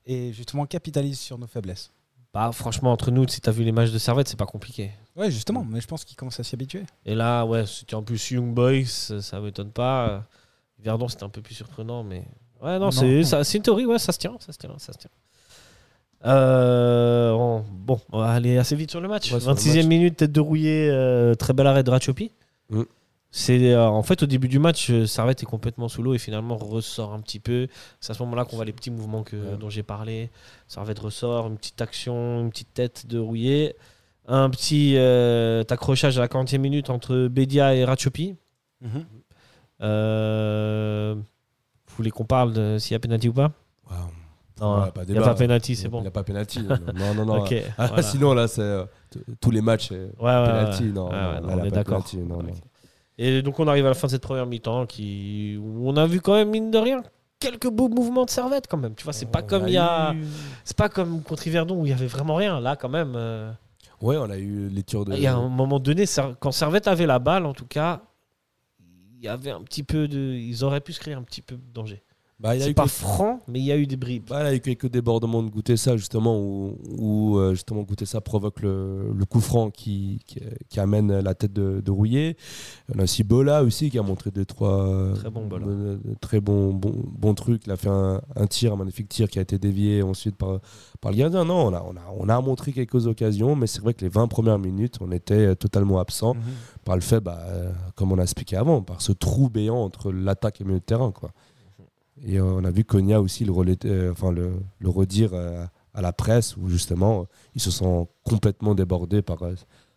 et 0.04 0.32
justement 0.32 0.66
capitalisent 0.66 1.18
sur 1.18 1.36
nos 1.36 1.48
faiblesses? 1.48 1.90
Bah, 2.32 2.50
franchement, 2.52 2.92
entre 2.92 3.10
nous, 3.10 3.26
si 3.26 3.40
t'as 3.40 3.50
vu 3.50 3.64
les 3.64 3.72
matchs 3.72 3.90
de 3.90 3.98
Servette, 3.98 4.28
c'est 4.28 4.38
pas 4.38 4.46
compliqué. 4.46 4.92
Ouais, 5.16 5.30
justement, 5.30 5.64
mais 5.68 5.80
je 5.80 5.86
pense 5.88 6.04
qu'ils 6.04 6.16
commencent 6.16 6.38
à 6.38 6.44
s'y 6.44 6.54
habituer. 6.54 6.84
Et 7.06 7.14
là, 7.16 7.44
ouais, 7.44 7.66
c'était 7.66 7.94
en 7.94 8.02
plus 8.04 8.30
Young 8.30 8.54
Boys, 8.54 8.84
ça, 8.86 9.20
ça 9.22 9.40
m'étonne 9.40 9.72
pas. 9.72 10.22
Verdon, 10.78 11.08
c'était 11.08 11.24
un 11.24 11.28
peu 11.30 11.40
plus 11.42 11.54
surprenant, 11.54 12.04
mais. 12.04 12.24
Ouais, 12.66 12.78
non, 12.78 12.90
c'est 12.90 13.54
une 13.56 13.62
théorie, 13.62 13.86
ouais, 13.86 13.98
ça 13.98 14.12
se 14.12 14.18
tient, 14.18 14.36
ça 14.40 14.52
se 14.52 14.58
tient, 14.58 14.70
ça 14.78 14.92
se 14.92 14.98
tient. 14.98 15.10
Euh, 16.24 17.30
on- 17.32 17.64
bon, 17.70 18.00
on 18.10 18.18
va 18.18 18.30
aller 18.30 18.58
assez 18.58 18.74
vite 18.74 18.90
sur 18.90 19.00
le 19.00 19.06
match. 19.08 19.30
Ouais, 19.30 19.38
sur 19.38 19.50
le 19.50 19.54
26e 19.56 19.76
match. 19.76 19.86
minute, 19.86 20.16
tête 20.16 20.32
de 20.32 20.40
rouillé, 20.40 20.88
euh, 20.90 21.34
très 21.34 21.52
bel 21.52 21.66
arrêt 21.66 21.84
de 21.84 21.90
Ratchopi. 21.90 22.32
Mm. 22.70 22.82
C'est 23.30 23.72
euh, 23.74 23.86
en 23.86 24.02
fait 24.02 24.22
au 24.22 24.26
début 24.26 24.48
du 24.48 24.58
match, 24.58 24.90
Servette 25.04 25.42
est 25.42 25.46
complètement 25.46 25.88
sous 25.88 26.02
l'eau 26.02 26.14
et 26.14 26.18
finalement 26.18 26.56
ressort 26.56 27.12
un 27.12 27.20
petit 27.20 27.38
peu. 27.38 27.68
C'est 28.00 28.12
à 28.12 28.14
ce 28.14 28.22
moment-là 28.24 28.44
qu'on 28.44 28.56
voit 28.56 28.64
les 28.64 28.72
petits 28.72 28.90
mouvements 28.90 29.22
que, 29.24 29.36
Ouais. 29.36 29.56
dont 29.60 29.68
j'ai 29.70 29.82
parlé. 29.82 30.30
Servette 30.68 30.98
ressort, 30.98 31.46
une 31.48 31.58
petite 31.58 31.80
action, 31.82 32.40
une 32.40 32.50
petite 32.50 32.72
tête 32.72 33.06
de 33.06 33.18
rouillé, 33.18 33.76
un 34.26 34.48
petit 34.50 34.96
accrochage 35.70 36.16
à 36.18 36.22
la 36.22 36.28
40e 36.28 36.60
minute 36.62 36.88
entre 36.90 37.28
Bedia 37.28 37.74
et 37.74 37.84
Ratchopi. 37.84 38.36
Euh, 39.82 41.14
vous 41.96 42.02
voulez 42.02 42.10
qu'on 42.10 42.24
parle 42.24 42.52
de 42.52 42.76
s'il 42.78 42.92
y 42.92 42.96
a 42.96 42.98
penalty 43.00 43.28
ou 43.28 43.32
pas 43.32 43.52
Wow. 43.90 43.96
Non, 44.60 44.82
Ouais, 44.84 44.90
pas 44.90 45.02
il 45.06 45.12
n'y 45.12 45.18
a 45.18 45.22
pas 45.22 45.34
penalty, 45.34 45.76
c'est 45.76 45.84
Il 45.84 45.90
bon. 45.90 46.00
n'y 46.00 46.06
a 46.06 46.10
pas 46.10 46.22
penalty. 46.22 46.60
non, 46.94 47.14
non, 47.14 47.24
non. 47.26 47.44
Ah, 47.76 47.86
voilà. 47.88 48.02
Sinon, 48.02 48.32
là, 48.32 48.48
c'est 48.48 48.62
euh, 48.62 48.84
tous 49.40 49.50
les 49.50 49.60
matchs. 49.60 49.90
euh, 49.92 50.08
Ouais, 50.18 50.24
ouais, 50.30 50.44
penalty, 50.46 50.84
ouais. 50.84 50.88
non, 50.92 51.08
Ouais, 51.08 51.12
non, 51.12 51.28
ouais, 51.34 51.40
non, 51.40 51.48
il 51.56 51.60
on 51.60 51.64
est 51.64 51.70
d'accord. 51.70 52.04
non. 52.26 52.38
Et 53.18 53.40
donc 53.42 53.58
on 53.60 53.66
arrive 53.66 53.86
à 53.86 53.88
la 53.88 53.94
fin 53.94 54.08
de 54.08 54.12
cette 54.12 54.22
première 54.22 54.44
mi-temps 54.46 54.84
qui 54.84 55.58
où 55.58 55.88
on 55.88 55.96
a 55.96 56.06
vu 56.06 56.20
quand 56.20 56.34
même 56.34 56.50
mine 56.50 56.70
de 56.70 56.76
rien 56.76 57.02
quelques 57.40 57.68
beaux 57.70 57.88
mouvements 57.88 58.24
de 58.26 58.30
servette 58.30 58.66
quand 58.68 58.76
même. 58.76 58.94
Tu 58.94 59.04
vois, 59.04 59.12
c'est 59.14 59.24
pas 59.30 59.40
On 59.42 59.46
comme 59.46 59.68
il 59.68 59.72
y 59.74 59.78
a. 59.78 60.12
eu- 60.12 60.24
C'est 60.64 60.76
pas 60.76 60.88
comme 60.90 61.22
contre 61.22 61.46
Yverdon 61.46 61.80
où 61.80 61.86
il 61.86 61.90
y 61.90 61.92
avait 61.94 62.06
vraiment 62.06 62.34
rien. 62.34 62.60
Là, 62.60 62.76
quand 62.76 62.88
même. 62.90 63.14
euh, 63.16 63.50
Ouais, 64.02 64.16
on 64.18 64.28
a 64.28 64.36
eu 64.36 64.68
les 64.68 64.82
tirs 64.82 65.04
de. 65.06 65.14
Il 65.14 65.20
y 65.20 65.26
a 65.26 65.34
un 65.34 65.48
moment 65.48 65.78
donné, 65.78 66.04
quand 66.40 66.52
Servette 66.52 66.88
avait 66.88 67.06
la 67.06 67.18
balle, 67.18 67.46
en 67.46 67.54
tout 67.54 67.64
cas, 67.66 68.02
il 69.16 69.24
y 69.24 69.28
avait 69.28 69.50
un 69.50 69.62
petit 69.62 69.82
peu 69.82 70.08
de. 70.08 70.34
Ils 70.34 70.64
auraient 70.64 70.80
pu 70.80 70.92
se 70.92 71.00
créer 71.00 71.14
un 71.14 71.22
petit 71.22 71.42
peu 71.42 71.56
de 71.56 71.72
danger. 71.72 72.02
Bah, 72.38 72.52
C'est 72.60 72.74
pas 72.74 72.86
franc, 72.86 73.38
mais 73.48 73.60
il 73.60 73.64
y 73.64 73.72
a 73.72 73.78
eu 73.78 73.86
des 73.86 73.96
bribes. 73.96 74.24
Bah, 74.28 74.42
il 74.42 74.46
y 74.46 74.48
a 74.50 74.54
eu 74.56 74.60
quelques 74.60 74.88
débordements 74.90 75.42
de 75.42 75.48
goûter 75.48 75.78
ça 75.78 75.96
justement 75.96 76.38
où, 76.38 76.76
où, 76.98 77.38
euh, 77.38 77.54
justement 77.54 77.80
goûter 77.82 78.04
ça 78.04 78.20
provoque 78.20 78.60
le, 78.60 79.10
le 79.14 79.24
coup 79.24 79.40
franc 79.40 79.70
qui, 79.70 80.20
qui, 80.26 80.40
qui 80.68 80.78
amène 80.78 81.18
la 81.20 81.34
tête 81.34 81.54
de, 81.54 81.80
de 81.80 81.90
Rouillet. 81.90 82.36
On 82.94 82.98
a 82.98 83.04
aussi 83.04 83.24
Bola 83.24 83.62
aussi 83.62 83.88
qui 83.88 83.98
a 83.98 84.02
montré 84.02 84.30
deux 84.30 84.44
trois 84.44 85.14
Très 85.14 85.30
bon 85.30 85.46
Bola. 85.46 85.66
euh, 85.66 85.96
très 86.20 86.40
bon 86.40 86.74
bon, 86.74 86.92
bon 87.06 87.32
truc. 87.34 87.62
Il 87.64 87.72
a 87.72 87.76
fait 87.78 87.88
un, 87.88 88.20
un 88.34 88.46
tir, 88.46 88.74
un 88.74 88.76
magnifique 88.76 89.08
tir 89.08 89.30
qui 89.30 89.38
a 89.38 89.42
été 89.42 89.56
dévié 89.58 90.02
ensuite 90.02 90.36
par, 90.36 90.60
par 91.00 91.12
le 91.12 91.16
gardien. 91.16 91.46
Non, 91.46 91.68
on 91.68 91.72
a, 91.72 91.82
on 91.88 91.96
a, 91.96 92.02
on 92.18 92.28
a 92.28 92.38
montré 92.42 92.72
quelques 92.72 93.06
occasions, 93.06 93.56
mais 93.56 93.66
c'est 93.66 93.80
vrai 93.80 93.94
que 93.94 94.02
les 94.04 94.10
20 94.10 94.28
premières 94.28 94.58
minutes, 94.58 94.96
on 95.00 95.10
était 95.10 95.56
totalement 95.56 96.00
absent 96.00 96.34
Mhm. 96.34 96.42
par 96.84 96.96
le 96.96 97.00
fait, 97.00 97.20
bah, 97.20 97.38
euh, 97.46 97.72
comme 97.94 98.12
on 98.12 98.18
a 98.18 98.22
expliqué 98.22 98.56
avant, 98.56 98.82
par 98.82 99.00
ce 99.00 99.12
trou 99.12 99.48
béant 99.48 99.78
entre 99.82 100.12
l'attaque 100.12 100.60
et 100.60 100.64
le 100.64 100.68
milieu 100.68 100.80
de 100.80 100.84
terrain. 100.84 101.12
Quoi. 101.12 101.30
Et 102.22 102.38
euh, 102.38 102.44
on 102.44 102.64
a 102.64 102.70
vu 102.70 102.84
Konya 102.84 103.20
aussi 103.20 103.44
le, 103.44 103.52
relais- 103.52 103.84
euh, 103.84 104.12
enfin, 104.12 104.30
le, 104.32 104.54
le 104.78 104.88
redire 104.88 105.30
euh, 105.34 105.64
à 105.94 106.00
la 106.02 106.12
presse, 106.12 106.56
où 106.56 106.68
justement, 106.68 107.26
ils 107.54 107.60
se 107.60 107.70
sont 107.70 108.08
complètement 108.24 108.74
débordés 108.74 109.22
par, 109.22 109.38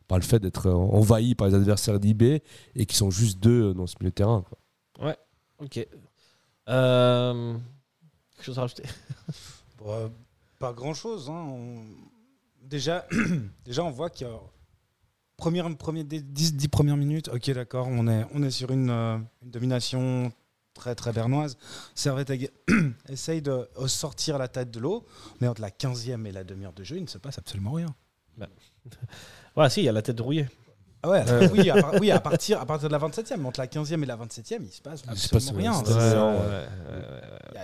par 0.07 0.17
le 0.17 0.23
fait 0.23 0.39
d'être 0.39 0.69
envahis 0.69 1.35
par 1.35 1.47
les 1.47 1.53
adversaires 1.55 1.99
d'IB 1.99 2.21
et 2.23 2.85
qui 2.85 2.95
sont 2.95 3.09
juste 3.11 3.39
deux 3.39 3.73
dans 3.73 3.87
ce 3.87 3.95
milieu 3.99 4.09
de 4.11 4.15
terrain. 4.15 4.43
quoi. 4.47 4.57
Ok. 5.61 5.85
Euh, 6.69 7.57
Quelque 8.35 8.45
chose 8.45 8.57
à 8.57 8.61
rajouter? 8.61 8.83
Bon, 9.77 9.91
euh, 9.91 10.07
pas 10.59 10.73
grand 10.73 10.93
chose. 10.93 11.31
Déjà, 12.61 13.05
déjà, 13.65 13.83
on 13.83 13.91
voit 13.91 14.09
qu'il 14.09 14.27
y 14.27 14.29
a. 14.29 14.33
Première, 15.37 15.73
premier, 15.77 16.03
des 16.03 16.21
10, 16.21 16.55
10 16.55 16.67
premières 16.67 16.97
minutes, 16.97 17.29
ok, 17.33 17.51
d'accord, 17.51 17.87
on 17.89 18.07
est, 18.09 18.25
on 18.33 18.43
est 18.43 18.51
sur 18.51 18.71
une, 18.71 18.89
euh, 18.89 19.17
une 19.41 19.51
domination 19.51 20.33
très 20.79 20.95
très 20.95 21.11
bernoise. 21.13 21.57
Servette 21.93 22.31
essaye 23.09 23.41
de 23.41 23.51
euh, 23.77 23.87
sortir 23.87 24.37
la 24.37 24.47
tête 24.47 24.71
de 24.71 24.79
l'eau, 24.79 25.05
mais 25.41 25.47
entre 25.47 25.61
la 25.61 25.69
15e 25.69 26.25
et 26.25 26.31
la 26.31 26.43
demi-heure 26.43 26.73
de 26.73 26.83
jeu, 26.83 26.95
il 26.97 27.03
ne 27.03 27.07
se 27.07 27.17
passe 27.17 27.37
absolument 27.37 27.73
rien. 27.73 27.93
Voilà, 29.55 29.69
si, 29.69 29.81
il 29.81 29.85
y 29.85 29.89
a 29.89 29.91
la 29.91 30.01
tête 30.01 30.15
de 30.15 30.21
rouillé. 30.21 30.47
Ah 31.03 31.09
ouais, 31.09 31.23
euh, 31.29 31.47
oui, 31.51 31.69
à, 31.69 31.81
par- 31.81 31.93
oui, 31.99 32.11
à 32.11 32.19
partir, 32.19 32.59
à 32.61 32.65
partir 32.65 32.87
de 32.89 32.93
la 32.93 32.99
27e, 32.99 33.43
entre 33.45 33.59
la 33.59 33.67
15e 33.67 34.03
et 34.03 34.05
la 34.05 34.17
27e, 34.17 34.59
il 34.61 34.69
se 34.71 34.81
passe 34.81 35.01
Il 35.11 35.17
se 35.17 35.29
passe 35.29 35.47
absolument 35.49 35.81
rien. 35.81 36.65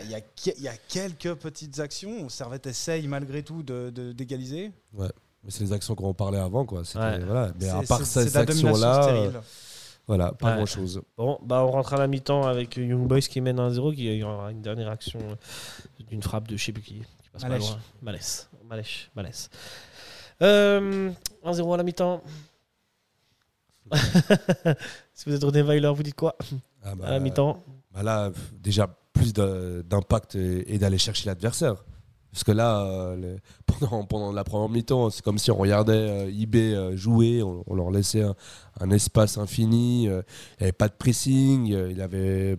Il 0.03 0.61
y 0.61 0.67
a- 0.67 0.77
quelques 0.87 1.33
petites 1.35 1.79
actions. 1.79 2.29
Servette 2.29 2.67
essaye 2.67 3.07
malgré 3.07 3.43
tout 3.43 3.63
de- 3.63 3.89
de- 3.93 4.11
d'égaliser. 4.11 4.71
Mais 4.97 5.07
c'est 5.49 5.63
les 5.63 5.73
actions 5.73 5.95
qu'on 5.95 6.13
parlait 6.13 6.39
avant. 6.39 6.65
Quoi. 6.65 6.81
Ouais. 6.95 7.19
Voilà. 7.19 7.51
Mais 7.59 7.69
à 7.69 7.81
part 7.83 8.05
cette 8.05 8.35
action-là, 8.35 9.07
euh, 9.09 9.31
voilà, 10.07 10.31
pas 10.33 10.51
Ouais. 10.51 10.55
grand-chose. 10.57 11.01
Bon, 11.17 11.39
bah 11.43 11.63
on 11.63 11.71
rentre 11.71 11.93
à 11.93 11.97
la 11.97 12.07
mi-temps 12.07 12.43
avec 12.45 12.77
Young 12.77 13.07
Boys 13.07 13.21
qui 13.21 13.41
mène 13.41 13.57
1-0, 13.59 13.95
qui 13.95 14.21
aura 14.23 14.51
une 14.51 14.61
dernière 14.61 14.89
action 14.89 15.19
euh, 15.19 15.35
d'une 16.07 16.21
frappe 16.21 16.47
de 16.47 16.57
je 16.57 16.63
sais 16.65 16.71
plus 16.71 16.81
qui. 16.83 16.93
qui 17.23 17.29
passe 17.31 17.41
pas 17.43 17.49
Malèche. 17.49 17.69
loin. 17.69 17.79
Malès. 18.01 18.49
Malèche. 18.69 19.11
Malès. 19.15 19.49
Euh, 20.41 21.11
1-0 21.43 21.73
à 21.73 21.77
la 21.77 21.83
mi-temps. 21.83 22.21
si 25.13 25.29
vous 25.29 25.35
êtes 25.35 25.43
René 25.43 25.61
Weiler, 25.61 25.91
vous 25.95 26.03
dites 26.03 26.15
quoi? 26.15 26.35
Ah, 26.83 26.95
bah, 26.95 27.07
à 27.07 27.11
la 27.11 27.19
mi-temps 27.19 27.63
Bah 27.93 28.03
là, 28.03 28.31
déjà, 28.53 28.87
plus 29.13 29.33
d'impact 29.33 30.35
et 30.35 30.77
d'aller 30.77 30.97
chercher 30.97 31.27
l'adversaire. 31.29 31.83
Parce 32.35 32.43
que 32.43 32.51
là, 32.51 32.81
euh, 32.81 33.37
pendant, 34.09 34.33
la 34.33 34.43
première 34.43 34.67
mi-temps, 34.67 35.09
c'est 35.09 35.23
comme 35.23 35.37
si 35.37 35.51
on 35.51 35.55
regardait 35.55 35.93
euh, 35.93 36.29
IB 36.29 36.55
euh, 36.57 36.97
jouer, 36.97 37.41
on, 37.41 37.73
leur 37.73 37.91
laissait 37.91 38.25
un, 38.81 38.91
espace 38.91 39.37
infini, 39.37 40.09
euh, 40.09 40.21
il 40.59 40.63
n'y 40.63 40.65
avait 40.65 40.71
pas 40.73 40.89
de 40.89 40.95
pressing, 40.95 41.67
il 41.67 41.95
n'y 41.95 42.01
avait 42.01 42.57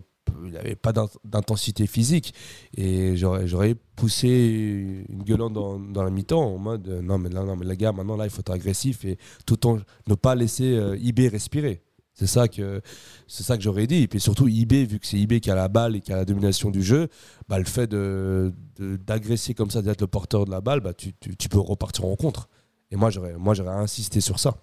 pas 0.81 0.93
d'in- 0.93 1.07
d'intensité 1.23 1.85
physique. 1.85 2.33
Et 2.75 3.17
j'aurais 3.17 3.75
poussé 3.95 5.05
une 5.09 5.21
gueulante 5.21 5.53
dans, 5.53 5.77
dans 5.77 6.01
la 6.01 6.09
mi-temps 6.09 6.55
en 6.55 6.57
mode 6.57 6.87
non, 6.87 7.19
mais 7.19 7.29
là, 7.29 7.43
non, 7.43 7.55
mais 7.55 7.67
les 7.67 7.77
gars, 7.77 7.91
maintenant, 7.91 8.17
là, 8.17 8.25
il 8.25 8.31
faut 8.31 8.39
être 8.39 8.53
agressif 8.53 9.05
et 9.05 9.19
tout 9.45 9.67
en 9.67 9.77
ne 10.07 10.15
pas 10.15 10.33
laisser 10.33 10.75
euh, 10.75 10.97
IB 10.97 11.27
respirer. 11.27 11.83
C'est 12.19 12.25
ça 12.27 12.47
que 12.47 12.81
c'est 13.27 13.43
ça 13.43 13.57
que 13.57 13.63
j'aurais 13.63 13.85
dit. 13.85 14.01
Et 14.01 14.07
puis 14.07 14.19
surtout, 14.19 14.47
IB, 14.47 14.73
vu 14.87 14.99
que 14.99 15.05
c'est 15.05 15.17
IB 15.17 15.39
qui 15.39 15.51
a 15.51 15.55
la 15.55 15.67
balle 15.67 15.95
et 15.95 16.01
qui 16.01 16.11
a 16.11 16.15
la 16.15 16.25
domination 16.25 16.71
du 16.71 16.81
jeu, 16.81 17.09
bah, 17.47 17.59
le 17.59 17.65
fait 17.65 17.85
de- 17.85 18.51
de- 18.77 18.95
d'agresser 18.95 19.53
comme 19.53 19.69
ça, 19.69 19.83
d'être 19.83 20.01
le 20.01 20.07
porteur 20.07 20.45
de 20.45 20.49
la 20.51 20.59
balle, 20.59 20.79
bah, 20.79 20.93
tu, 20.95 21.13
tu- 21.19 21.35
tu 21.35 21.47
peux 21.47 21.59
repartir 21.59 22.05
en 22.05 22.15
contre. 22.15 22.49
Et 22.89 22.95
moi, 22.95 23.11
j'aurais 23.11 23.33
moi, 23.37 23.53
j'aurais 23.53 23.75
insisté 23.75 24.19
sur 24.19 24.39
ça. 24.39 24.55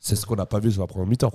C'est 0.00 0.16
ce 0.16 0.26
qu'on 0.26 0.34
n'a 0.36 0.46
pas 0.46 0.58
vu 0.58 0.72
sur 0.72 0.80
la 0.80 0.86
première 0.88 1.06
mi-temps. 1.06 1.32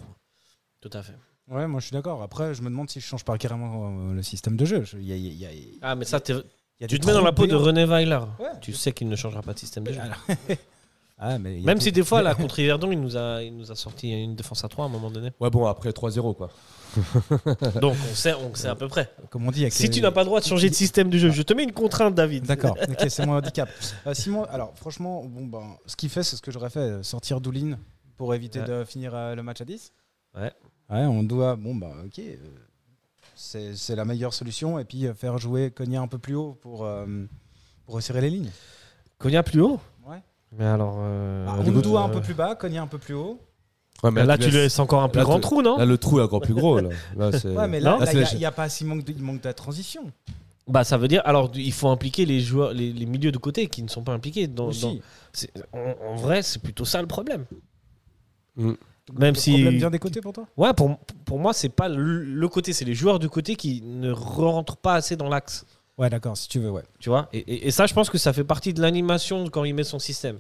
Tout 0.82 0.90
à 0.92 1.02
fait. 1.02 1.16
Ouais, 1.50 1.66
moi 1.68 1.80
je 1.80 1.86
suis 1.88 1.94
d'accord. 1.94 2.22
Après, 2.22 2.54
je 2.54 2.62
me 2.62 2.70
demande 2.70 2.90
si 2.90 3.00
je 3.00 3.06
change 3.06 3.24
pas 3.24 3.38
carrément 3.38 4.10
euh, 4.10 4.14
le 4.14 4.24
système 4.24 4.58
de 4.58 4.66
jeu. 4.66 4.84
Y 5.00 5.12
a- 5.14 5.16
il 5.16 5.34
y 5.34 5.46
a- 5.46 5.52
il 5.54 5.60
y 5.60 5.66
a- 5.66 5.78
Ah, 5.82 5.96
mais 5.96 6.04
ça, 6.06 6.20
t'es- 6.20 6.34
il 6.34 6.82
y 6.82 6.84
a 6.84 6.88
tu 6.88 7.00
te 7.00 7.06
mets 7.06 7.14
dans 7.14 7.22
la 7.24 7.32
peau 7.32 7.48
de 7.48 7.56
René 7.56 7.86
Weiler. 7.86 8.20
Ouais. 8.40 8.48
Tu 8.62 8.74
sais 8.74 8.92
qu'il 8.92 9.08
ne 9.08 9.16
changera 9.16 9.42
pas 9.42 9.54
de 9.54 9.60
système 9.60 9.84
de 9.86 9.94
jeu. 9.94 10.00
Ah, 11.18 11.38
mais 11.40 11.60
Même 11.62 11.78
tout- 11.78 11.84
si 11.86 11.92
des 11.92 12.04
fois, 12.04 12.22
là, 12.22 12.34
contre 12.36 12.60
Yverdon, 12.60 12.92
il 12.92 13.00
nous, 13.00 13.16
a, 13.16 13.42
il 13.44 13.56
nous 13.56 13.72
a 13.72 13.76
sorti 13.76 14.10
une 14.12 14.36
défense 14.36 14.64
à 14.64 14.68
3 14.68 14.86
à 14.86 14.88
un 14.88 14.92
moment 14.92 15.10
donné. 15.12 15.30
Ouais, 15.40 15.50
bon, 15.50 15.66
après 15.66 15.92
3-0, 15.92 16.34
quoi. 16.36 16.50
Donc, 17.82 17.96
on 18.12 18.16
sait, 18.16 18.34
on 18.34 18.54
sait 18.54 18.68
à 18.68 18.76
peu 18.76 18.88
près. 18.88 19.10
Comme 19.30 19.48
on 19.48 19.52
dit, 19.52 19.70
Si 19.72 19.90
tu 19.90 20.02
n'as 20.02 20.12
pas 20.12 20.22
le 20.22 20.26
droit 20.26 20.40
de 20.40 20.46
changer 20.46 20.70
de 20.70 20.76
système 20.76 21.10
de 21.10 21.18
jeu, 21.18 21.32
je 21.32 21.42
te 21.42 21.54
mets 21.54 21.64
une 21.64 21.72
contrainte, 21.72 22.14
David. 22.16 22.46
D'accord, 22.46 22.78
ok, 22.90 23.06
c'est 23.10 23.26
mon 23.26 23.34
handicap. 23.34 23.70
Euh, 24.06 24.14
Simon, 24.14 24.44
alors 24.46 24.74
franchement, 24.76 25.24
bon, 25.24 25.46
ben, 25.46 25.78
ce 25.86 25.96
qu'il 25.96 26.10
fait, 26.10 26.24
c'est 26.24 26.36
ce 26.36 26.42
que 26.42 26.52
j'aurais 26.52 26.70
fait, 26.70 27.04
sortir 27.04 27.40
Doulin 27.42 27.78
pour 28.18 28.34
éviter 28.36 28.60
Ouais. 28.60 28.68
de 28.68 28.84
finir 28.84 29.14
euh, 29.16 29.34
le 29.36 29.42
match 29.44 29.62
à 29.62 29.66
10. 29.66 29.92
Ouais. 30.36 30.52
Ouais, 30.90 31.06
on 31.06 31.24
doit, 31.24 31.56
bon, 31.56 31.74
bah 31.76 31.94
ok, 32.06 32.20
euh, 32.20 32.36
c'est 33.36 33.76
c'est 33.76 33.96
la 33.96 34.06
meilleure 34.06 34.34
solution. 34.34 34.78
Et 34.78 34.86
puis 34.86 35.08
euh, 35.08 35.14
faire 35.14 35.38
jouer 35.38 35.72
Cogna 35.72 36.02
un 36.02 36.08
peu 36.08 36.18
plus 36.20 36.36
haut 36.36 36.58
pour, 36.62 36.86
euh, 36.86 37.06
pour 37.86 37.96
resserrer 37.96 38.22
les 38.22 38.30
lignes. 38.30 38.52
Cogna 39.18 39.42
plus 39.42 39.62
haut? 39.62 39.80
Mais 40.58 40.66
alors. 40.66 40.96
euh, 41.00 41.46
Ah, 41.50 41.64
du 41.64 41.72
coup, 41.72 41.78
Oundou 41.80 41.98
euh, 41.98 42.02
un 42.02 42.10
peu 42.10 42.22
plus 42.22 42.34
bas, 42.34 42.56
Cogna 42.56 42.82
un 42.82 42.88
peu 42.88 42.98
plus 42.98 43.14
haut. 43.16 43.40
Ouais, 44.04 44.12
mais 44.12 44.26
Là, 44.26 44.38
tu 44.38 44.50
laisses- 44.50 44.80
encore 44.80 45.02
un 45.02 45.10
plus 45.10 45.20
là, 45.20 45.24
grand 45.24 45.40
trou, 45.40 45.62
non 45.62 45.78
Là, 45.78 45.86
le 45.86 45.98
trou 45.98 46.20
est 46.20 46.24
encore 46.24 46.42
plus 46.42 46.54
gros. 46.54 46.80
Là. 46.80 46.90
Ouais, 47.18 47.68
mais 47.68 47.80
là, 47.80 47.92
Là, 47.92 48.00
là, 48.00 48.06
c'est 48.06 48.14
il 48.14 48.40
y 48.42 48.46
a- 48.46 48.50
il 48.50 48.54
pas 48.54 48.68
si 48.70 48.84
manque 48.86 49.04
de, 49.06 49.12
il 49.14 49.22
manque 49.24 49.42
de 49.42 49.48
la 49.48 49.54
transition. 49.54 50.12
Bah, 50.68 50.84
ça 50.84 50.98
veut 50.98 51.08
dire. 51.08 51.22
Alors, 51.26 51.52
il 51.56 51.72
faut 51.74 51.88
impliquer 51.90 52.26
les 52.26 52.40
joueurs, 52.40 52.74
les, 52.74 52.92
les 52.94 53.06
milieux 53.06 53.32
de 53.32 53.38
côté 53.38 53.68
qui 53.68 53.82
ne 53.84 53.88
sont 53.90 54.04
pas 54.04 54.14
impliqués. 54.14 54.48
Dans, 54.48 54.72
en, 55.74 55.80
en 56.06 56.16
vrai, 56.16 56.42
c'est 56.42 56.62
plutôt 56.62 56.86
ça 56.86 57.02
le 57.02 57.08
problème. 57.08 57.46
Mm. 58.56 58.72
Même 59.20 59.34
le 59.34 59.40
si- 59.40 59.52
problème 59.52 59.76
vient 59.78 59.90
des 59.90 60.00
côtés 60.00 60.22
pour 60.22 60.32
toi? 60.34 60.46
Ouais, 60.56 60.74
pour, 60.74 60.98
pour 61.26 61.40
moi, 61.40 61.52
c'est 61.54 61.70
pas 61.70 61.90
le, 61.90 62.24
le 62.24 62.48
côté, 62.48 62.72
c'est 62.72 62.86
les 62.86 62.94
joueurs 62.96 63.20
de 63.20 63.28
côté 63.28 63.56
qui 63.56 63.82
ne 63.82 64.12
rentrent 64.12 64.78
pas 64.78 64.94
assez 64.96 65.16
dans 65.18 65.28
l'axe. 65.28 65.66
Ouais, 65.98 66.10
d'accord, 66.10 66.36
si 66.38 66.48
tu 66.48 66.60
veux, 66.60 66.72
ouais. 66.72 66.84
Tu 67.00 67.10
vois 67.10 67.30
et, 67.34 67.40
et- 67.40 67.68
et 67.68 67.72
ça, 67.72 67.86
je 67.86 67.94
pense 67.94 68.10
que 68.10 68.18
ça 68.18 68.34
fait 68.34 68.44
partie 68.44 68.74
de 68.74 68.82
l'animation 68.82 69.48
quand 69.50 69.64
il 69.64 69.74
met 69.76 69.84
son 69.84 70.00
système. 70.00 70.40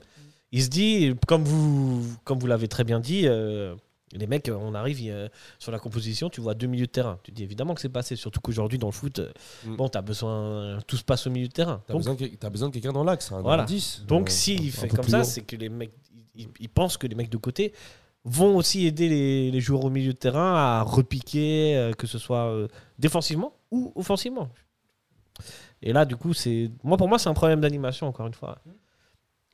Il 0.52 0.64
se 0.64 0.70
dit, 0.70 1.14
comme 1.28 1.44
vous, 1.44 2.06
comme 2.24 2.40
vous 2.40 2.48
l'avez 2.48 2.68
très 2.68 2.84
bien 2.84 3.00
dit, 3.00 3.24
euh, 3.28 3.76
les 4.14 4.28
mecs, 4.28 4.50
on 4.54 4.76
arrive 4.76 5.30
sur 5.58 5.72
la 5.72 5.80
composition, 5.80 6.30
tu 6.30 6.42
vois 6.42 6.54
deux 6.54 6.68
milieux 6.68 6.86
de 6.86 6.92
terrain. 6.92 7.18
Tu 7.24 7.32
te 7.32 7.36
dis 7.38 7.44
évidemment 7.44 7.74
que 7.74 7.82
c'est 7.82 7.90
passé, 7.90 8.16
surtout 8.16 8.40
qu'aujourd'hui 8.42 8.78
dans 8.78 8.88
le 8.88 8.94
foot, 8.94 9.18
euh, 9.20 9.32
Mm. 9.66 9.76
bon, 9.76 9.90
tu 9.90 9.98
as 9.98 10.02
besoin, 10.04 10.78
tout 10.86 10.98
se 10.98 11.04
passe 11.04 11.26
au 11.26 11.32
milieu 11.32 11.48
de 11.48 11.54
terrain. 11.54 11.82
T'as 11.88 11.94
Donc, 11.94 12.02
besoin, 12.04 12.16
que- 12.16 12.36
t'as 12.36 12.50
besoin 12.52 12.70
de 12.70 12.74
quelqu'un 12.74 12.94
dans 12.94 13.04
l'axe, 13.04 13.32
un 13.32 13.42
Voilà. 13.42 13.64
10. 13.64 14.04
donc 14.08 14.30
euh, 14.30 14.32
s'il 14.32 14.72
fait 14.72 14.88
comme 14.88 15.08
ça, 15.08 15.24
c'est 15.24 15.42
que 15.42 15.56
les 15.56 15.70
mecs, 15.70 15.94
ils, 16.36 16.48
ils 16.60 16.70
pensent 16.70 16.98
que 16.98 17.08
les 17.08 17.16
mecs 17.16 17.30
de 17.32 17.38
côté 17.38 17.74
vont 18.26 18.56
aussi 18.56 18.86
aider 18.86 19.10
les, 19.10 19.52
les 19.52 19.62
joueurs 19.62 19.84
au 19.86 19.90
milieu 19.90 20.14
de 20.14 20.18
terrain 20.18 20.54
à 20.56 20.82
repiquer, 20.84 21.76
euh, 21.76 21.92
que 21.94 22.06
ce 22.08 22.18
soit 22.20 22.46
euh, 22.46 22.68
défensivement 23.00 23.54
ou 23.72 23.92
offensivement. 23.96 24.50
Et 25.82 25.94
là, 25.94 26.06
du 26.06 26.16
coup, 26.16 26.34
c'est 26.34 26.72
moi 26.84 26.98
pour 26.98 27.08
moi, 27.10 27.20
c'est 27.20 27.30
un 27.30 27.34
problème 27.34 27.62
d'animation 27.62 28.08
encore 28.08 28.28
une 28.28 28.34
fois. 28.34 28.60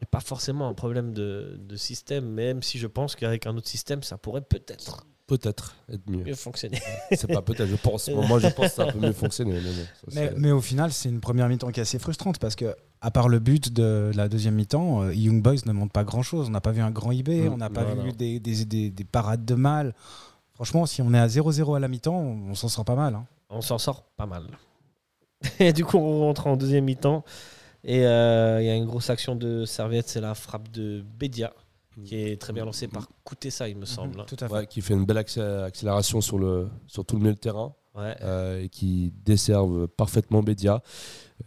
Et 0.01 0.05
pas 0.05 0.21
forcément 0.21 0.67
un 0.69 0.73
problème 0.73 1.13
de, 1.13 1.59
de 1.59 1.75
système, 1.75 2.25
même 2.25 2.63
si 2.63 2.77
je 2.79 2.87
pense 2.87 3.15
qu'avec 3.15 3.45
un 3.47 3.57
autre 3.57 3.67
système, 3.67 4.01
ça 4.03 4.17
pourrait 4.17 4.41
peut-être 4.41 5.05
Peut-être 5.27 5.75
être 5.91 6.09
mieux. 6.09 6.23
mieux 6.23 6.33
fonctionner. 6.35 6.79
C'est 7.11 7.27
pas 7.27 7.43
peut-être, 7.43 7.67
je 7.67 7.75
pense. 7.75 8.09
Moi, 8.09 8.39
je 8.39 8.47
pense 8.47 8.69
que 8.69 8.73
ça 8.73 8.87
peut 8.87 8.97
mieux 8.97 9.13
fonctionner. 9.13 9.53
Mais, 9.53 9.59
bon, 9.61 9.69
ça, 9.93 10.07
Mais, 10.07 10.13
c'est- 10.29 10.33
mais 10.37 10.51
au 10.51 10.61
final, 10.61 10.91
c'est 10.91 11.09
une 11.09 11.19
première 11.19 11.47
mi-temps 11.49 11.69
qui 11.69 11.79
est 11.79 11.83
assez 11.83 11.99
frustrante 11.99 12.39
parce 12.39 12.55
que, 12.55 12.75
à 13.01 13.11
part 13.11 13.29
le 13.29 13.37
but 13.37 13.71
de 13.71 14.11
la 14.15 14.27
deuxième 14.27 14.55
mi-temps, 14.55 15.03
euh, 15.03 15.13
Young 15.13 15.43
Boys 15.43 15.57
ne 15.67 15.71
montre 15.71 15.91
pas 15.91 16.03
grand-chose. 16.03 16.47
On 16.47 16.51
n'a 16.51 16.61
pas 16.61 16.71
vu 16.71 16.81
un 16.81 16.89
grand 16.89 17.11
IB, 17.11 17.29
Mm, 17.47 17.53
on 17.53 17.57
n'a 17.57 17.69
pas 17.69 17.83
voilà. 17.83 18.01
vu 18.03 18.11
des, 18.13 18.39
des- 18.39 18.65
des- 18.65 18.89
des 18.89 19.03
parades 19.03 19.45
de 19.45 19.53
mal. 19.55 19.93
Franchement, 20.55 20.87
si 20.87 21.01
on 21.03 21.13
est 21.13 21.19
à 21.19 21.27
0-0 21.27 21.75
à 21.75 21.79
la 21.79 21.87
mi-temps, 21.89 22.15
on, 22.17 22.49
on 22.49 22.55
s'en 22.55 22.67
sort 22.69 22.85
pas 22.85 22.95
mal. 22.95 23.13
hein. 23.13 23.25
On 23.51 23.61
s'en 23.61 23.77
sort 23.77 24.03
pas 24.17 24.25
mal. 24.25 24.47
Et 25.59 25.73
du 25.73 25.85
coup, 25.85 25.97
on 25.97 26.19
rentre 26.21 26.47
en 26.47 26.57
deuxième 26.57 26.85
mi-temps. 26.85 27.23
Et 27.83 28.05
euh, 28.05 28.61
il 28.61 28.67
y 28.67 28.69
a 28.69 28.75
une 28.75 28.85
grosse 28.85 29.09
action 29.09 29.35
de 29.35 29.63
serviette, 29.65 30.09
c'est 30.09 30.19
la 30.21 30.35
frappe 30.35 30.69
de 30.71 31.01
Bédia, 31.17 31.53
qui 32.03 32.15
est 32.15 32.39
très 32.41 32.51
bien 32.51 32.65
lancée 32.65 32.87
par 32.89 33.07
Koutessa, 33.23 33.69
il 33.69 33.77
me 33.77 33.85
semble. 33.85 34.25
Tout 34.25 34.35
à 34.41 34.47
fait. 34.49 34.53
Ouais, 34.53 34.67
qui 34.67 34.81
fait 34.81 34.93
une 34.93 35.05
belle 35.05 35.17
accé- 35.17 35.63
accélération 35.63 36.19
sur, 36.19 36.37
le, 36.39 36.67
sur 36.87 37.05
tout 37.05 37.15
le 37.15 37.21
milieu 37.21 37.33
de 37.33 37.39
terrain. 37.39 37.73
Ouais. 37.95 38.15
euh, 38.21 38.61
et 38.63 38.69
qui 38.69 39.11
desservent 39.25 39.87
parfaitement 39.87 40.43
Bédia. 40.43 40.81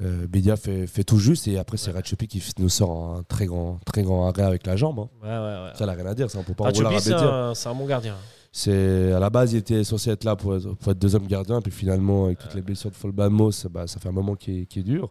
Euh, 0.02 0.26
Bédia 0.26 0.56
fait, 0.56 0.86
fait 0.86 1.04
tout 1.04 1.18
juste 1.18 1.46
et 1.48 1.56
après 1.56 1.76
c'est 1.76 1.90
Ouais. 1.90 1.96
Ratchopi 1.96 2.26
qui 2.26 2.42
nous 2.58 2.68
sort 2.68 2.90
un 3.14 3.22
très 3.22 3.46
grand, 3.46 3.78
très 3.86 4.02
grand 4.02 4.26
arrêt 4.28 4.42
avec 4.42 4.66
la 4.66 4.74
jambe. 4.76 4.98
hein. 4.98 5.08
Ouais, 5.22 5.28
ouais, 5.28 5.64
ouais. 5.68 5.70
Ça 5.78 5.86
n'a 5.86 5.92
rien 5.92 6.04
à 6.06 6.14
dire, 6.14 6.30
ça 6.30 6.38
on 6.38 6.42
peut 6.42 6.52
pas 6.52 6.64
Ah, 6.66 6.70
en 6.70 6.72
vouloir 6.72 6.92
à 6.94 6.96
Chopi, 6.96 7.04
c'est 7.08 7.14
Bédia. 7.14 7.34
un, 7.34 7.54
c'est 7.54 7.68
un 7.68 7.74
bon 7.74 7.86
gardien. 7.86 8.16
C'est 8.54 9.12
à 9.12 9.18
la 9.18 9.30
base 9.30 9.54
il 9.54 9.58
était 9.58 9.82
censé 9.82 10.10
être 10.10 10.24
là 10.24 10.36
pour 10.36 10.54
être, 10.54 10.74
pour 10.74 10.92
être 10.92 10.98
deuxième 10.98 11.26
gardien 11.26 11.62
puis 11.62 11.72
finalement 11.72 12.26
avec 12.26 12.38
toutes 12.38 12.54
les 12.54 12.60
blessures 12.60 12.90
de 12.90 12.96
Folbamos 12.96 13.50
bah, 13.70 13.86
ça 13.86 13.98
fait 13.98 14.10
un 14.10 14.12
moment 14.12 14.34
qui 14.34 14.60
est, 14.60 14.66
qui 14.66 14.80
est 14.80 14.82
dur. 14.82 15.10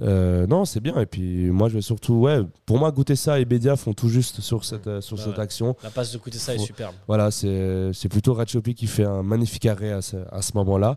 Euh, 0.00 0.46
non 0.46 0.64
c'est 0.64 0.80
bien 0.80 0.98
et 1.00 1.04
puis 1.04 1.50
moi 1.50 1.68
je 1.68 1.74
vais 1.74 1.82
surtout 1.82 2.14
ouais 2.14 2.40
pour 2.64 2.78
moi 2.78 2.90
goûter 2.90 3.14
ça 3.14 3.38
et 3.38 3.44
Bédia 3.44 3.76
font 3.76 3.92
tout 3.92 4.08
juste 4.08 4.40
sur 4.40 4.64
cette 4.64 4.86
euh, 4.86 5.02
sur 5.02 5.18
Bah 5.18 5.22
cette 5.26 5.36
ouais. 5.36 5.42
action. 5.42 5.76
La 5.84 5.90
passe 5.90 6.12
de 6.12 6.18
Koutessa 6.18 6.54
est 6.54 6.58
Faut- 6.58 6.64
superbe. 6.64 6.94
Voilà, 7.06 7.30
c'est 7.30 8.08
plutôt 8.10 8.32
Ratchopi 8.32 8.74
qui 8.74 8.86
fait 8.86 9.04
un 9.04 9.22
magnifique 9.22 9.66
arrêt 9.66 9.92
à 9.92 10.00
ce, 10.00 10.16
à 10.30 10.40
ce 10.40 10.52
moment-là. 10.56 10.96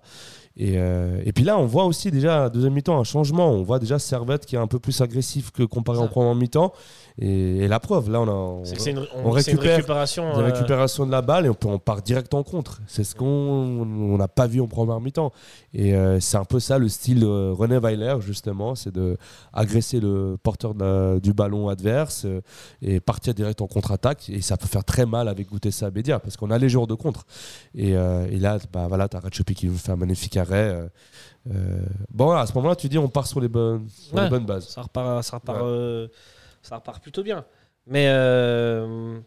Et, 0.58 0.76
euh, 0.78 1.22
et 1.26 1.34
puis 1.34 1.44
là, 1.44 1.58
on 1.60 1.66
voit 1.66 1.84
aussi 1.84 2.12
déjà, 2.12 2.50
deuxième 2.50 2.72
mi-temps, 2.72 2.98
un 2.98 3.04
changement. 3.04 3.52
On 3.52 3.62
voit 3.64 3.78
déjà 3.78 4.00
Servette 4.00 4.46
qui 4.46 4.56
est 4.56 4.60
un 4.60 4.68
peu 4.68 4.80
plus 4.80 5.02
agressif 5.02 5.52
que 5.52 5.64
comparé 5.64 5.98
Ça. 5.98 6.06
en 6.06 6.08
première 6.08 6.34
mi-temps. 6.34 6.72
Et, 7.20 7.58
et 7.58 7.68
la 7.68 7.82
preuve, 7.82 8.10
là, 8.10 8.22
on 8.22 8.28
a 8.30 8.32
on- 8.32 8.64
une, 8.64 9.00
on 9.16 9.32
on- 9.32 9.38
c'est 9.40 9.52
une 9.52 9.58
récupère 9.60 9.76
récupération. 9.76 11.06
de 11.06 11.12
la 11.12 11.22
balle 11.22 11.46
et 11.46 11.50
on, 11.50 11.54
peut- 11.56 11.68
on 11.68 11.78
part 11.78 12.02
direct 12.02 12.34
en 12.34 12.44
contre. 12.44 12.80
C'est 12.88 13.04
ce 13.04 13.16
qu'on 13.16 13.26
on 13.26 14.18
n'a 14.18 14.30
pas 14.30 14.48
vu 14.48 14.62
en 14.62 14.68
première 14.68 15.02
mi-temps. 15.02 15.34
Et 15.74 15.94
c'est 16.22 16.38
un 16.38 16.46
peu 16.46 16.62
ça 16.62 16.78
le 16.78 16.88
style 16.88 17.26
René 17.26 17.78
Weiler, 17.78 18.16
justement, 18.22 18.76
c'est 18.86 18.94
de 18.94 19.18
agresser 19.52 20.00
le 20.00 20.38
porteur 20.42 20.74
la- 20.74 21.20
du 21.20 21.34
ballon 21.34 21.68
adverse 21.70 22.24
euh, 22.26 22.42
et 22.82 23.00
partir 23.00 23.34
direct 23.34 23.60
en 23.62 23.68
contre-attaque. 23.68 24.30
Et 24.30 24.42
ça 24.42 24.56
peut 24.58 24.68
faire 24.68 24.84
très 24.86 25.06
mal 25.06 25.28
avec 25.28 25.50
Goutessa 25.50 25.90
Bédia 25.92 26.20
parce 26.20 26.38
qu'on 26.38 26.52
a 26.52 26.58
les 26.58 26.70
joueurs 26.70 26.88
de 26.88 26.94
contre. 26.96 27.26
Et, 27.74 27.96
euh, 27.96 28.26
et 28.32 28.38
là, 28.40 28.58
bah, 28.72 28.88
voilà, 28.88 29.10
tu 29.10 29.18
as 29.18 29.20
Ratchopi 29.20 29.54
qui 29.56 29.68
nous 29.68 29.78
fait 29.78 29.92
un 29.92 29.96
magnifique 29.98 30.38
arrêt. 30.38 30.88
euh, 31.52 31.80
bon, 32.12 32.26
voilà, 32.26 32.42
à 32.42 32.46
ce 32.48 32.54
moment-là, 32.54 32.76
tu 32.76 32.88
dis 32.90 32.98
on 32.98 33.10
part 33.10 33.28
sur 33.28 33.40
les 33.42 33.48
bonnes, 33.48 33.88
sur 33.90 34.16
les 34.16 34.24
Ouais. 34.24 34.30
bonnes 34.30 34.46
bases. 34.46 34.68
Ça 34.70 34.82
repart, 34.82 35.24
ça 35.24 35.38
repart, 35.38 35.62
Ouais. 35.62 36.08
ça 36.62 36.76
repart 36.78 37.02
plutôt 37.04 37.22
bien. 37.24 37.46
Mais 37.88 38.08
euh, 38.10 39.20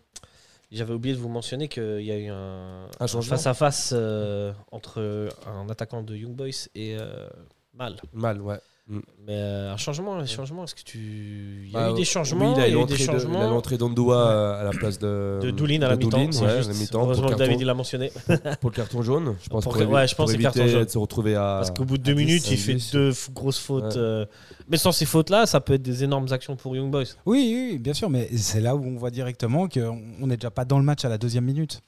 j'avais 0.72 0.92
oublié 0.92 1.14
de 1.14 1.20
vous 1.20 1.28
mentionner 1.28 1.68
qu'il 1.68 2.02
y 2.02 2.10
a 2.10 2.18
eu 2.18 2.28
un, 2.28 2.86
Un 2.98 3.06
face-à-face 3.06 3.92
euh, 3.94 4.52
entre 4.72 5.28
un 5.46 5.68
attaquant 5.68 6.02
de 6.02 6.16
Young 6.16 6.34
Boys 6.34 6.66
et 6.74 6.96
euh, 6.98 7.28
Mal. 7.74 7.96
Mal, 8.12 8.40
ouais. 8.40 8.58
Mais 8.90 9.02
euh, 9.34 9.74
un 9.74 9.76
changement, 9.76 10.14
un 10.16 10.24
changement, 10.24 10.64
est-ce 10.64 10.74
que 10.74 10.80
tu. 10.82 11.62
Il 11.66 11.70
y 11.72 11.76
a 11.76 11.88
Bah, 11.88 11.90
eu 11.90 11.94
des 11.94 12.06
changements, 12.06 12.46
oui, 12.46 12.54
il 12.56 12.62
a 12.62 12.68
il 12.68 12.70
y 12.70 12.72
a 12.72 12.76
eu 12.76 12.80
l'entrée 12.80 12.96
des 12.96 13.06
de- 13.06 13.10
il 13.12 13.14
a 13.16 13.18
changements. 13.20 13.50
l'entrée 13.50 13.76
d'Ondoa 13.76 14.30
euh, 14.30 14.60
à 14.60 14.64
la 14.64 14.70
place 14.70 14.98
de, 14.98 15.40
de 15.42 15.50
Doulin 15.50 15.82
à 15.82 15.88
la 15.88 15.96
mi-temps, 15.96 16.18
ouais, 16.18 16.62
Heureusement 16.94 17.30
David 17.36 17.60
l'a 17.62 17.74
mentionné. 17.74 18.10
pour 18.62 18.70
le 18.70 18.74
carton 18.74 19.02
jaune, 19.02 19.36
je 19.42 19.48
pense. 19.50 19.64
Pour 19.64 19.74
Pour, 19.74 19.86
ouais, 19.90 20.08
je 20.08 20.14
pense 20.14 20.30
c'est 20.30 20.38
carton 20.38 20.60
éviter 20.60 20.72
jaune. 20.74 20.84
de 20.86 20.90
se 20.90 20.96
retrouver 20.96 21.34
à. 21.34 21.58
Parce 21.58 21.70
qu'au 21.72 21.84
bout 21.84 21.98
de 21.98 22.02
deux 22.02 22.12
à 22.12 22.14
10, 22.14 22.24
minutes, 22.24 22.50
il 22.50 22.56
fait 22.56 22.74
10. 22.74 22.92
deux 22.92 23.12
grosses 23.34 23.58
fautes. 23.58 23.84
Ouais. 23.84 23.96
euh, 23.98 24.24
Mais 24.70 24.78
sans 24.78 24.92
ces 24.92 25.04
fautes-là, 25.04 25.44
ça 25.44 25.60
peut 25.60 25.74
être 25.74 25.82
des 25.82 26.04
énormes 26.04 26.32
actions 26.32 26.56
pour 26.56 26.74
Young 26.74 26.90
Boys. 26.90 27.04
Oui, 27.26 27.68
oui, 27.72 27.78
bien 27.78 27.92
sûr, 27.92 28.08
mais 28.08 28.30
c'est 28.38 28.62
là 28.62 28.74
où 28.74 28.82
on 28.82 28.96
voit 28.96 29.10
directement 29.10 29.68
qu'on 29.68 30.26
n'est 30.26 30.38
déjà 30.38 30.50
pas 30.50 30.64
dans 30.64 30.78
le 30.78 30.84
match 30.84 31.04
à 31.04 31.10
la 31.10 31.18
deuxième 31.18 31.44
minute. 31.44 31.82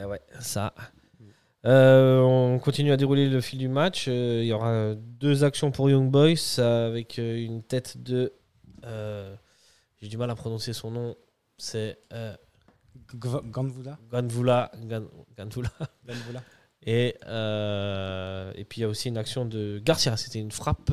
Eh 0.00 0.04
ouais, 0.06 0.20
ça. 0.40 0.72
Euh, 1.66 2.20
on 2.20 2.58
continue 2.58 2.90
à 2.92 2.96
dérouler 2.96 3.28
le 3.28 3.40
fil 3.40 3.58
du 3.58 3.68
match. 3.68 4.06
Euh, 4.08 4.40
il 4.42 4.46
y 4.46 4.52
aura 4.52 4.94
deux 4.94 5.44
actions 5.44 5.70
pour 5.70 5.90
Young 5.90 6.10
Boys 6.10 6.58
avec 6.58 7.18
euh, 7.18 7.36
une 7.44 7.62
tête 7.62 8.02
de. 8.02 8.32
euh, 8.84 9.34
J'ai 10.00 10.08
du 10.08 10.16
mal 10.16 10.30
à 10.30 10.34
prononcer 10.34 10.72
son 10.72 10.90
nom. 10.90 11.16
C'est 11.58 11.98
Ganvula. 13.14 13.98
Gan- 14.10 15.08
Ganvula. 15.36 15.70
Gandvula. 16.06 16.42
Et, 16.86 17.08
et 18.58 18.64
puis 18.64 18.78
il 18.78 18.82
y 18.82 18.84
a 18.84 18.88
aussi 18.88 19.08
une 19.08 19.18
action 19.18 19.44
de 19.44 19.78
Garcia. 19.84 20.16
C'était 20.16 20.38
une 20.38 20.50
frappe 20.52 20.90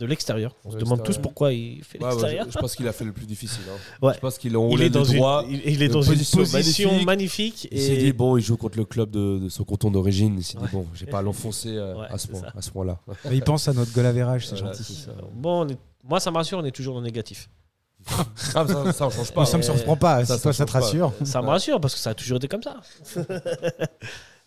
de 0.00 0.06
l'extérieur. 0.06 0.56
On 0.64 0.70
se 0.70 0.76
De 0.76 0.80
demande 0.80 1.04
tous 1.04 1.18
pourquoi 1.18 1.52
il 1.52 1.84
fait 1.84 1.98
Ouais, 1.98 2.04
ouais, 2.06 2.10
l'extérieur. 2.10 2.46
je, 2.48 2.52
je 2.52 2.58
pense 2.58 2.74
qu'il 2.74 2.88
a 2.88 2.92
fait 2.92 3.04
le 3.04 3.12
plus 3.12 3.26
difficile. 3.26 3.62
hein. 3.70 3.76
Ouais. 4.06 4.14
Je 4.14 4.18
pense 4.18 4.38
qu'il 4.38 4.50
a 4.50 4.52
il 4.54 4.56
enroulé 4.56 4.86
est 4.86 4.90
dans, 4.90 5.04
une, 5.04 5.22
il, 5.50 5.60
il 5.66 5.82
est 5.82 5.88
dans 5.88 6.02
une 6.02 6.18
position 6.18 7.04
magnifique. 7.04 7.68
Il 7.70 7.80
s'est 7.80 7.96
dit, 7.98 8.12
bon, 8.12 8.36
il 8.36 8.42
joue 8.42 8.56
contre 8.56 8.78
le 8.78 8.84
club 8.86 9.10
de, 9.10 9.38
de 9.38 9.48
son 9.48 9.62
canton 9.64 9.90
d'origine. 9.90 10.36
Il 10.38 10.42
s'est 10.44 10.58
Ouais. 10.58 10.64
dit, 10.66 10.72
bon, 10.72 10.86
j'ai 10.94 11.06
pas 11.06 11.18
à 11.18 11.22
l'enfoncer 11.22 11.76
euh, 11.76 11.94
Ouais, 11.96 12.06
à 12.10 12.18
ce 12.18 12.26
c'est 12.26 12.32
point- 12.32 12.40
ça. 12.40 12.52
à 12.56 12.62
ce 12.62 12.70
point-là. 12.70 12.98
Il 13.30 13.42
pense 13.42 13.68
à 13.68 13.72
notre 13.74 13.92
goal 13.92 14.06
average, 14.06 14.48
c'est 14.48 14.56
gentil. 14.56 15.06
bon, 15.34 15.66
on 15.66 15.68
est- 15.68 15.78
moi 16.02 16.18
ça 16.18 16.30
me 16.30 16.36
rassure, 16.36 16.58
on 16.58 16.64
est 16.64 16.70
toujours 16.70 16.94
dans 16.94 17.00
le 17.00 17.06
négatif. 17.06 17.48
Ah, 18.54 18.66
ça, 18.66 18.92
ça, 18.94 19.06
on 19.06 19.10
change 19.10 19.30
pas. 19.32 19.44
Ça 19.44 19.58
me 19.58 19.62
surprend 19.62 19.94
pas, 19.96 20.24
ça, 20.24 20.38
ça 20.38 20.52
ça 20.54 20.64
te 20.64 20.72
rassure. 20.72 21.12
Ça 21.22 21.42
me 21.42 21.48
rassure 21.48 21.78
parce 21.78 21.92
que 21.94 22.00
ça 22.00 22.10
a 22.10 22.14
toujours 22.14 22.38
été 22.38 22.48
comme 22.48 22.62
ça. 22.62 22.76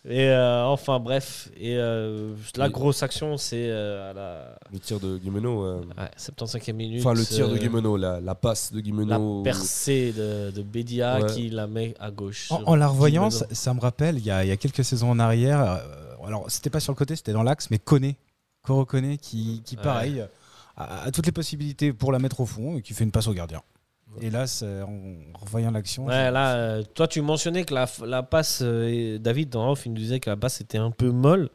et 0.06 0.28
euh, 0.28 0.64
enfin 0.66 1.00
bref, 1.00 1.48
et 1.56 1.76
euh, 1.76 2.34
la 2.56 2.68
grosse 2.68 3.02
action 3.02 3.36
c'est 3.38 3.70
euh, 3.70 4.10
à 4.10 4.12
la 4.12 4.58
Le 4.72 4.78
tir 4.78 5.00
de 5.00 5.16
Guimeno. 5.18 5.64
euh, 5.64 5.80
ouais, 5.96 6.10
75e 6.18 6.72
minute. 6.74 7.00
Enfin, 7.00 7.14
le 7.14 7.24
tir 7.24 7.48
de 7.48 7.56
Guimeno, 7.56 7.96
la, 7.96 8.20
la 8.20 8.34
passe 8.34 8.70
de 8.72 8.76
La 8.76 8.82
Guimeno. 8.82 9.42
percée 9.42 10.12
de, 10.12 10.50
de 10.50 10.62
Bédia 10.62 11.20
Ouais. 11.20 11.32
qui 11.32 11.48
la 11.50 11.66
met 11.66 11.94
à 11.98 12.10
gauche. 12.10 12.50
En, 12.50 12.74
la 12.76 12.88
revoyant, 12.88 13.30
ça, 13.30 13.46
ça 13.52 13.72
me 13.72 13.80
rappelle, 13.80 14.18
il 14.18 14.24
y, 14.26 14.30
a, 14.30 14.44
il 14.44 14.48
y 14.48 14.52
a 14.52 14.56
quelques 14.56 14.84
saisons 14.84 15.10
en 15.10 15.18
arrière, 15.18 15.60
euh, 15.62 16.26
alors 16.26 16.50
c'était 16.50 16.70
pas 16.70 16.80
sur 16.80 16.92
le 16.92 16.96
côté, 16.96 17.16
c'était 17.16 17.32
dans 17.32 17.42
l'axe, 17.42 17.70
mais 17.70 17.78
Koné, 17.78 18.16
Koro 18.62 18.84
Koné, 18.84 19.16
qui, 19.18 19.62
qui 19.64 19.76
Ouais. 19.76 19.82
pareil, 19.82 20.24
a, 20.76 21.04
a 21.04 21.10
toutes 21.12 21.26
les 21.26 21.32
possibilités 21.32 21.92
pour 21.92 22.12
la 22.12 22.18
mettre 22.18 22.40
au 22.40 22.46
fond 22.46 22.76
et 22.76 22.82
qui 22.82 22.92
fait 22.94 23.04
une 23.04 23.10
passe 23.12 23.26
au 23.28 23.32
gardien. 23.32 23.62
Et 24.20 24.30
là, 24.30 24.44
en 24.62 25.38
revoyant 25.44 25.70
l'action, 25.72 26.06
Ouais, 26.06 26.30
là, 26.30 26.54
euh, 26.54 26.82
toi, 26.94 27.08
tu 27.08 27.20
mentionnais 27.20 27.64
que 27.64 27.74
la, 27.74 27.86
la 28.06 28.22
passe, 28.22 28.60
euh, 28.62 28.86
et 28.88 29.18
David 29.18 29.50
dans 29.50 29.70
off, 29.70 29.86
il 29.86 29.90
nous 29.92 29.98
disait 29.98 30.20
que 30.20 30.30
la 30.30 30.36
passe 30.36 30.60
était 30.60 30.78
un 30.78 30.90
peu 30.92 31.10
molle. 31.10 31.50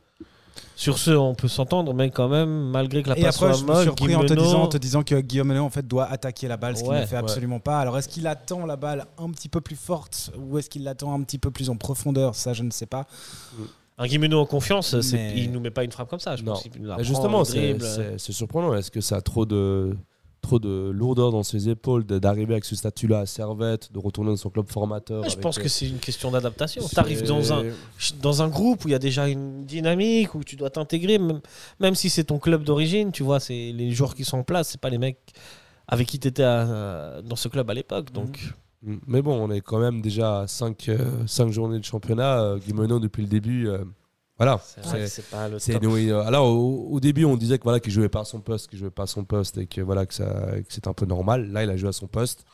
Sur 0.75 0.97
ce, 0.97 1.11
on 1.11 1.35
peut 1.35 1.47
s'entendre, 1.47 1.93
mais 1.93 2.09
quand 2.09 2.27
même, 2.27 2.69
malgré 2.69 3.01
que 3.03 3.09
la 3.09 3.17
Et 3.17 3.21
passe 3.23 3.35
après, 3.37 3.53
soit 3.53 3.59
je 3.59 3.63
me 3.63 3.67
molle, 3.67 3.77
suis 3.77 3.85
surpris 3.85 4.15
en 4.15 4.25
te, 4.25 4.33
disant, 4.33 4.61
en 4.63 4.67
te 4.67 4.77
disant 4.77 5.03
que 5.03 5.15
Guillaume 5.21 5.53
Léon 5.53 5.65
en 5.65 5.69
fait, 5.69 5.87
doit 5.87 6.05
attaquer 6.05 6.47
la 6.49 6.57
balle, 6.57 6.75
ce 6.75 6.83
qu'il 6.83 6.91
Ouais, 6.91 7.01
ne 7.01 7.05
fait 7.05 7.15
ouais. 7.15 7.21
absolument 7.21 7.59
pas. 7.59 7.79
Alors, 7.79 7.97
est-ce 7.97 8.09
qu'il 8.09 8.27
attend 8.27 8.65
la 8.65 8.75
balle 8.75 9.05
un 9.17 9.29
petit 9.31 9.47
peu 9.49 9.61
plus 9.61 9.75
forte 9.77 10.31
ou 10.37 10.57
est-ce 10.57 10.69
qu'il 10.69 10.83
l'attend 10.83 11.13
un 11.13 11.21
petit 11.23 11.37
peu 11.37 11.51
plus 11.51 11.69
en 11.69 11.75
profondeur? 11.77 12.35
Ça, 12.35 12.51
je 12.53 12.63
ne 12.63 12.71
sais 12.71 12.85
pas. 12.87 13.05
un 13.97 14.07
Guimeno 14.07 14.39
en 14.39 14.45
confiance, 14.45 14.93
Mais- 15.11 15.33
il 15.35 15.51
nous 15.51 15.59
met 15.59 15.71
pas 15.71 15.83
une 15.83 15.91
frappe 15.91 16.09
comme 16.09 16.19
ça. 16.21 16.37
Je 16.37 16.43
Non. 16.43 16.53
pense 16.53 16.65
Mais 16.79 16.87
prend, 16.87 17.03
justement, 17.03 17.43
c'est 17.43 18.17
surprenant. 18.31 18.73
Est-ce 18.73 18.91
que 18.91 19.01
ça 19.01 19.17
a 19.17 19.21
trop 19.21 19.45
de, 19.45 19.95
trop 20.41 20.59
de 20.59 20.89
lourdeur 20.89 21.31
dans 21.31 21.43
ses 21.43 21.69
épaules 21.69 22.03
d'arriver 22.05 22.53
avec 22.53 22.65
ce 22.65 22.75
statut-là 22.75 23.19
à 23.19 23.25
Servette, 23.25 23.91
de 23.91 23.99
retourner 23.99 24.31
dans 24.31 24.37
son 24.37 24.49
club 24.49 24.69
formateur 24.69 25.23
Je 25.23 25.31
avec, 25.31 25.41
pense 25.41 25.57
euh, 25.57 25.61
que 25.61 25.69
c'est 25.69 25.87
une 25.87 25.99
question 25.99 26.31
d'adaptation. 26.31 26.83
Tu 26.87 26.99
arrives 26.99 27.23
dans 27.23 27.53
un, 27.53 27.63
dans 28.21 28.41
un 28.41 28.47
groupe 28.47 28.85
où 28.85 28.87
il 28.87 28.91
y 28.91 28.95
a 28.95 28.99
déjà 28.99 29.27
une 29.27 29.65
dynamique, 29.65 30.35
où 30.35 30.43
tu 30.43 30.55
dois 30.55 30.69
t'intégrer, 30.69 31.17
même, 31.17 31.41
même 31.79 31.95
si 31.95 32.09
c'est 32.09 32.25
ton 32.25 32.39
club 32.39 32.63
d'origine, 32.63 33.11
tu 33.11 33.23
vois, 33.23 33.39
c'est 33.39 33.71
les 33.71 33.91
joueurs 33.91 34.15
qui 34.15 34.25
sont 34.25 34.37
en 34.37 34.43
place, 34.43 34.69
c'est 34.69 34.81
pas 34.81 34.89
les 34.89 34.97
mecs 34.97 35.19
avec 35.87 36.07
qui 36.07 36.19
tu 36.19 36.27
étais 36.27 36.43
dans 36.43 37.35
ce 37.35 37.47
club 37.47 37.69
à 37.69 37.73
l'époque. 37.73 38.11
Donc, 38.11 38.39
Mm. 38.83 38.97
Mais 39.07 39.21
bon, 39.21 39.33
on 39.33 39.51
est 39.51 39.61
quand 39.61 39.79
même 39.79 40.01
déjà 40.01 40.41
à 40.41 40.47
5 40.47 40.89
journées 41.49 41.79
de 41.79 41.85
championnat. 41.85 42.41
Euh, 42.41 42.57
Guimeno, 42.57 42.99
depuis 42.99 43.21
le 43.21 43.27
début, 43.27 43.67
euh, 43.67 43.83
voilà. 44.39 44.59
c'est 44.63 44.81
vrai 44.81 44.99
que 45.01 45.05
C'est- 45.07 45.21
c'est 45.21 45.29
pas 45.29 45.47
le 45.49 45.59
c'est 45.59 45.73
top. 45.73 45.83
nous, 45.83 45.95
euh, 45.97 46.23
alors 46.25 46.47
au, 46.47 46.87
au 46.91 46.99
début, 46.99 47.25
on 47.25 47.37
disait 47.37 47.57
que 47.59 47.63
voilà 47.63 47.79
qu'il 47.79 47.91
jouait 47.93 48.09
pas 48.09 48.21
à 48.21 48.25
son 48.25 48.39
poste, 48.41 48.67
qu'il 48.69 48.79
jouait 48.79 48.89
pas 48.89 49.03
à 49.03 49.07
son 49.07 49.23
poste 49.23 49.57
et 49.59 49.67
que 49.67 49.81
voilà 49.81 50.05
que 50.07 50.13
ça, 50.15 50.25
que 50.67 50.73
c'était 50.73 50.87
un 50.87 50.93
peu 50.93 51.05
normal. 51.05 51.51
Là, 51.51 51.63
il 51.63 51.69
a 51.69 51.77
joué 51.77 51.89
à 51.89 51.93
son 51.93 52.07
poste. 52.07 52.45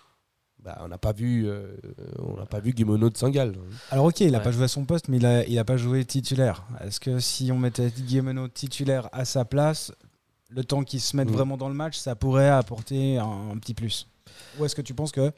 Bah, 0.64 0.80
on 0.84 0.88
n'a 0.88 0.98
pas 0.98 1.12
vu, 1.14 1.48
euh, 1.48 1.76
on 2.18 2.38
n'a 2.38 2.48
pas 2.48 2.60
vu 2.60 2.72
Guimeno 2.74 3.10
de 3.12 3.16
Saint-Gall. 3.16 3.54
Alors, 3.92 4.06
ok, 4.06 4.20
il 4.22 4.32
n'a 4.32 4.40
Ouais. 4.40 4.44
pas 4.44 4.52
joué 4.52 4.64
à 4.64 4.68
son 4.68 4.84
poste, 4.84 5.10
mais 5.10 5.18
il 5.18 5.24
n'a 5.24 5.46
il 5.46 5.60
a 5.60 5.64
pas 5.64 5.78
joué 5.78 6.04
titulaire. 6.06 6.66
Est-ce 6.84 7.00
que 7.00 7.20
si 7.20 7.52
on 7.52 7.58
mettait 7.60 7.92
Guillaume 7.92 8.50
titulaire 8.50 9.08
à 9.12 9.26
sa 9.26 9.46
place, 9.46 9.92
le 10.50 10.64
temps 10.64 10.84
qu'il 10.84 11.00
se 11.02 11.16
mette 11.16 11.30
Mm. 11.30 11.34
vraiment 11.34 11.58
dans 11.58 11.70
le 11.70 11.76
match, 11.76 11.98
ça 11.98 12.16
pourrait 12.16 12.50
apporter 12.50 13.20
un, 13.20 13.52
un 13.54 13.58
petit 13.60 13.76
plus? 13.76 14.08
Ou 14.58 14.66
est-ce 14.66 14.76
que 14.76 14.82
tu 14.82 14.96
penses 14.96 15.12
que, 15.12 15.32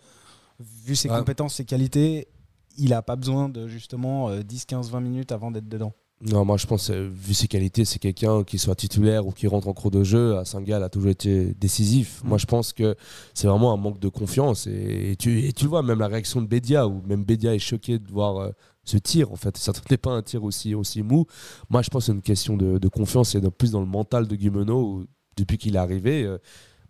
vu 0.61 0.95
ses 0.95 1.09
compétences, 1.09 1.55
ses 1.55 1.65
qualités, 1.65 2.29
il 2.77 2.91
n'a 2.91 3.01
pas 3.01 3.17
besoin 3.17 3.49
de 3.49 3.67
justement 3.67 4.29
euh, 4.29 4.43
10, 4.43 4.63
15, 4.65 4.89
20 4.91 5.01
minutes 5.01 5.31
avant 5.33 5.51
d'être 5.51 5.67
dedans? 5.67 5.91
Non, 6.19 6.45
moi 6.45 6.57
je 6.57 6.65
pense, 6.65 6.89
euh, 6.89 7.07
vu 7.13 7.35
ses 7.35 7.47
qualités, 7.47 7.85
c'est 7.85 7.99
quelqu'un 7.99 8.43
qui 8.43 8.57
soit 8.57 8.73
titulaire 8.73 9.27
ou 9.27 9.31
qui 9.31 9.45
rentre 9.45 9.67
en 9.67 9.73
cours 9.73 9.91
de 9.91 10.03
jeu. 10.03 10.35
À 10.37 10.45
Saint-Gall 10.45 10.81
a 10.81 10.89
toujours 10.89 11.11
été 11.11 11.53
décisif. 11.53 12.23
Mm. 12.23 12.29
Moi 12.29 12.37
je 12.39 12.47
pense 12.47 12.73
que 12.73 12.95
c'est 13.35 13.47
vraiment 13.47 13.71
un 13.71 13.77
manque 13.77 13.99
de 13.99 14.09
confiance. 14.09 14.65
Et, 14.65 15.11
et 15.11 15.15
tu, 15.15 15.45
et 15.45 15.53
tu 15.53 15.65
le 15.65 15.69
vois, 15.69 15.83
même 15.83 15.99
la 15.99 16.07
réaction 16.07 16.41
de 16.41 16.47
Bédia, 16.47 16.87
où 16.87 17.03
même 17.05 17.23
Bédia 17.23 17.53
est 17.53 17.59
choqué 17.59 17.99
de 17.99 18.11
voir 18.11 18.37
euh, 18.37 18.51
ce 18.83 18.97
tir. 18.97 19.31
En 19.31 19.35
fait, 19.35 19.57
ça 19.57 19.71
n'était 19.73 19.97
pas 19.97 20.09
un 20.09 20.23
tir 20.23 20.43
aussi, 20.43 20.73
aussi 20.73 21.03
mou. 21.03 21.27
Moi 21.69 21.83
je 21.83 21.89
pense 21.89 22.03
que 22.03 22.05
c'est 22.07 22.13
une 22.13 22.23
question 22.23 22.57
de, 22.57 22.79
de 22.79 22.87
confiance 22.87 23.35
et 23.35 23.41
de 23.41 23.49
plus 23.49 23.69
dans 23.69 23.81
le 23.81 23.85
mental 23.85 24.27
de 24.27 24.35
Guimeno. 24.35 25.05
depuis 25.37 25.59
qu'il 25.59 25.75
est 25.75 25.79
arrivé, 25.79 26.23
euh, 26.23 26.39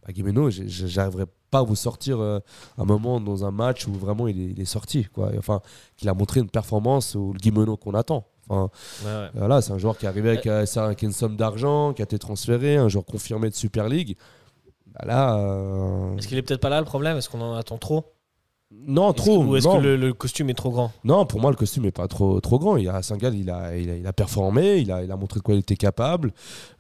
bah, 0.06 0.14
Guimeno, 0.14 0.50
j'arriverai 0.50 1.26
pas 1.52 1.60
à 1.60 1.64
vous 1.64 1.76
sortir 1.76 2.22
euh, 2.22 2.40
un 2.78 2.86
moment 2.86 3.20
dans 3.20 3.44
un 3.44 3.52
match 3.52 3.88
où 3.88 3.94
vraiment 3.94 4.30
il 4.30 4.40
est, 4.40 4.52
il 4.52 4.60
est 4.62 4.66
sorti. 4.66 5.04
Quoi. 5.14 5.32
Enfin, 5.38 5.60
qu'il 5.98 6.08
a 6.08 6.14
montré 6.14 6.40
une 6.40 6.50
performance 6.50 7.16
ou 7.16 7.34
le 7.34 7.40
Guimeno 7.40 7.76
qu'on 7.76 7.94
attend. 7.94 8.26
Enfin, 8.50 8.70
Ouais, 9.06 9.12
ouais. 9.12 9.28
voilà, 9.36 9.62
c'est 9.62 9.72
un 9.74 9.78
joueur 9.78 9.98
qui 9.98 10.06
est 10.06 10.10
arrivé 10.10 10.30
avec, 10.30 10.48
euh, 10.48 10.66
avec 10.78 11.02
une 11.02 11.12
somme 11.12 11.36
d'argent, 11.36 11.94
qui 11.94 12.02
a 12.02 12.06
été 12.06 12.18
transféré, 12.20 12.78
un 12.78 12.88
joueur 12.90 13.06
confirmé 13.06 13.50
de 13.50 13.56
Super 13.56 13.90
League. 13.90 14.16
Bah 14.94 15.06
là, 15.06 15.38
euh, 15.38 16.16
Est-ce 16.18 16.28
qu'il 16.28 16.38
est 16.38 16.42
peut-être 16.42 16.62
pas 16.62 16.70
là 16.70 16.80
le 16.80 16.86
problème? 16.86 17.18
Est-ce 17.18 17.30
qu'on 17.30 17.42
en 17.42 17.54
attend 17.56 17.78
trop? 17.78 18.06
Non, 18.70 19.14
trop. 19.14 19.44
Ou 19.46 19.56
est-ce 19.56 19.66
que 19.68 19.78
le, 19.78 19.96
le 19.96 20.14
costume 20.14 20.50
est 20.50 20.54
trop 20.54 20.72
grand? 20.72 20.92
Non, 21.06 21.26
pour 21.26 21.40
moi, 21.40 21.52
le 21.52 21.56
costume 21.56 21.86
est 21.86 21.92
pas 21.92 22.10
trop, 22.10 22.42
trop 22.42 22.60
grand. 22.60 22.76
Il 22.76 22.90
a, 22.90 23.02
Saint-Gall, 23.02 23.34
il 23.36 23.50
a, 23.50 23.78
il, 23.78 23.90
a, 23.90 23.96
il 23.96 24.06
a 24.06 24.12
performé, 24.12 24.80
il 24.80 24.92
a, 24.92 25.04
il 25.04 25.12
a 25.12 25.16
montré 25.16 25.40
de 25.40 25.44
quoi 25.44 25.54
il 25.56 25.60
était 25.60 25.78
capable. 25.78 26.34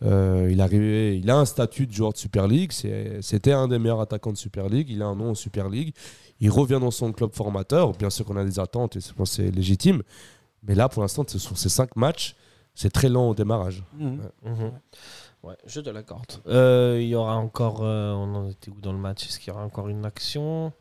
Euh, 0.03 0.49
il, 0.51 0.59
arrivé, 0.59 1.17
il 1.17 1.29
a 1.29 1.37
un 1.37 1.45
statut 1.45 1.87
de 1.87 1.93
joueur 1.93 2.11
de 2.11 2.17
Super 2.17 2.45
League. 2.47 2.71
C'est- 2.73 3.19
C'était 3.21 3.53
un 3.53 3.69
des 3.69 3.79
meilleurs 3.79 4.01
attaquants 4.01 4.33
de 4.33 4.37
Super 4.37 4.67
League. 4.67 4.87
Il 4.89 5.01
a 5.01 5.05
un 5.05 5.15
nom 5.15 5.29
en 5.29 5.35
Super 5.35 5.69
League. 5.69 5.93
Il 6.41 6.49
revient 6.51 6.79
dans 6.81 6.91
son 6.91 7.13
club 7.13 7.29
formateur. 7.33 7.93
Bien 7.93 8.09
sûr 8.09 8.25
qu'on 8.25 8.35
a 8.37 8.43
des 8.43 8.59
attentes 8.59 8.97
et 8.97 8.99
c'est 9.23 9.49
légitime. 9.49 10.01
Mais 10.63 10.75
là, 10.75 10.89
pour 10.89 11.01
l'instant, 11.01 11.23
sont 11.39 11.55
ces 11.55 11.69
cinq 11.69 11.95
matchs. 11.95 12.35
C'est 12.75 12.91
très 12.91 13.09
lent 13.09 13.29
au 13.29 13.33
démarrage. 13.35 13.83
Mhm. 13.97 14.19
Ouais, 15.43 15.55
je 15.65 15.81
te 15.81 15.89
l'accorde. 15.89 16.25
Euh, 16.47 16.97
Il 17.01 17.07
y 17.07 17.15
aura 17.15 17.35
encore. 17.37 17.79
euh, 17.81 18.11
on 18.13 18.35
en 18.35 18.49
était 18.49 18.69
où 18.69 18.79
dans 18.81 18.91
le 18.91 18.97
match? 18.99 19.25
Est-ce 19.27 19.39
qu'il 19.39 19.51
y 19.53 19.55
aura 19.55 19.63
encore 19.65 19.87
une 19.87 20.05
action? 20.05 20.73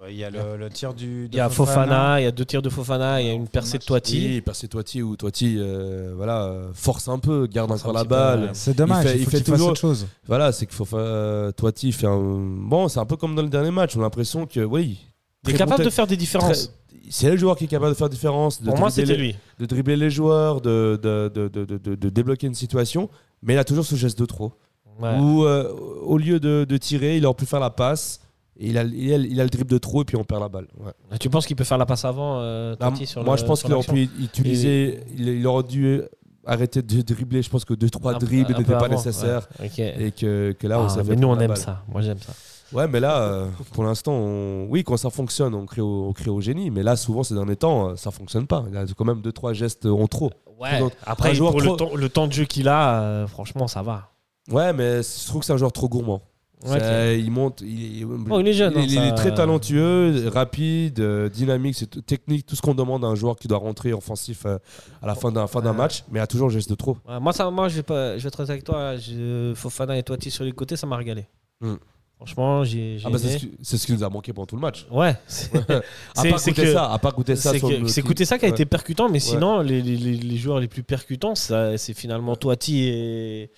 Bah, 0.00 0.10
Il 0.10 0.16
y 0.16 0.24
a 0.24 0.30
le, 0.30 0.56
le 0.56 0.68
tir 0.68 0.94
du. 0.94 1.28
de 1.28 1.34
Il 1.34 1.36
y 1.36 1.40
a 1.40 1.48
Fofana, 1.48 2.20
il 2.20 2.24
y 2.24 2.26
a 2.26 2.32
deux 2.32 2.44
tirs 2.44 2.60
de 2.62 2.68
Fofana, 2.68 3.20
il 3.20 3.26
y 3.28 3.30
a 3.30 3.32
une 3.32 3.48
percée 3.48 3.78
de 3.78 3.84
Toiti. 3.84 4.18
Oui, 4.34 4.40
passer 4.40 4.66
Toiti 4.68 5.00
ou 5.02 5.16
Toiti, 5.16 5.56
euh, 5.58 6.12
voilà, 6.16 6.52
force 6.74 7.08
un 7.08 7.18
peu, 7.20 7.46
garde 7.46 7.68
Force 7.70 7.82
encore 7.82 7.92
la 7.94 8.04
balle. 8.04 8.40
ouais. 8.42 8.50
C'est 8.52 8.74
dommage, 8.76 9.04
Il 9.04 9.10
fait- 9.10 9.18
il, 9.20 9.26
fait 9.30 9.40
toujours- 9.42 9.70
autre 9.70 9.80
chose. 9.80 10.06
Voilà, 10.26 10.50
c'est 10.52 10.66
faire. 10.66 10.86
euh, 10.94 11.50
Toiti 11.52 11.92
fait 11.92 12.06
un. 12.08 12.18
Bon, 12.18 12.88
c'est 12.88 12.98
un 13.00 13.06
peu 13.06 13.16
comme 13.16 13.34
dans 13.36 13.42
le 13.42 13.48
dernier 13.48 13.70
match. 13.70 13.96
On 13.96 14.00
a 14.00 14.02
l'impression 14.02 14.44
que, 14.46 14.60
oui. 14.60 14.98
Il 15.44 15.50
est 15.54 15.58
capable 15.58 15.78
bon 15.78 15.84
de 15.84 15.90
faire 15.90 16.06
des 16.06 16.16
différences. 16.16 16.66
très- 16.68 16.74
C'est 17.12 17.30
le 17.30 17.36
joueur 17.36 17.56
qui 17.56 17.64
est 17.64 17.68
capable 17.68 17.92
de 17.92 17.96
faire 17.96 18.08
différence. 18.08 18.60
De 18.62 18.66
Pour 18.66 18.78
moi, 18.78 18.88
dribbler 18.88 19.16
les- 19.16 19.22
lui. 19.22 19.36
De 19.58 19.66
dribbler 19.66 19.96
les 19.96 20.10
joueurs, 20.10 20.60
de, 20.60 20.98
de, 21.02 21.28
de, 21.28 22.08
débloquer 22.08 22.46
une 22.46 22.54
situation. 22.54 23.10
Mais 23.42 23.54
il 23.54 23.58
a 23.58 23.64
toujours 23.64 23.84
ce 23.84 23.94
geste 23.96 24.18
de 24.18 24.24
trop. 24.24 24.52
Ouais. 25.00 25.18
Où, 25.18 25.44
euh, 25.44 25.72
au 26.02 26.16
lieu 26.16 26.40
de, 26.40 26.76
tirer, 26.78 27.16
il 27.18 27.26
aurait 27.26 27.34
pu 27.34 27.46
faire 27.46 27.60
la 27.60 27.70
passe. 27.70 28.20
Et 28.58 28.68
il 28.68 28.78
a, 28.78 28.82
il, 28.84 29.12
a, 29.12 29.16
il 29.16 29.40
a 29.40 29.44
le 29.44 29.50
dribble 29.50 29.70
de 29.70 29.78
trop 29.78 30.02
et 30.02 30.04
puis 30.04 30.16
on 30.16 30.24
perd 30.24 30.40
la 30.42 30.48
balle. 30.48 30.68
Ouais. 30.78 31.18
Tu 31.18 31.28
penses 31.30 31.46
qu'il 31.46 31.56
peut 31.56 31.64
faire 31.64 31.78
la 31.78 31.86
passe 31.86 32.04
avant 32.04 32.40
euh, 32.40 32.76
Là, 32.78 32.90
Totti, 32.90 33.06
sur 33.06 33.24
moi, 33.24 33.34
le- 33.34 33.40
je 33.40 33.44
pense 33.46 33.62
qu'il 33.62 33.72
aurait 33.72 33.86
pu 33.86 34.08
utiliser. 34.20 35.00
Il, 35.16 35.28
il 35.28 35.46
aurait 35.46 35.62
dû 35.64 36.02
arrêter 36.46 36.82
de 36.82 37.02
dribbler. 37.02 37.42
Je 37.42 37.48
pense 37.50 37.64
que 37.64 37.74
2-3 37.74 38.14
Un- 38.14 38.18
dribbles 38.18 38.54
n'étaient 38.56 38.72
pas 38.72 38.88
nécessaires. 38.88 39.48
ouais. 39.60 39.70
Et 39.98 40.10
que, 40.12 40.52
que 40.52 40.66
là, 40.66 40.80
on 40.80 40.84
Ah, 40.84 40.88
s'est 40.90 41.02
fait 41.04 41.10
mais 41.10 41.16
nous, 41.16 41.28
on 41.28 41.38
aime 41.40 41.48
balle. 41.48 41.56
ça. 41.56 41.82
Moi, 41.88 42.02
j'aime 42.02 42.18
ça. 42.18 42.32
Ouais, 42.72 42.88
mais 42.88 43.00
là, 43.00 43.22
euh, 43.22 43.46
pour 43.72 43.84
l'instant, 43.84 44.12
on- 44.12 44.66
oui, 44.70 44.82
quand 44.84 44.96
ça 44.96 45.10
fonctionne, 45.10 45.54
on 45.54 45.66
crée, 45.66 45.80
au, 45.82 46.06
on 46.08 46.12
crée 46.12 46.30
au 46.30 46.40
génie. 46.40 46.70
Mais 46.70 46.82
là, 46.82 46.96
souvent, 46.96 47.22
ces 47.22 47.34
derniers 47.34 47.56
temps, 47.56 47.90
euh, 47.90 47.96
ça 47.96 48.10
fonctionne 48.10 48.46
pas. 48.46 48.64
Il 48.68 48.74
y 48.74 48.78
a 48.78 48.84
quand 48.96 49.04
même 49.04 49.20
2-3 49.20 49.52
gestes 49.52 49.86
en 49.86 50.06
trop. 50.06 50.30
Ouais. 50.58 50.78
Donc, 50.78 50.92
Après, 51.04 51.34
pour 51.36 51.50
trop- 51.50 51.60
le, 51.60 51.76
temps, 51.76 51.94
le 51.94 52.08
temps 52.08 52.26
de 52.26 52.32
jeu 52.32 52.44
qu'il 52.44 52.68
a, 52.68 53.00
euh, 53.02 53.26
franchement, 53.26 53.66
ça 53.68 53.82
va. 53.82 54.08
Ouais, 54.50 54.72
mais 54.72 55.02
je 55.02 55.26
trouve 55.26 55.40
que 55.40 55.46
c'est 55.46 55.52
un 55.52 55.56
joueur 55.56 55.72
trop 55.72 55.88
gourmand. 55.88 56.22
Ouais, 56.64 57.18
Il 57.18 57.32
monte, 57.32 57.60
il, 57.62 58.06
Oh, 58.30 58.38
il 58.38 58.46
est 58.46 58.52
jeune, 58.52 58.72
il, 58.76 58.78
hein, 58.78 58.84
il 58.86 58.90
ça- 58.94 59.06
est 59.08 59.14
très 59.16 59.34
talentueux, 59.34 60.28
rapide, 60.28 61.00
euh, 61.00 61.28
dynamique, 61.28 61.74
c'est 61.74 62.06
technique, 62.06 62.46
tout 62.46 62.54
ce 62.54 62.62
qu'on 62.62 62.74
demande 62.74 63.04
à 63.04 63.08
un 63.08 63.16
joueur 63.16 63.34
qui 63.34 63.48
doit 63.48 63.58
rentrer 63.58 63.92
offensif 63.92 64.46
euh, 64.46 64.58
à 65.02 65.08
la 65.08 65.16
fin 65.16 65.32
d'un 65.32 65.48
fin 65.48 65.60
d'un 65.60 65.72
Ouais. 65.72 65.76
match, 65.76 66.04
mais 66.12 66.20
a 66.20 66.28
toujours 66.28 66.46
le 66.48 66.54
geste 66.54 66.70
de 66.70 66.76
trop. 66.76 66.96
Ouais, 67.08 67.18
moi, 67.18 67.32
ça, 67.32 67.50
moi 67.50 67.68
je, 67.68 67.76
vais 67.76 67.82
pas, 67.82 68.16
je 68.16 68.22
vais 68.22 68.28
être 68.28 68.40
avec 68.48 68.62
toi. 68.62 68.96
je- 68.96 69.52
Fofana 69.56 69.98
et 69.98 70.04
Toiti 70.04 70.30
sur 70.30 70.44
les 70.44 70.52
côtés, 70.52 70.76
ça 70.76 70.86
m'a 70.86 70.96
régalé. 70.96 71.26
Hmm. 71.60 71.74
Franchement, 72.24 72.64
j'ai. 72.64 72.98
Ah 73.04 73.10
bah, 73.10 73.18
c'est 73.18 73.30
ce, 73.30 73.36
qui- 73.38 73.50
c'est 73.62 73.76
ce 73.78 73.86
qui 73.86 73.92
nous 73.92 74.04
a 74.04 74.08
manqué 74.08 74.32
pendant 74.32 74.46
tout 74.46 74.54
le 74.56 74.60
match. 74.62 74.86
Ouais. 74.90 75.14
c'est- 75.26 75.56
à 75.56 76.52
que- 76.52 76.72
ça, 76.72 76.92
à 76.92 76.98
part 76.98 77.14
goûter 77.14 77.36
ça. 77.36 77.52
C'est 77.86 77.98
écouter 78.00 78.24
ça 78.24 78.38
qui 78.38 78.44
a 78.44 78.48
Ouais. 78.48 78.54
été 78.54 78.64
percutant, 78.64 79.08
mais 79.08 79.20
sinon, 79.20 79.60
les, 79.60 79.82
les- 79.82 79.96
les- 79.96 80.16
les 80.16 80.36
joueurs 80.36 80.60
les 80.60 80.68
plus 80.68 80.82
percutants, 80.82 81.34
c'est 81.34 81.94
finalement 81.94 82.36
Toiti 82.36 82.84
et, 82.84 83.50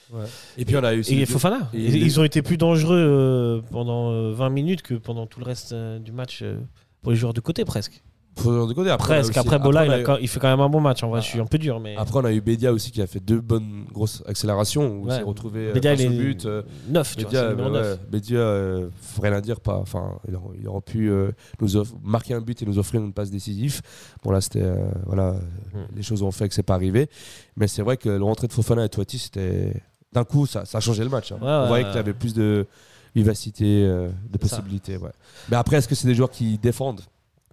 Et 0.59 0.65
puis 0.65 0.77
on 0.77 0.85
a 0.85 0.95
eu 0.95 1.03
et 1.07 1.27
Fofana. 1.27 1.71
et 1.75 1.79
Ils, 1.79 2.03
les- 2.05 2.19
ont 2.19 2.25
été 2.25 2.43
plus 2.43 2.57
dangereux 2.57 2.97
euh, 2.97 3.61
pendant 3.71 4.11
euh, 4.13 4.33
20 4.33 4.51
minutes 4.51 4.83
que 4.83 4.95
pendant 4.95 5.27
tout 5.27 5.41
le 5.41 5.47
reste 5.47 5.73
euh, 5.73 5.99
du 5.99 6.13
match 6.13 6.41
euh, 6.43 6.59
pour 7.03 7.13
les 7.13 7.17
joueurs 7.19 7.35
de 7.35 7.41
côté, 7.41 7.65
presque. 7.65 8.03
Faut. 8.37 8.71
Après, 8.91 9.15
Presque. 9.17 9.31
aussi- 9.31 9.39
Après, 9.39 9.59
Bola, 9.59 9.85
il, 9.87 9.91
a 9.91 9.95
a 9.95 10.01
eu- 10.01 10.03
quand- 10.03 10.17
il 10.21 10.29
fait 10.29 10.41
quand 10.41 10.49
même 10.49 10.61
un 10.61 10.69
bon 10.69 10.81
match. 10.81 11.03
En 11.03 11.09
vrai, 11.09 11.21
je 11.21 11.27
suis 11.27 11.41
un 11.41 11.47
peu 11.47 11.59
dur, 11.59 11.81
mais. 11.81 11.97
Après, 11.97 12.19
on 12.19 12.25
a 12.25 12.33
eu 12.33 12.41
Bédia 12.41 12.73
aussi 12.73 12.91
qui 12.91 13.01
a 13.03 13.07
fait 13.07 13.21
deux 13.21 13.41
bonnes 13.41 13.85
grosses 13.93 14.23
accélérations 14.27 14.87
où 14.99 15.07
Ouais. 15.07 15.17
s'est 15.17 15.23
retrouvé 15.23 15.69
euh, 15.69 15.73
Bédia, 15.73 15.95
il 15.95 16.01
est 16.03 16.09
but. 16.09 16.45
euh, 16.47 16.63
9, 16.89 17.17
tu 17.17 17.23
vois, 17.23 17.31
c'est 17.31 17.37
Bédia, 17.37 17.43
le 17.45 17.49
numéro 17.57 17.69
ouais, 17.71 17.81
9. 17.81 17.93
ouais, 17.93 18.07
Bédia, 18.11 18.39
euh, 18.39 18.89
faut 19.01 19.23
rien 19.23 19.33
à 19.33 19.41
dire, 19.41 19.61
pas. 19.61 19.77
Enfin, 19.77 20.19
il 20.29 20.35
aurait, 20.37 20.57
il 20.59 20.81
pu 20.85 21.11
euh, 21.11 21.31
nous 21.61 21.69
marquer 22.03 22.35
un 22.35 22.41
but 22.41 22.61
et 22.63 22.67
nous 22.67 22.79
offrir 22.79 23.01
une 23.03 23.13
passe 23.13 23.31
décisive. 23.31 23.81
Bon 24.23 24.31
là, 24.31 24.41
c'était 24.41 24.63
euh, 24.63 24.77
voilà, 25.07 25.33
Hmm. 25.73 25.79
les 25.97 26.03
choses 26.03 26.23
ont 26.23 26.31
fait 26.33 26.49
que 26.49 26.55
c'est 26.55 26.63
pas 26.63 26.75
arrivé. 26.75 27.09
Mais 27.57 27.69
c'est 27.69 27.83
vrai 27.83 27.97
que 27.97 28.09
le 28.09 28.25
rentrée 28.25 28.47
de 28.49 28.53
Fofana 28.53 28.85
et 28.85 28.89
Toiti, 28.89 29.19
c'était 29.19 29.73
d'un 30.13 30.25
coup, 30.25 30.47
ça, 30.47 30.65
ça 30.65 30.79
a 30.79 30.81
changé 30.81 31.03
le 31.05 31.11
match. 31.11 31.33
hein. 31.33 31.39
Ouais, 31.41 31.49
On 31.49 31.67
voyait 31.69 31.85
qu'il 31.89 31.99
avait 31.99 32.13
plus 32.15 32.35
de 32.35 32.67
vivacité, 33.15 33.85
euh, 33.85 34.11
de 34.31 34.39
possibilités. 34.39 34.97
Ouais. 34.97 35.11
Mais 35.49 35.57
après, 35.57 35.77
est-ce 35.77 35.89
que 35.89 35.95
c'est 35.95 36.07
des 36.09 36.15
joueurs 36.15 36.31
qui 36.31 36.59
défendent? 36.59 37.01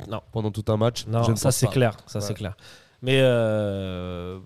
Non. 0.10 0.22
pendant 0.32 0.52
tout 0.52 0.64
un 0.70 0.78
match 0.78 1.06
Non, 1.08 1.24
Je 1.24 1.32
ne 1.32 1.36
ça 1.36 1.52
c'est 1.52 1.68
clair, 1.68 1.98
ça 2.08 2.20
Ouais. 2.20 2.26
c'est 2.26 2.34
clair. 2.34 2.56
Mais 3.02 3.20
euh, 3.22 4.38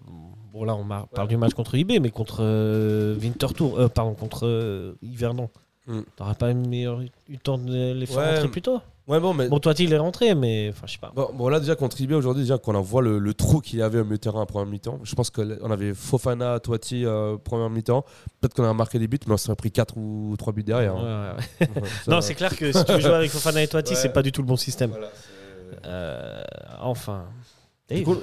bon 0.54 0.64
là 0.64 0.76
on 0.76 0.86
parle 1.14 1.28
du 1.28 1.38
match 1.38 1.54
contre 1.54 1.76
IB, 1.76 2.00
mais 2.02 2.10
contre 2.10 2.38
euh, 2.42 3.18
Winterthur, 3.20 3.78
euh, 3.80 3.88
pardon 3.90 4.14
contre 4.14 4.46
euh, 4.48 4.94
Yverdon. 5.02 5.50
Hmm. 5.88 6.02
T'aurais 6.16 6.34
pas 6.36 6.52
meilleur, 6.54 7.02
eu 7.02 7.10
le 7.30 7.38
temps 7.38 7.58
de 7.60 7.94
les 7.94 8.06
faire 8.08 8.18
Ouais. 8.18 8.36
rentrer 8.36 8.48
plus 8.48 8.62
tôt? 8.62 8.80
Ouais, 9.08 9.20
bon, 9.20 9.36
mais 9.36 9.48
Bon, 9.50 9.60
toi, 9.60 9.76
il 9.78 9.94
est 9.94 9.98
rentré, 10.00 10.34
mais 10.34 10.70
enfin, 10.72 10.88
je 10.88 10.94
sais 10.94 10.98
pas. 10.98 11.12
Bon, 11.16 11.30
bon, 11.32 11.48
là 11.48 11.60
déjà 11.60 11.76
contre 11.76 12.02
IB 12.02 12.14
aujourd'hui 12.14 12.42
déjà 12.42 12.58
qu'on 12.58 12.74
en 12.74 12.82
voit 12.82 13.04
le, 13.04 13.20
le 13.20 13.34
trou 13.36 13.62
qu'il 13.62 13.78
y 13.78 13.82
avait 13.84 14.00
au 14.00 14.04
milieu 14.04 14.16
de 14.16 14.22
terrain 14.22 14.42
en 14.42 14.48
première 14.48 14.66
mi-temps. 14.66 15.00
Je 15.04 15.14
pense 15.14 15.30
qu'on 15.30 15.70
avait 15.70 15.94
Fofana, 15.94 16.60
Toiti 16.60 17.06
euh, 17.06 17.38
première 17.38 17.70
mi-temps. 17.70 18.04
Peut-être 18.42 18.56
qu'on 18.56 18.64
a 18.68 18.74
marqué 18.74 18.98
des 18.98 19.08
buts, 19.08 19.20
mais 19.28 19.34
on 19.34 19.38
s'est 19.38 19.54
pris 19.56 19.70
4 19.72 19.96
ou 19.98 20.34
3 20.40 20.54
buts 20.54 20.64
derrière. 20.64 20.96
Hein. 20.96 21.36
ouais, 21.60 21.68
ouais. 21.68 21.82
Ouais, 21.84 21.90
Non, 22.08 22.20
c'est 22.22 22.34
clair 22.34 22.58
que 22.58 22.72
si 22.72 22.84
tu 22.84 22.94
veux 22.94 23.00
jouer 23.00 23.14
avec 23.14 23.30
Fofana 23.30 23.62
et 23.62 23.68
Toiti, 23.68 23.96
c'est 23.96 24.10
pas 24.10 24.24
du 24.24 24.32
tout 24.32 24.42
le 24.42 24.48
bon 24.48 24.56
système. 24.58 24.90
Voilà, 24.90 25.10
Euh, 25.86 26.44
enfin. 26.80 27.26
Du 27.88 27.98
Dave, 27.98 28.04
coup, 28.04 28.16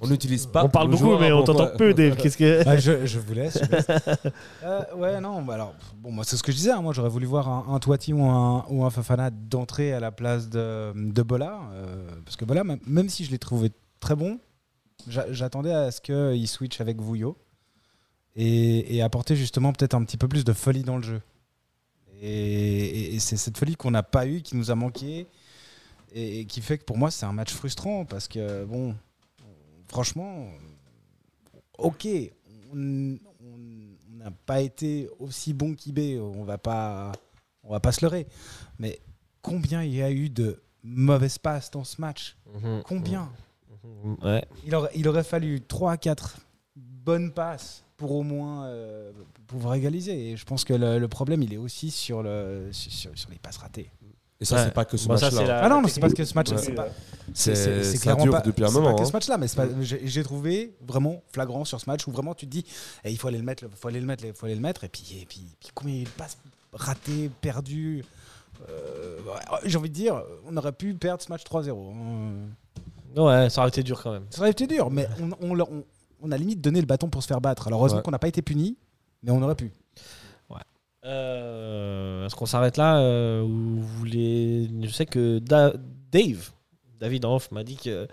on 0.00 0.08
n'utilise 0.08 0.46
pas. 0.46 0.64
on 0.64 0.70
parle 0.70 0.88
beaucoup, 0.88 1.18
mais 1.18 1.30
on 1.30 1.44
t'entend 1.44 1.68
peu, 1.76 1.92
Dave. 1.92 2.16
Qu'est-ce 2.16 2.38
que. 2.38 2.62
Ah, 2.66 2.78
je, 2.78 3.04
je 3.04 3.18
vous 3.18 3.34
laisse. 3.34 3.58
je 3.62 3.64
vous 3.66 3.72
laisse. 3.72 3.86
Euh, 4.64 4.80
ouais, 4.96 5.20
non, 5.20 5.42
bah 5.42 5.54
alors, 5.54 5.74
bon, 5.96 6.10
moi, 6.10 6.24
c'est 6.24 6.36
ce 6.38 6.42
que 6.42 6.50
je 6.52 6.56
disais. 6.56 6.70
hein, 6.70 6.80
moi, 6.80 6.94
j'aurais 6.94 7.10
voulu 7.10 7.26
voir 7.26 7.48
un, 7.48 7.74
un 7.74 7.78
Toiti 7.80 8.12
ou 8.14 8.24
un, 8.24 8.64
ou 8.70 8.82
un 8.84 8.88
Fafana 8.90 9.28
d'entrée 9.30 9.92
à 9.92 10.00
la 10.00 10.10
place 10.10 10.48
de, 10.48 10.92
de 10.94 11.22
Bola. 11.22 11.60
euh, 11.72 12.08
parce 12.24 12.36
que 12.36 12.46
Bola, 12.46 12.64
même, 12.64 12.78
même 12.86 13.08
si 13.10 13.24
je 13.26 13.30
l'ai 13.30 13.38
trouvé 13.38 13.70
très 14.00 14.16
bon, 14.16 14.38
j'a- 15.06 15.30
j'attendais 15.32 15.72
à 15.74 15.90
ce 15.90 16.00
qu'il 16.00 16.48
switch 16.48 16.80
avec 16.80 16.98
Vouillot 17.02 17.36
et, 18.36 18.96
et 18.96 19.02
apporter 19.02 19.36
justement 19.36 19.72
peut-être 19.74 19.94
un 19.94 20.04
petit 20.04 20.16
peu 20.16 20.28
plus 20.28 20.44
de 20.44 20.52
folie 20.54 20.82
dans 20.82 20.96
le 20.96 21.02
jeu. 21.02 21.20
Et, 22.22 22.28
et- 22.30 23.14
et 23.14 23.18
c'est 23.18 23.36
cette 23.36 23.58
folie 23.58 23.76
qu'on 23.76 23.90
n'a 23.90 24.02
pas 24.02 24.26
eue, 24.26 24.40
qui 24.40 24.56
nous 24.56 24.70
a 24.70 24.74
manqué, 24.74 25.26
et, 26.12 26.40
et 26.40 26.44
qui 26.46 26.60
fait 26.60 26.78
que 26.78 26.84
pour 26.84 26.98
moi, 26.98 27.10
c'est 27.10 27.26
un 27.26 27.32
match 27.32 27.52
frustrant 27.52 28.04
parce 28.04 28.28
que, 28.28 28.64
bon, 28.64 28.94
franchement, 29.88 30.46
ok, 31.78 32.06
on 32.72 33.16
n'a 34.10 34.30
pas 34.46 34.60
été 34.60 35.08
aussi 35.18 35.52
bon 35.52 35.74
qu'IB, 35.74 36.20
on 36.20 36.44
va 36.44 36.58
pas, 36.58 37.12
on 37.62 37.70
va 37.70 37.80
pas 37.80 37.92
se 37.92 38.04
leurrer. 38.04 38.26
Mais 38.78 39.00
combien 39.42 39.82
il 39.82 39.94
y 39.94 40.02
a 40.02 40.10
eu 40.10 40.28
de 40.30 40.60
mauvaises 40.82 41.38
passes 41.38 41.70
dans 41.70 41.84
ce 41.84 42.00
match 42.00 42.36
Mhm. 42.54 42.82
Combien 42.84 43.30
Mhm. 44.04 44.16
Ouais. 44.22 44.44
il 44.66 44.74
aurait, 44.74 44.90
il 44.94 45.08
aurait 45.08 45.24
fallu 45.24 45.62
3 45.62 45.92
à 45.92 45.96
4 45.96 46.36
bonnes 46.76 47.32
passes 47.32 47.82
pour 47.96 48.12
au 48.12 48.22
moins 48.22 48.66
euh, 48.66 49.10
pouvoir 49.46 49.74
égaliser. 49.74 50.30
Et 50.32 50.36
je 50.36 50.44
pense 50.44 50.64
que 50.64 50.74
le, 50.74 50.98
le 50.98 51.08
problème, 51.08 51.42
il 51.42 51.54
est 51.54 51.56
aussi 51.58 51.90
sur, 51.90 52.22
le, 52.22 52.68
sur, 52.72 53.10
sur 53.16 53.30
les 53.30 53.38
passes 53.38 53.56
ratées. 53.56 53.90
Et 54.40 54.44
ça, 54.46 54.56
Ouais. 54.56 54.64
c'est 54.64 54.72
pas 54.74 54.84
que 54.86 54.96
ce 54.96 55.06
Bon, 55.06 55.14
match-là. 55.14 55.42
la- 55.44 55.64
Ah 55.64 55.68
non, 55.68 55.82
non, 55.82 55.88
c'est 55.88 56.00
parce 56.00 56.14
que 56.14 56.24
ce 56.24 56.32
match, 56.34 56.50
Ouais. 56.50 56.56
c'est 56.56 56.72
pas, 56.72 56.88
clairement 58.00 58.22
dure 58.24 58.32
pas, 58.32 58.40
depuis 58.40 58.64
un 58.64 58.68
c'est 58.68 58.72
moment. 58.74 58.90
pas 58.92 58.94
que 58.96 59.02
hein. 59.02 59.04
ce 59.04 59.12
match-là, 59.12 59.36
mais 59.38 59.46
pas- 59.48 59.66
j'ai 59.82 60.22
trouvé 60.22 60.74
vraiment 60.86 61.22
flagrant 61.30 61.64
sur 61.66 61.78
ce 61.80 61.88
match 61.88 62.06
où 62.06 62.10
vraiment 62.10 62.34
tu 62.34 62.46
te 62.46 62.50
dis, 62.50 62.64
eh, 63.04 63.10
il 63.10 63.18
faut 63.18 63.28
aller 63.28 63.36
le 63.38 63.44
mettre, 63.44 63.64
il 63.64 63.68
faut 63.76 63.88
aller 63.88 64.00
le 64.00 64.06
mettre, 64.06 64.24
il 64.24 64.32
faut 64.32 64.46
aller 64.46 64.54
le 64.54 64.60
mettre, 64.62 64.84
et 64.84 64.88
puis, 64.88 65.02
et 65.20 65.26
puis, 65.26 65.42
puis 65.60 65.68
combien 65.74 65.94
il 65.94 66.08
passes 66.08 66.38
ratées, 66.72 67.30
perdues. 67.42 68.04
euh, 68.68 69.16
ouais, 69.26 69.58
J'ai 69.64 69.76
envie 69.78 69.88
de 69.90 69.94
dire, 69.94 70.22
on 70.46 70.56
aurait 70.56 70.72
pu 70.72 70.94
perdre 70.94 71.22
ce 71.22 71.28
match 71.30 71.44
3-0. 71.44 71.92
hein. 71.94 73.20
Ouais, 73.20 73.50
ça 73.50 73.60
aurait 73.60 73.68
été 73.70 73.82
dur 73.82 74.02
quand 74.02 74.12
même. 74.12 74.24
Ça 74.30 74.40
aurait 74.40 74.50
été 74.50 74.66
dur, 74.66 74.90
mais 74.90 75.06
on, 75.20 75.50
on, 75.50 75.54
leur- 75.54 75.70
on- 75.70 75.84
on 76.22 76.30
a 76.32 76.36
limite 76.36 76.60
donné 76.60 76.80
le 76.80 76.86
bâton 76.86 77.08
pour 77.08 77.22
se 77.22 77.26
faire 77.28 77.40
battre. 77.40 77.66
Alors 77.66 77.80
heureusement 77.80 77.98
Ouais. 77.98 78.02
qu'on 78.04 78.10
n'a 78.10 78.18
pas 78.18 78.28
été 78.28 78.40
puni, 78.42 78.76
mais 79.22 79.30
on 79.32 79.42
aurait 79.42 79.54
pu. 79.54 79.70
Euh, 81.04 82.26
Est-ce 82.26 82.34
qu'on 82.36 82.46
s'arrête 82.46 82.76
là 82.76 82.98
euh, 82.98 83.42
ou 83.42 83.48
vous 83.80 83.86
voulez... 83.98 84.70
Je 84.82 84.90
sais 84.90 85.06
que 85.06 85.38
Da- 85.38 85.72
Dave, 86.12 86.50
David 87.00 87.24
Hoff, 87.24 87.50
m'a 87.50 87.64
dit 87.64 87.76
qu'il 87.76 88.06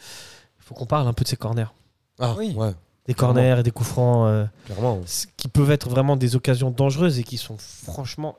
faut 0.59 0.73
qu'on 0.73 0.85
parle 0.85 1.07
un 1.07 1.13
peu 1.13 1.23
de 1.23 1.29
ces 1.29 1.35
corners. 1.37 1.73
Ah, 2.19 2.33
Oui. 2.37 2.53
ouais, 2.55 2.71
Des 3.05 3.13
corners 3.13 3.57
et 3.59 3.63
des 3.63 3.71
coups 3.71 3.89
francs 3.89 4.27
euh, 4.27 4.45
clairement. 4.65 5.01
qui 5.35 5.47
peuvent 5.49 5.71
être 5.71 5.89
vraiment 5.89 6.15
des 6.15 6.35
occasions 6.35 6.71
dangereuses 6.71 7.19
et 7.19 7.23
qui 7.23 7.37
sont 7.37 7.57
franchement 7.57 8.37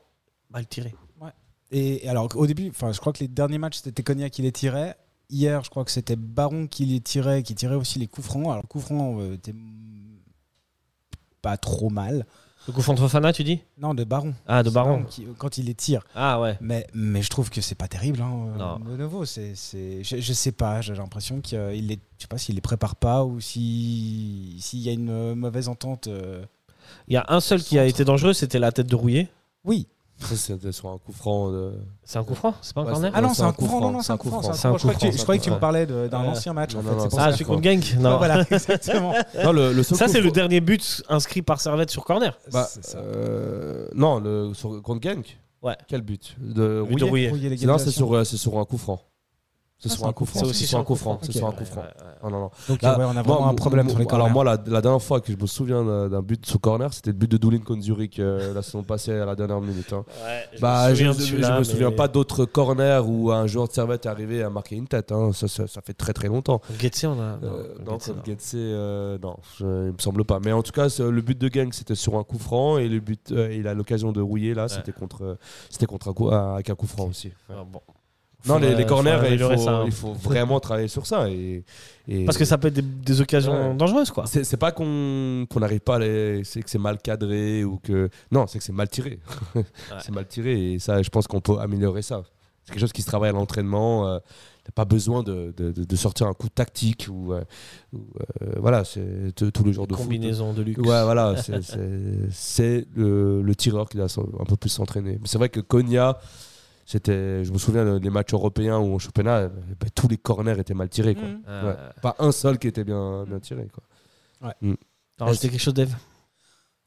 mal 0.49 0.65
tirées. 0.67 0.95
Et, 1.71 2.05
et 2.05 2.09
alors 2.09 2.27
au 2.35 2.47
début, 2.47 2.69
enfin, 2.69 2.91
je 2.91 2.99
crois 2.99 3.13
que 3.13 3.19
les 3.19 3.27
derniers 3.27 3.59
matchs 3.59 3.81
c'était 3.83 4.01
Cognac 4.01 4.31
qui 4.31 4.41
les 4.41 4.51
tirait. 4.51 4.97
Hier, 5.29 5.63
je 5.63 5.69
crois 5.69 5.85
que 5.85 5.91
c'était 5.91 6.15
Baron 6.15 6.65
qui 6.65 6.83
les 6.85 6.99
tirait, 6.99 7.43
qui 7.43 7.53
tirait 7.53 7.75
aussi 7.75 7.99
les 7.99 8.07
coups 8.07 8.25
francs. 8.25 8.45
Alors 8.47 8.63
le 8.63 8.67
coup 8.67 8.79
franc 8.79 9.19
euh, 9.19 9.35
était 9.35 9.53
pas 11.43 11.57
trop 11.57 11.89
mal. 11.91 12.25
Le 12.67 12.73
coup 12.73 12.79
de 12.81 12.99
Fofana, 12.99 13.33
tu 13.33 13.43
dis 13.43 13.61
Non, 13.79 13.93
de 13.95 14.03
Baron. 14.03 14.33
Ah, 14.47 14.61
de 14.61 14.69
Baron. 14.69 15.03
qui- 15.09 15.25
quand 15.37 15.57
il 15.57 15.65
les 15.65 15.73
tire. 15.73 16.03
Ah 16.13 16.39
ouais. 16.39 16.57
Mais, 16.61 16.85
mais 16.93 17.21
je 17.23 17.29
trouve 17.29 17.49
que 17.49 17.61
c'est 17.61 17.73
pas 17.75 17.87
terrible. 17.87 18.21
Hein, 18.21 18.31
euh, 18.53 18.57
Non. 18.57 18.79
De 18.79 18.95
nouveau, 18.97 19.25
c'est, 19.25 19.53
c'est, 19.55 20.03
je, 20.03 20.17
je 20.19 20.33
sais 20.33 20.51
pas. 20.51 20.81
J'ai 20.81 20.93
l'impression 20.93 21.41
qu'il 21.41 21.57
les, 21.87 21.95
je 22.17 22.21
sais 22.23 22.27
pas 22.27 22.37
s'il 22.37 22.55
les 22.55 22.61
prépare 22.61 22.95
pas 22.95 23.23
ou 23.25 23.39
si 23.39 24.57
s'il 24.59 24.79
y 24.79 24.89
a 24.89 24.91
une 24.91 25.09
euh, 25.09 25.35
mauvaise 25.35 25.67
entente. 25.69 26.07
euh. 26.07 26.43
Il 27.07 27.13
y 27.13 27.17
a 27.17 27.25
un 27.29 27.39
seul 27.39 27.61
qui 27.63 27.79
a 27.79 27.85
été 27.85 28.03
dangereux, 28.05 28.33
c'était 28.33 28.59
la 28.59 28.71
tête 28.71 28.87
de 28.87 28.95
Rouillé. 28.95 29.29
Oui. 29.65 29.87
C'était 30.21 30.71
sur 30.71 30.89
un 30.89 30.97
coup 30.97 31.11
franc. 31.11 31.49
De... 31.51 31.73
C'est 32.03 32.19
un 32.19 32.23
coup 32.23 32.35
franc 32.35 32.53
C'est 32.61 32.73
pas 32.73 32.81
un 32.81 32.85
Ouais, 32.85 32.91
corner 32.91 33.11
Ah 33.13 33.21
non, 33.21 33.29
c'est 33.29 33.35
c'est 33.35 33.41
un 33.43 33.51
coup 33.53 33.65
franc. 33.65 33.79
Non, 33.81 33.91
non, 33.91 34.01
c'est 34.01 34.11
un 34.13 34.17
coup 34.17 34.29
franc. 34.29 34.41
C'est 34.41 34.53
c'est 34.53 34.67
Je 35.17 35.21
croyais 35.23 35.39
que 35.39 35.43
tu- 35.45 35.51
me 35.51 35.59
parlais 35.59 35.85
d'un 35.85 36.07
Ouais. 36.09 36.27
ancien 36.27 36.53
match. 36.53 36.75
en 36.75 36.81
fait, 36.81 36.89
non, 36.89 37.09
c'est 37.09 37.17
Ah, 37.19 37.31
crois. 37.33 37.45
contre 37.55 37.63
Genk 37.63 37.95
Non. 37.99 38.17
Voilà, 38.17 38.41
exactement. 38.51 39.13
Non, 39.43 39.51
le, 39.51 39.81
Ça, 39.83 40.07
c'est 40.07 40.21
le 40.21 40.31
dernier 40.31 40.59
but 40.61 41.03
inscrit 41.09 41.41
par 41.41 41.59
Servette 41.61 41.89
sur 41.89 42.03
corner. 42.03 42.37
Bah, 42.51 42.67
C'est 42.69 42.83
ça. 42.85 42.97
euh, 42.99 43.87
non, 43.95 44.19
le, 44.19 44.53
sur, 44.53 44.81
contre 44.81 45.01
Genk. 45.07 45.37
Ouais. 45.61 45.75
Quel 45.87 46.01
but? 46.01 46.35
De 46.39 46.83
But 46.87 46.99
de 46.99 47.03
Rouillet 47.05 47.31
Non, 47.65 47.77
c'est 47.77 47.91
sur, 47.91 48.13
euh, 48.15 48.23
c'est 48.23 48.37
sur 48.37 48.57
un 48.59 48.65
coup 48.65 48.77
franc. 48.77 48.99
C'est 49.81 49.87
Ah, 49.87 49.89
sur 49.93 49.99
c'est 49.99 50.05
un 50.05 50.09
un 50.09 50.13
coup 50.13 50.25
franc. 50.25 50.39
C'est 50.41 50.45
aussi 50.45 50.67
sur 50.67 50.77
un 50.77 50.83
coup 50.83 50.95
franc. 50.95 51.19
C'est 51.21 51.31
sur 51.31 51.47
un 51.47 51.53
coup 51.53 51.63
franc. 51.63 51.83
Non, 52.21 52.29
non, 52.29 52.39
non. 52.41 52.51
Donc, 52.67 52.81
Là, 52.81 52.97
ouais, 52.99 53.05
on 53.05 53.09
a 53.11 53.13
moi, 53.13 53.21
vraiment 53.23 53.39
un 53.43 53.45
moi, 53.45 53.55
problème 53.55 53.85
moi, 53.85 53.91
sur 53.95 53.99
les 53.99 54.13
Alors 54.13 54.29
moi, 54.29 54.43
la, 54.43 54.57
la 54.67 54.81
dernière 54.81 55.01
fois 55.01 55.21
que 55.21 55.31
je 55.31 55.37
me 55.37 55.47
souviens 55.47 56.09
d'un 56.09 56.21
but 56.21 56.45
sur 56.45 56.59
corner, 56.59 56.93
c'était 56.93 57.11
le 57.11 57.15
but 57.17 57.31
de 57.31 57.37
Doulin 57.37 57.59
contre 57.59 57.81
Zurich 57.83 58.19
euh, 58.19 58.53
la 58.53 58.61
saison 58.61 58.83
passée 58.83 59.13
à 59.13 59.25
la 59.25 59.35
dernière 59.35 59.61
minute. 59.61 59.93
hein. 59.93 60.03
Ouais, 60.25 60.49
je 60.53 60.59
Bah, 60.59 60.89
me 60.89 60.95
je, 60.95 61.11
souviens 61.11 61.13
je- 61.13 61.43
je 61.47 61.59
me 61.59 61.63
souviens 61.63 61.89
mais- 61.91 61.95
pas 61.95 62.09
d'autres 62.09 62.43
corners 62.43 63.01
où 63.05 63.31
un 63.31 63.47
joueur 63.47 63.69
de 63.69 63.73
Servette 63.73 64.05
est 64.05 64.09
arrivé 64.09 64.43
à 64.43 64.49
marquer 64.49 64.75
une 64.75 64.87
tête. 64.87 65.13
hein. 65.13 65.31
Ça, 65.33 65.47
ça, 65.47 65.65
ça 65.65 65.79
fait 65.81 65.93
très 65.93 66.11
très 66.11 66.27
longtemps. 66.27 66.59
Getse, 66.77 67.05
on 67.05 67.17
a. 67.17 67.37
Euh, 67.41 67.75
non, 67.85 67.93
contre 67.93 68.15
Getse, 68.25 68.51
euh, 68.55 69.17
non, 69.23 69.37
je- 69.59 69.87
il 69.87 69.93
me 69.93 69.99
semble 69.99 70.25
pas. 70.25 70.39
Mais 70.43 70.51
en 70.51 70.61
tout 70.61 70.73
cas, 70.73 70.87
le 70.99 71.21
but 71.21 71.37
de 71.39 71.47
Gang, 71.47 71.71
c'était 71.71 71.95
sur 71.95 72.17
un 72.17 72.23
coup 72.25 72.37
franc 72.37 72.77
et 72.79 72.89
le 72.89 72.99
but, 72.99 73.31
euh, 73.31 73.53
il 73.55 73.65
a 73.65 73.73
l'occasion 73.73 74.11
de 74.11 74.19
rouiller 74.19 74.53
là, 74.53 74.67
c'était 74.67 74.91
contre, 74.91 75.23
euh, 75.23 75.35
c'était 75.69 75.85
contre 75.85 76.09
un 76.09 76.13
coup, 76.13 76.27
euh, 76.29 76.55
avec 76.55 76.69
un 76.69 76.75
coup 76.75 76.87
franc 76.87 77.05
aussi. 77.05 77.27
Ouais. 77.49 77.55
Ah, 77.57 77.63
bon. 77.71 77.79
Non, 78.47 78.57
les, 78.57 78.85
corners, 78.85 79.11
faudrait 79.17 79.33
il 79.33 79.39
faut, 79.39 79.45
améliorer 79.45 79.57
ça, 79.57 79.71
hein. 79.71 79.83
il 79.85 79.91
faut 79.91 80.13
vraiment 80.13 80.59
travailler 80.61 80.87
sur 80.87 81.05
ça. 81.05 81.29
Et, 81.29 81.63
et- 82.07 82.23
Parce 82.25 82.37
que 82.37 82.45
ça 82.45 82.57
peut 82.57 82.69
être 82.69 82.75
des, 82.75 82.81
des 82.81 83.19
occasions 83.21 83.69
Ouais. 83.71 83.75
dangereuses, 83.75 84.11
quoi. 84.11 84.25
c'est 84.27 84.57
pas 84.57 84.71
qu'on 84.71 85.45
n'arrive 85.57 85.81
pas 85.81 85.95
à 85.95 85.99
les. 85.99 86.43
C'est 86.45 86.61
que 86.61 86.69
c'est 86.69 86.77
mal 86.79 86.99
cadré 86.99 87.63
ou 87.65 87.77
que. 87.83 88.09
Non, 88.31 88.47
c'est 88.47 88.57
que 88.59 88.63
c'est 88.63 88.71
mal 88.73 88.87
tiré. 88.89 89.19
c'est 90.01 90.11
mal 90.13 90.25
tiré 90.25 90.73
et 90.73 90.79
ça, 90.79 91.01
je 91.01 91.09
pense 91.09 91.27
qu'on 91.27 91.41
peut 91.41 91.59
améliorer 91.59 92.01
ça. 92.01 92.21
C'est 92.65 92.71
quelque 92.73 92.81
chose 92.81 92.93
qui 92.93 93.01
se 93.01 93.07
travaille 93.07 93.29
à 93.29 93.33
l'entraînement. 93.33 94.07
euh, 94.07 94.19
T'as 94.63 94.71
pas 94.73 94.85
besoin 94.85 95.23
de, 95.23 95.51
de- 95.57 95.71
de- 95.71 95.83
de 95.83 95.95
sortir 95.95 96.27
un 96.27 96.33
coup 96.33 96.47
tactique 96.49 97.07
ou. 97.11 97.33
euh, 97.33 97.41
euh, 97.95 98.53
voilà, 98.57 98.83
c'est 98.85 99.33
t- 99.35 99.51
tous 99.51 99.63
les 99.63 99.73
jours 99.73 99.87
de. 99.87 99.95
Combinaison 99.95 100.53
de 100.53 100.61
luxe. 100.61 100.79
Ouais, 100.79 101.03
voilà, 101.03 101.35
c'est- 102.31 102.87
le, 102.95 103.41
le 103.41 103.55
tireur 103.55 103.89
qui 103.89 103.97
doit 103.97 104.07
un 104.39 104.45
peu 104.45 104.55
plus 104.55 104.69
s'entraîner. 104.69 105.13
Mais 105.19 105.27
c'est 105.27 105.37
vrai 105.39 105.49
que 105.49 105.59
Konya, 105.59 106.17
c'était, 106.91 107.43
je 107.43 107.51
me 107.51 107.59
souviens 107.59 107.99
des 107.99 108.09
matchs 108.09 108.33
européens 108.33 108.79
ou 108.79 108.95
au 108.95 108.99
championnat, 108.99 109.37
euh, 109.37 109.49
bah, 109.79 109.87
tous 109.93 110.07
les 110.07 110.17
corners 110.17 110.57
étaient 110.59 110.73
mal 110.73 110.89
tirés. 110.89 111.13
Quoi. 111.13 111.27
Ah, 111.47 111.65
Ouais. 111.67 111.75
Pas 112.01 112.15
un 112.17 112.31
seul 112.31 112.57
qui 112.57 112.67
était 112.67 112.83
bien, 112.83 113.25
bien 113.25 113.39
tiré. 113.39 113.67
Quoi. 113.71 114.53
T'as 115.17 115.25
rajouté 115.25 115.49
quelque 115.49 115.61
chose, 115.61 115.73
Dave? 115.75 115.93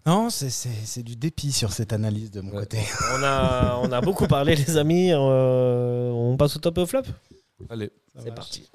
Non, 0.04 0.28
c'est- 0.30 0.50
c'est 0.50 0.70
c'est 0.84 1.04
du 1.04 1.14
dépit 1.14 1.52
sur 1.52 1.72
cette 1.72 1.92
analyse 1.92 2.32
de 2.32 2.40
mon 2.40 2.50
Ouais. 2.50 2.60
côté. 2.62 2.78
on 3.14 3.22
a, 3.22 3.78
on 3.80 3.92
a 3.92 4.00
beaucoup 4.00 4.26
parlé, 4.26 4.56
les 4.56 4.76
amis. 4.76 5.12
Euh, 5.12 6.10
on 6.10 6.36
passe 6.36 6.56
au 6.56 6.58
top 6.58 6.78
et 6.78 6.80
au 6.80 6.86
flop? 6.86 7.02
Allez. 7.70 7.92
C'est 8.18 8.34
parti. 8.34 8.68